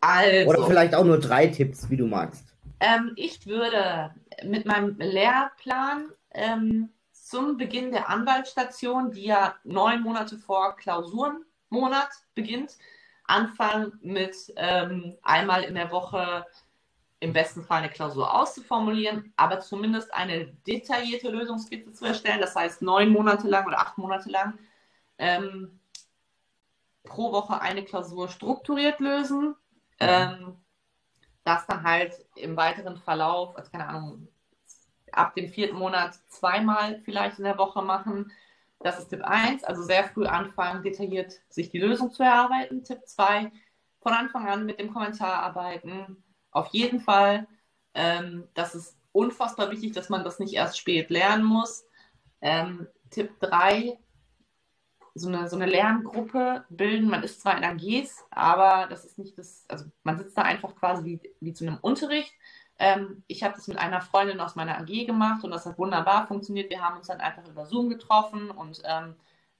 Also, 0.02 0.50
Oder 0.50 0.66
vielleicht 0.66 0.94
auch 0.96 1.04
nur 1.04 1.20
drei 1.20 1.46
Tipps, 1.46 1.88
wie 1.88 1.96
du 1.96 2.06
magst. 2.06 2.44
Ähm, 2.80 3.12
ich 3.14 3.46
würde 3.46 4.12
mit 4.42 4.66
meinem 4.66 4.98
Lehrplan 4.98 6.10
ähm, 6.32 6.90
zum 7.12 7.56
Beginn 7.56 7.92
der 7.92 8.08
Anwaltsstation, 8.08 9.12
die 9.12 9.26
ja 9.26 9.54
neun 9.62 10.02
Monate 10.02 10.38
vor 10.38 10.76
Klausurenmonat 10.76 12.08
beginnt, 12.34 12.76
anfangen 13.24 13.92
mit 14.02 14.34
ähm, 14.56 15.16
einmal 15.22 15.62
in 15.62 15.76
der 15.76 15.92
Woche 15.92 16.44
im 17.20 17.32
besten 17.32 17.62
Fall 17.62 17.78
eine 17.78 17.88
Klausur 17.88 18.34
auszuformulieren, 18.34 19.32
aber 19.36 19.60
zumindest 19.60 20.12
eine 20.12 20.46
detaillierte 20.66 21.28
Lösungskizze 21.28 21.92
zu 21.92 22.06
erstellen, 22.06 22.40
das 22.40 22.56
heißt 22.56 22.82
neun 22.82 23.10
Monate 23.10 23.46
lang 23.46 23.68
oder 23.68 23.78
acht 23.78 23.96
Monate 23.96 24.28
lang 24.28 24.58
ähm, 25.18 25.78
pro 27.04 27.30
Woche 27.30 27.60
eine 27.60 27.84
Klausur 27.84 28.28
strukturiert 28.28 28.98
lösen. 28.98 29.54
Ähm, 30.08 30.56
das 31.44 31.66
dann 31.66 31.82
halt 31.82 32.14
im 32.36 32.56
weiteren 32.56 32.96
Verlauf, 32.96 33.56
also 33.56 33.70
keine 33.70 33.88
Ahnung, 33.88 34.28
ab 35.12 35.34
dem 35.34 35.48
vierten 35.48 35.76
Monat 35.76 36.14
zweimal 36.28 37.00
vielleicht 37.04 37.38
in 37.38 37.44
der 37.44 37.58
Woche 37.58 37.82
machen. 37.82 38.32
Das 38.80 38.98
ist 38.98 39.08
Tipp 39.08 39.22
1, 39.22 39.64
also 39.64 39.82
sehr 39.82 40.04
früh 40.04 40.26
anfangen, 40.26 40.82
detailliert 40.82 41.40
sich 41.48 41.70
die 41.70 41.78
Lösung 41.78 42.10
zu 42.10 42.22
erarbeiten. 42.22 42.84
Tipp 42.84 43.06
2, 43.06 43.52
von 44.00 44.12
Anfang 44.12 44.48
an 44.48 44.66
mit 44.66 44.80
dem 44.80 44.92
Kommentar 44.92 45.42
arbeiten 45.42 46.22
auf 46.50 46.68
jeden 46.68 47.00
Fall. 47.00 47.48
Ähm, 47.94 48.48
das 48.54 48.74
ist 48.74 48.96
unfassbar 49.12 49.70
wichtig, 49.70 49.92
dass 49.92 50.08
man 50.08 50.24
das 50.24 50.38
nicht 50.38 50.54
erst 50.54 50.78
spät 50.78 51.10
lernen 51.10 51.44
muss. 51.44 51.84
Ähm, 52.40 52.86
Tipp 53.10 53.38
3, 53.40 53.98
so 55.14 55.28
eine, 55.28 55.48
so 55.48 55.56
eine 55.56 55.66
Lerngruppe 55.66 56.64
bilden. 56.68 57.08
Man 57.08 57.22
ist 57.22 57.40
zwar 57.40 57.56
in 57.56 57.64
AGs, 57.64 58.24
aber 58.30 58.86
das 58.88 59.04
ist 59.04 59.18
nicht 59.18 59.36
das, 59.38 59.64
also 59.68 59.86
man 60.04 60.18
sitzt 60.18 60.36
da 60.36 60.42
einfach 60.42 60.74
quasi 60.76 61.04
wie, 61.04 61.20
wie 61.40 61.52
zu 61.52 61.66
einem 61.66 61.78
Unterricht. 61.80 62.32
Ähm, 62.78 63.22
ich 63.26 63.42
habe 63.42 63.54
das 63.54 63.68
mit 63.68 63.78
einer 63.78 64.00
Freundin 64.00 64.40
aus 64.40 64.56
meiner 64.56 64.78
AG 64.78 65.06
gemacht 65.06 65.44
und 65.44 65.50
das 65.50 65.66
hat 65.66 65.78
wunderbar 65.78 66.26
funktioniert. 66.26 66.70
Wir 66.70 66.82
haben 66.82 66.96
uns 66.96 67.08
dann 67.08 67.20
einfach 67.20 67.46
über 67.46 67.66
Zoom 67.66 67.90
getroffen 67.90 68.50
und 68.50 68.82
ähm, 68.84 69.14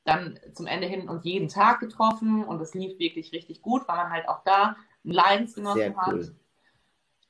dann 0.04 0.38
zum 0.54 0.66
Ende 0.66 0.86
hin 0.86 1.08
und 1.08 1.24
jeden 1.24 1.48
Tag 1.48 1.80
getroffen 1.80 2.44
und 2.44 2.60
es 2.60 2.74
lief 2.74 2.98
wirklich 2.98 3.32
richtig 3.32 3.62
gut, 3.62 3.86
weil 3.86 3.96
man 3.96 4.10
halt 4.10 4.28
auch 4.28 4.42
da 4.44 4.76
einen 5.04 5.12
Leidensgenossen 5.12 5.94
cool. 6.06 6.26
hat 6.26 6.32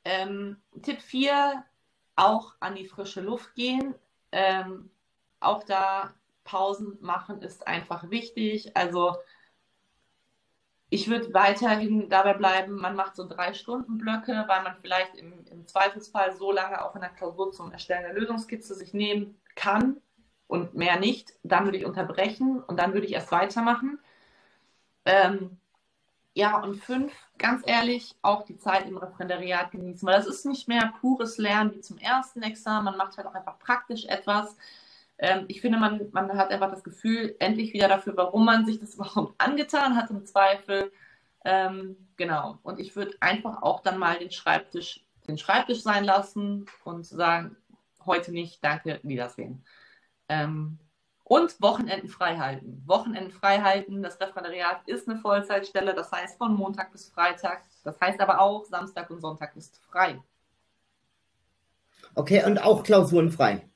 ähm, 0.05 0.57
Tipp 0.83 1.01
4, 1.01 1.65
auch 2.17 2.55
an 2.61 2.75
die 2.75 2.87
frische 2.87 3.21
Luft 3.21 3.55
gehen. 3.55 3.95
Ähm, 4.33 4.91
auch 5.41 5.63
da 5.65 6.15
Pausen 6.44 6.98
machen 7.00 7.42
ist 7.42 7.66
einfach 7.66 8.11
wichtig. 8.11 8.76
Also 8.76 9.16
ich 10.90 11.09
würde 11.09 11.33
weiterhin 11.33 12.11
dabei 12.11 12.35
bleiben, 12.35 12.74
man 12.74 12.94
macht 12.94 13.16
so 13.16 13.26
drei 13.26 13.55
Stunden 13.55 13.96
Blöcke, 13.96 14.44
weil 14.46 14.62
man 14.62 14.76
vielleicht 14.81 15.14
im, 15.14 15.44
im 15.46 15.66
Zweifelsfall 15.66 16.35
so 16.37 16.52
lange 16.52 16.85
auch 16.85 16.94
in 16.94 17.00
der 17.00 17.11
Klausur 17.11 17.50
zum 17.52 17.72
Erstellen 17.72 18.02
der 18.02 18.12
Lösungskizze 18.12 18.74
sich 18.74 18.92
nehmen 18.92 19.40
kann 19.55 19.96
und 20.48 20.74
mehr 20.74 20.98
nicht. 21.00 21.33
Dann 21.42 21.64
würde 21.64 21.78
ich 21.78 21.87
unterbrechen 21.87 22.62
und 22.62 22.76
dann 22.78 22.92
würde 22.92 23.07
ich 23.07 23.14
erst 23.14 23.33
weitermachen. 23.33 23.98
Ähm, 25.07 25.57
ja, 26.35 26.61
und 26.62 26.76
fünf, 26.76 27.12
ganz 27.38 27.62
ehrlich, 27.66 28.14
auch 28.22 28.44
die 28.44 28.57
Zeit 28.57 28.87
im 28.87 28.96
Referendariat 28.96 29.70
genießen, 29.70 30.07
weil 30.07 30.16
das 30.16 30.26
ist 30.26 30.46
nicht 30.46 30.68
mehr 30.68 30.92
pures 31.00 31.38
Lernen 31.38 31.74
wie 31.74 31.81
zum 31.81 31.98
ersten 31.98 32.42
Examen. 32.42 32.85
Man 32.85 32.96
macht 32.96 33.16
halt 33.16 33.26
auch 33.26 33.35
einfach 33.35 33.59
praktisch 33.59 34.07
etwas. 34.07 34.57
Ähm, 35.18 35.44
ich 35.48 35.61
finde, 35.61 35.79
man, 35.79 36.09
man 36.12 36.37
hat 36.37 36.51
einfach 36.51 36.70
das 36.70 36.85
Gefühl, 36.85 37.37
endlich 37.38 37.72
wieder 37.72 37.88
dafür, 37.88 38.16
warum 38.16 38.44
man 38.44 38.66
sich 38.66 38.81
das 38.81 38.94
überhaupt 38.96 39.35
angetan 39.38 39.96
hat, 39.96 40.11
im 40.11 40.25
Zweifel. 40.27 40.92
Ähm, 41.44 41.96
genau. 42.16 42.59
Und 42.62 42.81
ich 42.81 42.96
würde 42.96 43.16
einfach 43.20 43.62
auch 43.62 43.81
dann 43.81 43.98
mal 43.98 44.18
den 44.18 44.31
Schreibtisch, 44.31 45.05
den 45.29 45.38
Schreibtisch 45.38 45.83
sein 45.83 46.05
lassen 46.05 46.66
und 46.85 47.05
sagen, 47.05 47.57
heute 48.05 48.33
nicht, 48.33 48.62
danke, 48.64 49.01
Wiedersehen. 49.03 49.64
Ähm, 50.29 50.79
und 51.25 51.61
Wochenenden 51.62 52.09
frei 52.09 52.37
halten. 52.37 52.83
Wochenenden 52.87 53.31
frei 53.31 53.61
halten. 53.61 54.03
Das 54.03 54.20
Referendariat 54.20 54.87
ist 54.87 55.09
eine 55.09 55.18
Vollzeitstelle, 55.18 55.94
das 55.94 56.12
heißt 56.12 56.37
von 56.37 56.55
Montag 56.55 56.92
bis 56.92 57.09
Freitag. 57.09 57.62
Das 57.85 58.01
heißt 58.01 58.20
aber 58.20 58.40
auch, 58.40 58.64
Samstag 58.64 59.09
und 59.11 59.20
Sonntag 59.20 59.57
ist 59.57 59.81
frei. 59.90 60.20
Okay, 62.14 62.44
und 62.44 62.62
auch 62.62 62.83
klausurenfrei. 62.83 63.66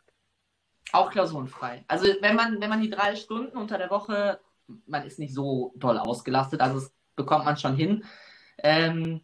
Auch 0.93 1.11
klausurenfrei. 1.11 1.85
Also 1.89 2.07
wenn 2.21 2.37
man, 2.37 2.61
wenn 2.61 2.71
man 2.71 2.81
die 2.81 2.91
drei 2.91 3.17
Stunden 3.17 3.57
unter 3.57 3.79
der 3.79 3.91
Woche, 3.91 4.41
man 4.87 5.05
ist 5.05 5.19
nicht 5.19 5.35
so 5.35 5.73
doll 5.77 5.99
ausgelastet, 5.99 6.61
also 6.61 6.81
das 6.81 6.93
bekommt 7.17 7.45
man 7.45 7.57
schon 7.57 7.77
hin. 7.77 8.05
Ähm, 8.59 9.21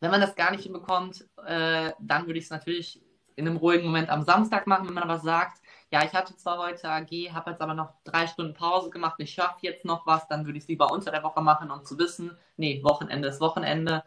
wenn 0.00 0.10
man 0.10 0.20
das 0.20 0.34
gar 0.34 0.50
nicht 0.50 0.62
hinbekommt, 0.62 1.26
äh, 1.44 1.92
dann 1.98 2.26
würde 2.26 2.38
ich 2.38 2.46
es 2.46 2.50
natürlich 2.50 3.02
in 3.36 3.46
einem 3.46 3.56
ruhigen 3.56 3.86
Moment 3.86 4.10
am 4.10 4.22
Samstag 4.22 4.66
machen, 4.66 4.86
wenn 4.86 4.94
man 4.94 5.04
aber 5.04 5.18
sagt, 5.18 5.60
ja, 5.90 6.04
ich 6.04 6.12
hatte 6.12 6.36
zwar 6.36 6.58
heute 6.58 6.88
AG, 6.88 7.10
habe 7.32 7.50
jetzt 7.50 7.60
aber 7.60 7.74
noch 7.74 7.94
drei 8.04 8.26
Stunden 8.26 8.54
Pause 8.54 8.90
gemacht, 8.90 9.16
ich 9.18 9.32
schaffe 9.32 9.58
jetzt 9.62 9.84
noch 9.84 10.06
was, 10.06 10.28
dann 10.28 10.44
würde 10.46 10.58
ich 10.58 10.64
es 10.64 10.68
lieber 10.68 10.92
unter 10.92 11.10
der 11.10 11.22
Woche 11.22 11.40
machen, 11.40 11.70
um 11.70 11.84
zu 11.84 11.98
wissen, 11.98 12.36
nee, 12.56 12.82
Wochenende 12.84 13.28
ist 13.28 13.40
Wochenende. 13.40 14.04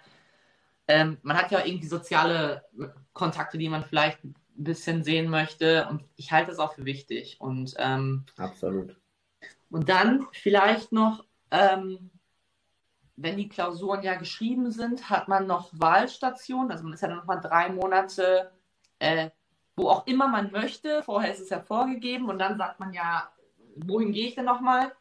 Ähm, 0.88 1.18
man 1.24 1.38
hat 1.38 1.52
ja 1.52 1.66
irgendwie 1.66 1.88
soziale 1.88 2.66
Kontakte, 3.14 3.58
die 3.58 3.70
man 3.70 3.84
vielleicht 3.84 4.20
ein 4.58 4.64
bisschen 4.64 5.04
sehen 5.04 5.30
möchte 5.30 5.88
und 5.90 6.04
ich 6.16 6.32
halte 6.32 6.52
es 6.52 6.60
auch 6.60 6.74
für 6.74 6.86
wichtig. 6.86 7.38
Und, 7.40 7.74
ähm, 7.78 8.26
Absolut. 8.38 8.96
Und 9.70 9.90
dann 9.90 10.28
vielleicht 10.32 10.92
noch, 10.92 11.26
ähm, 11.52 12.12
wenn 13.16 13.38
die 13.38 13.50
Klausuren 13.50 14.04
ja 14.04 14.16
geschrieben 14.16 14.72
sind, 14.72 15.10
hat 15.10 15.28
man 15.28 15.48
noch 15.48 15.70
Wahlstationen, 15.74 16.72
also 16.72 16.84
man 16.84 16.94
ist 16.94 17.02
ja 17.02 17.08
dann 17.08 17.18
nochmal 17.18 17.42
drei 17.42 17.70
Monate 17.70 18.52
äh, 19.04 19.30
wo 19.76 19.90
auch 19.90 20.08
immer 20.08 20.28
man 20.28 20.52
möchte. 20.52 21.04
Vorher 21.04 21.32
ist 21.32 21.42
es 21.42 21.50
ja 21.50 21.60
vorgegeben 21.60 22.30
und 22.30 22.40
dann 22.40 22.58
sagt 22.58 22.80
man 22.80 22.94
ja, 22.94 23.30
wohin 23.76 24.14
gehe 24.14 24.28
ich 24.28 24.36
denn 24.36 24.46
nochmal? 24.46 24.94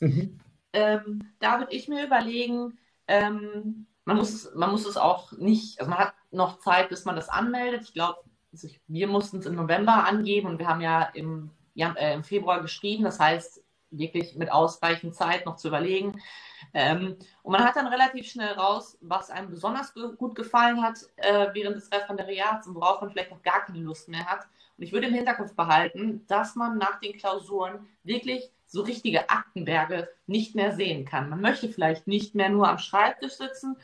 Mhm. 0.00 0.38
Ähm, 0.72 1.34
da 1.38 1.58
würde 1.58 1.74
ich 1.74 1.88
mir 1.88 2.04
überlegen, 2.04 2.78
ähm, 3.06 3.86
man, 4.04 4.16
muss, 4.16 4.54
man 4.54 4.70
muss 4.70 4.86
es 4.86 4.96
auch 4.96 5.32
nicht, 5.32 5.80
also 5.80 5.90
man 5.90 5.98
hat 5.98 6.14
noch 6.30 6.58
Zeit, 6.58 6.88
bis 6.88 7.04
man 7.04 7.16
das 7.16 7.28
anmeldet. 7.28 7.82
Ich 7.82 7.94
glaube, 7.94 8.20
also 8.52 8.68
wir 8.86 9.06
mussten 9.06 9.38
es 9.38 9.46
im 9.46 9.54
November 9.54 10.06
angeben 10.06 10.48
und 10.48 10.58
wir 10.58 10.68
haben 10.68 10.80
ja 10.80 11.04
im, 11.14 11.50
ja, 11.74 11.92
äh, 11.94 12.14
im 12.14 12.24
Februar 12.24 12.60
geschrieben. 12.60 13.04
Das 13.04 13.18
heißt, 13.18 13.62
wirklich 13.90 14.34
mit 14.36 14.50
ausreichend 14.50 15.14
Zeit 15.14 15.46
noch 15.46 15.56
zu 15.56 15.68
überlegen. 15.68 16.20
Ähm, 16.74 17.16
und 17.42 17.52
man 17.52 17.64
hat 17.64 17.76
dann 17.76 17.86
relativ 17.86 18.30
schnell 18.30 18.52
raus, 18.52 18.96
was 19.00 19.30
einem 19.30 19.50
besonders 19.50 19.94
gut 19.94 20.34
gefallen 20.34 20.82
hat 20.82 20.98
äh, 21.16 21.48
während 21.52 21.76
des 21.76 21.90
Referendariats 21.92 22.66
und 22.66 22.74
worauf 22.74 23.00
man 23.00 23.10
vielleicht 23.10 23.30
noch 23.30 23.42
gar 23.42 23.64
keine 23.64 23.80
Lust 23.80 24.08
mehr 24.08 24.24
hat. 24.26 24.46
Und 24.76 24.84
ich 24.84 24.92
würde 24.92 25.08
im 25.08 25.14
Hinterkopf 25.14 25.54
behalten, 25.54 26.26
dass 26.28 26.56
man 26.56 26.78
nach 26.78 27.00
den 27.00 27.16
Klausuren 27.16 27.86
wirklich 28.02 28.50
so 28.66 28.82
richtige 28.82 29.28
Aktenberge 29.28 30.08
nicht 30.26 30.54
mehr 30.54 30.72
sehen 30.72 31.04
kann. 31.04 31.28
Man 31.28 31.42
möchte 31.42 31.68
vielleicht 31.68 32.06
nicht 32.06 32.34
mehr 32.34 32.48
nur 32.48 32.68
am 32.68 32.78
Schreibtisch 32.78 33.34
sitzen. 33.34 33.76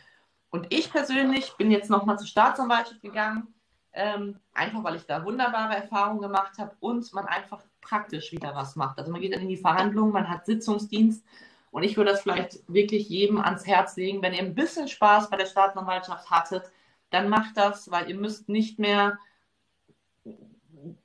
Und 0.50 0.72
ich 0.72 0.90
persönlich 0.90 1.52
bin 1.58 1.70
jetzt 1.70 1.90
nochmal 1.90 2.18
zur 2.18 2.26
Staatsanwaltschaft 2.26 3.02
gegangen, 3.02 3.52
ähm, 3.92 4.38
einfach 4.54 4.84
weil 4.84 4.96
ich 4.96 5.06
da 5.06 5.24
wunderbare 5.24 5.76
Erfahrungen 5.76 6.20
gemacht 6.20 6.58
habe 6.58 6.76
und 6.80 7.12
man 7.12 7.26
einfach 7.26 7.62
praktisch 7.80 8.32
wieder 8.32 8.54
was 8.54 8.76
macht. 8.76 8.98
Also 8.98 9.10
man 9.10 9.20
geht 9.20 9.34
dann 9.34 9.42
in 9.42 9.48
die 9.48 9.56
Verhandlungen, 9.56 10.12
man 10.12 10.28
hat 10.28 10.46
Sitzungsdienst 10.46 11.24
und 11.70 11.82
ich 11.82 11.96
würde 11.96 12.12
das 12.12 12.22
vielleicht 12.22 12.60
wirklich 12.68 13.08
jedem 13.08 13.40
ans 13.40 13.66
Herz 13.66 13.96
legen, 13.96 14.22
wenn 14.22 14.34
ihr 14.34 14.40
ein 14.40 14.54
bisschen 14.54 14.88
Spaß 14.88 15.30
bei 15.30 15.36
der 15.36 15.46
Staatsanwaltschaft 15.46 16.30
hattet, 16.30 16.70
dann 17.10 17.28
macht 17.28 17.56
das, 17.56 17.90
weil 17.90 18.08
ihr 18.08 18.16
müsst 18.16 18.48
nicht 18.48 18.78
mehr 18.78 19.18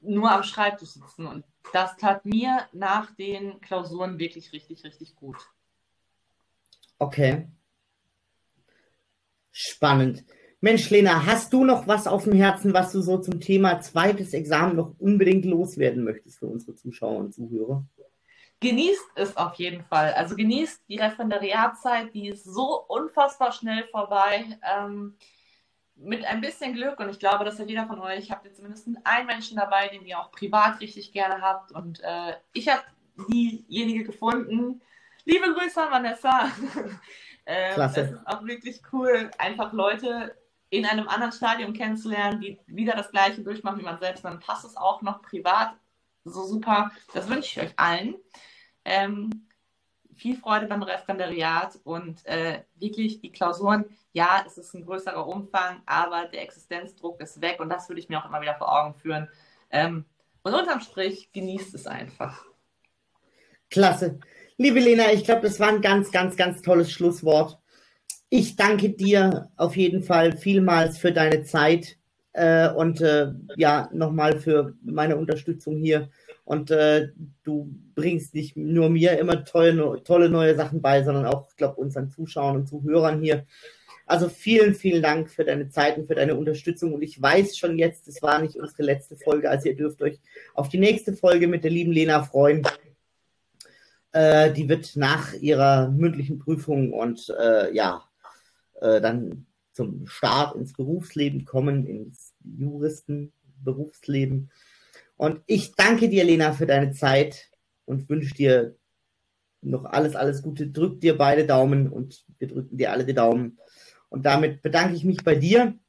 nur 0.01 0.31
am 0.31 0.43
Schreibtisch 0.43 0.89
sitzen. 0.89 1.25
Und 1.27 1.45
das 1.71 1.95
tat 1.97 2.25
mir 2.25 2.67
nach 2.71 3.11
den 3.11 3.59
Klausuren 3.61 4.19
wirklich 4.19 4.51
richtig, 4.51 4.83
richtig 4.83 5.15
gut. 5.15 5.37
Okay. 6.99 7.47
Spannend. 9.51 10.23
Mensch, 10.63 10.89
Lena, 10.89 11.25
hast 11.25 11.51
du 11.51 11.65
noch 11.65 11.87
was 11.89 12.07
auf 12.07 12.23
dem 12.23 12.31
Herzen, 12.31 12.73
was 12.73 12.93
du 12.93 13.01
so 13.01 13.17
zum 13.17 13.41
Thema 13.41 13.81
zweites 13.81 14.33
Examen 14.33 14.77
noch 14.77 14.95
unbedingt 14.97 15.43
loswerden 15.43 16.05
möchtest 16.05 16.39
für 16.39 16.45
unsere 16.45 16.73
Zuschauer 16.73 17.17
und 17.17 17.33
Zuhörer? 17.33 17.83
Genießt 18.61 19.11
es 19.15 19.35
auf 19.35 19.55
jeden 19.55 19.83
Fall. 19.83 20.13
Also 20.13 20.37
genießt 20.37 20.83
die 20.87 20.95
Referendariatzeit, 20.95 22.13
die 22.13 22.29
ist 22.29 22.45
so 22.45 22.81
unfassbar 22.87 23.51
schnell 23.51 23.83
vorbei. 23.91 24.57
Ähm, 24.77 25.17
mit 25.97 26.23
ein 26.23 26.39
bisschen 26.39 26.75
Glück, 26.75 26.97
und 26.97 27.09
ich 27.09 27.19
glaube, 27.19 27.43
dass 27.43 27.59
ja 27.59 27.65
jeder 27.65 27.85
von 27.85 27.99
euch, 27.99 28.31
habt 28.31 28.45
ihr 28.45 28.53
zumindest 28.53 28.87
einen 29.03 29.27
Menschen 29.27 29.57
dabei, 29.57 29.89
den 29.89 30.05
ihr 30.05 30.17
auch 30.17 30.31
privat 30.31 30.79
richtig 30.79 31.11
gerne 31.11 31.41
habt. 31.41 31.73
Und 31.73 31.99
äh, 32.05 32.35
ich 32.53 32.69
habe 32.69 32.83
diejenige 33.29 34.05
gefunden. 34.05 34.81
Liebe 35.25 35.53
Grüße 35.53 35.81
an 35.81 35.91
Vanessa. 35.91 36.47
ähm, 37.45 37.73
Klasse. 37.73 37.99
Es 37.99 38.11
ist 38.11 38.27
auch 38.27 38.45
wirklich 38.45 38.81
cool, 38.93 39.29
einfach 39.37 39.73
Leute 39.73 40.37
in 40.73 40.87
einem 40.87 41.07
anderen 41.07 41.31
Stadium 41.31 41.71
kennenzulernen, 41.73 42.41
die 42.41 42.59
wieder 42.65 42.95
das 42.95 43.11
Gleiche 43.11 43.43
durchmachen 43.43 43.79
wie 43.79 43.83
man 43.83 43.99
selbst. 43.99 44.25
Dann 44.25 44.39
passt 44.39 44.65
es 44.65 44.75
auch 44.75 45.03
noch 45.03 45.21
privat 45.21 45.75
so 46.23 46.43
super. 46.43 46.91
Das 47.13 47.29
wünsche 47.29 47.59
ich 47.61 47.67
euch 47.67 47.73
allen. 47.75 48.15
Ähm, 48.83 49.29
viel 50.15 50.35
Freude 50.35 50.65
beim 50.65 50.81
Referendariat 50.81 51.79
und 51.83 52.25
äh, 52.25 52.63
wirklich 52.73 53.21
die 53.21 53.31
Klausuren. 53.31 53.85
Ja, 54.13 54.43
es 54.47 54.57
ist 54.57 54.73
ein 54.73 54.83
größerer 54.83 55.27
Umfang, 55.27 55.83
aber 55.85 56.25
der 56.25 56.41
Existenzdruck 56.41 57.21
ist 57.21 57.39
weg 57.39 57.59
und 57.59 57.69
das 57.69 57.87
würde 57.87 57.99
ich 57.99 58.09
mir 58.09 58.19
auch 58.19 58.25
immer 58.25 58.41
wieder 58.41 58.55
vor 58.55 58.73
Augen 58.73 58.95
führen. 58.95 59.29
Ähm, 59.69 60.05
und 60.41 60.55
unterm 60.55 60.81
Strich 60.81 61.31
genießt 61.33 61.75
es 61.75 61.85
einfach. 61.85 62.43
Klasse. 63.69 64.19
Liebe 64.57 64.79
Lena, 64.79 65.11
ich 65.11 65.23
glaube, 65.23 65.41
das 65.41 65.59
war 65.59 65.67
ein 65.67 65.81
ganz, 65.81 66.11
ganz, 66.11 66.35
ganz 66.35 66.63
tolles 66.63 66.91
Schlusswort. 66.91 67.59
Ich 68.35 68.55
danke 68.55 68.89
dir 68.89 69.51
auf 69.57 69.77
jeden 69.77 70.01
Fall 70.01 70.35
vielmals 70.35 70.97
für 70.97 71.11
deine 71.11 71.43
Zeit 71.43 71.99
äh, 72.31 72.67
und 72.67 72.99
äh, 72.99 73.27
ja, 73.57 73.91
nochmal 73.93 74.39
für 74.39 74.73
meine 74.81 75.17
Unterstützung 75.17 75.77
hier. 75.77 76.09
Und 76.43 76.71
äh, 76.71 77.09
du 77.43 77.71
bringst 77.93 78.33
nicht 78.33 78.57
nur 78.57 78.89
mir 78.89 79.19
immer 79.19 79.45
tolle, 79.45 80.01
tolle 80.03 80.29
neue 80.29 80.55
Sachen 80.55 80.81
bei, 80.81 81.03
sondern 81.03 81.27
auch, 81.27 81.47
ich 81.51 81.57
glaube, 81.57 81.75
unseren 81.75 82.09
Zuschauern 82.09 82.55
und 82.55 82.67
Zuhörern 82.67 83.21
hier. 83.21 83.45
Also 84.07 84.29
vielen, 84.29 84.73
vielen 84.73 85.03
Dank 85.03 85.29
für 85.29 85.45
deine 85.45 85.69
Zeit 85.69 85.99
und 85.99 86.07
für 86.07 86.15
deine 86.15 86.33
Unterstützung. 86.33 86.91
Und 86.95 87.03
ich 87.03 87.21
weiß 87.21 87.55
schon 87.55 87.77
jetzt, 87.77 88.07
es 88.07 88.23
war 88.23 88.41
nicht 88.41 88.55
unsere 88.55 88.81
letzte 88.81 89.15
Folge. 89.15 89.47
Also 89.47 89.69
ihr 89.69 89.75
dürft 89.75 90.01
euch 90.01 90.19
auf 90.55 90.69
die 90.69 90.79
nächste 90.79 91.13
Folge 91.13 91.47
mit 91.47 91.63
der 91.63 91.69
lieben 91.69 91.91
Lena 91.91 92.23
freuen. 92.23 92.63
Äh, 94.11 94.51
die 94.53 94.67
wird 94.67 94.95
nach 94.95 95.33
ihrer 95.35 95.89
mündlichen 95.89 96.39
Prüfung 96.39 96.93
und 96.93 97.31
äh, 97.39 97.71
ja, 97.75 98.03
äh, 98.83 99.01
dann 99.01 99.47
zum 99.71 100.05
Start 100.07 100.55
ins 100.55 100.73
Berufsleben 100.73 101.45
kommen, 101.45 101.87
ins 101.87 102.35
Juristenberufsleben. 102.43 104.51
Und 105.15 105.41
ich 105.47 105.73
danke 105.73 106.09
dir, 106.09 106.23
Lena, 106.23 106.53
für 106.53 106.67
deine 106.67 106.91
Zeit 106.91 107.49
und 107.85 108.09
wünsche 108.09 108.35
dir 108.35 108.75
noch 109.61 109.85
alles, 109.85 110.15
alles 110.15 110.41
Gute. 110.41 110.67
Drück 110.67 110.99
dir 110.99 111.17
beide 111.17 111.45
Daumen 111.45 111.89
und 111.89 112.25
wir 112.37 112.49
drücken 112.49 112.77
dir 112.77 112.91
alle 112.91 113.05
die 113.05 113.13
Daumen. 113.13 113.57
Und 114.09 114.25
damit 114.25 114.61
bedanke 114.61 114.95
ich 114.95 115.05
mich 115.05 115.23
bei 115.23 115.35
dir 115.35 115.79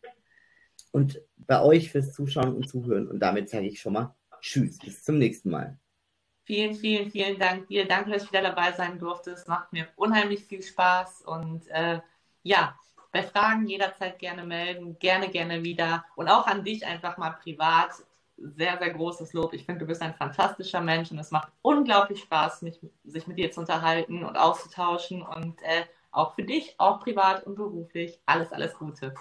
und 0.92 1.20
bei 1.36 1.60
euch 1.60 1.90
fürs 1.90 2.12
Zuschauen 2.12 2.54
und 2.54 2.68
Zuhören. 2.68 3.08
Und 3.08 3.18
damit 3.18 3.50
sage 3.50 3.66
ich 3.66 3.80
schon 3.80 3.94
mal 3.94 4.14
Tschüss, 4.40 4.78
bis 4.78 5.02
zum 5.02 5.18
nächsten 5.18 5.50
Mal. 5.50 5.78
Vielen, 6.44 6.74
vielen, 6.74 7.10
vielen 7.10 7.38
Dank 7.38 7.68
dir. 7.68 7.86
Danke, 7.86 8.10
dass 8.10 8.24
ich 8.24 8.30
wieder 8.30 8.42
dabei 8.42 8.72
sein 8.72 8.98
durfte. 8.98 9.32
Es 9.32 9.46
macht 9.46 9.72
mir 9.72 9.88
unheimlich 9.96 10.44
viel 10.44 10.62
Spaß. 10.62 11.22
Und 11.22 11.66
äh, 11.68 12.00
ja, 12.44 12.78
bei 13.10 13.22
Fragen 13.22 13.66
jederzeit 13.66 14.18
gerne 14.18 14.44
melden. 14.44 14.96
Gerne, 15.00 15.28
gerne 15.28 15.64
wieder. 15.64 16.04
Und 16.14 16.28
auch 16.28 16.46
an 16.46 16.64
dich 16.64 16.86
einfach 16.86 17.16
mal 17.16 17.30
privat 17.30 17.90
sehr, 18.36 18.78
sehr 18.78 18.90
großes 18.90 19.32
Lob. 19.32 19.52
Ich 19.52 19.64
finde, 19.64 19.80
du 19.80 19.86
bist 19.86 20.02
ein 20.02 20.14
fantastischer 20.14 20.80
Mensch 20.80 21.10
und 21.10 21.18
es 21.18 21.30
macht 21.30 21.52
unglaublich 21.62 22.20
Spaß, 22.20 22.62
mich, 22.62 22.78
sich 23.04 23.26
mit 23.26 23.38
dir 23.38 23.50
zu 23.50 23.60
unterhalten 23.60 24.24
und 24.24 24.36
auszutauschen. 24.36 25.22
Und 25.22 25.60
äh, 25.62 25.84
auch 26.10 26.34
für 26.34 26.42
dich, 26.42 26.74
auch 26.78 27.00
privat 27.00 27.44
und 27.44 27.54
beruflich, 27.54 28.18
alles, 28.26 28.52
alles 28.52 28.74
Gute. 28.74 29.14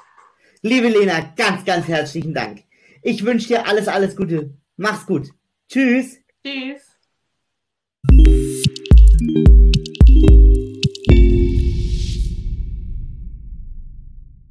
Liebe 0.62 0.88
Lena, 0.88 1.22
ganz, 1.36 1.64
ganz 1.64 1.88
herzlichen 1.88 2.34
Dank. 2.34 2.64
Ich 3.02 3.24
wünsche 3.24 3.48
dir 3.48 3.68
alles, 3.68 3.88
alles 3.88 4.16
Gute. 4.16 4.58
Mach's 4.76 5.06
gut. 5.06 5.30
Tschüss. 5.70 6.18
Tschüss. 6.44 6.94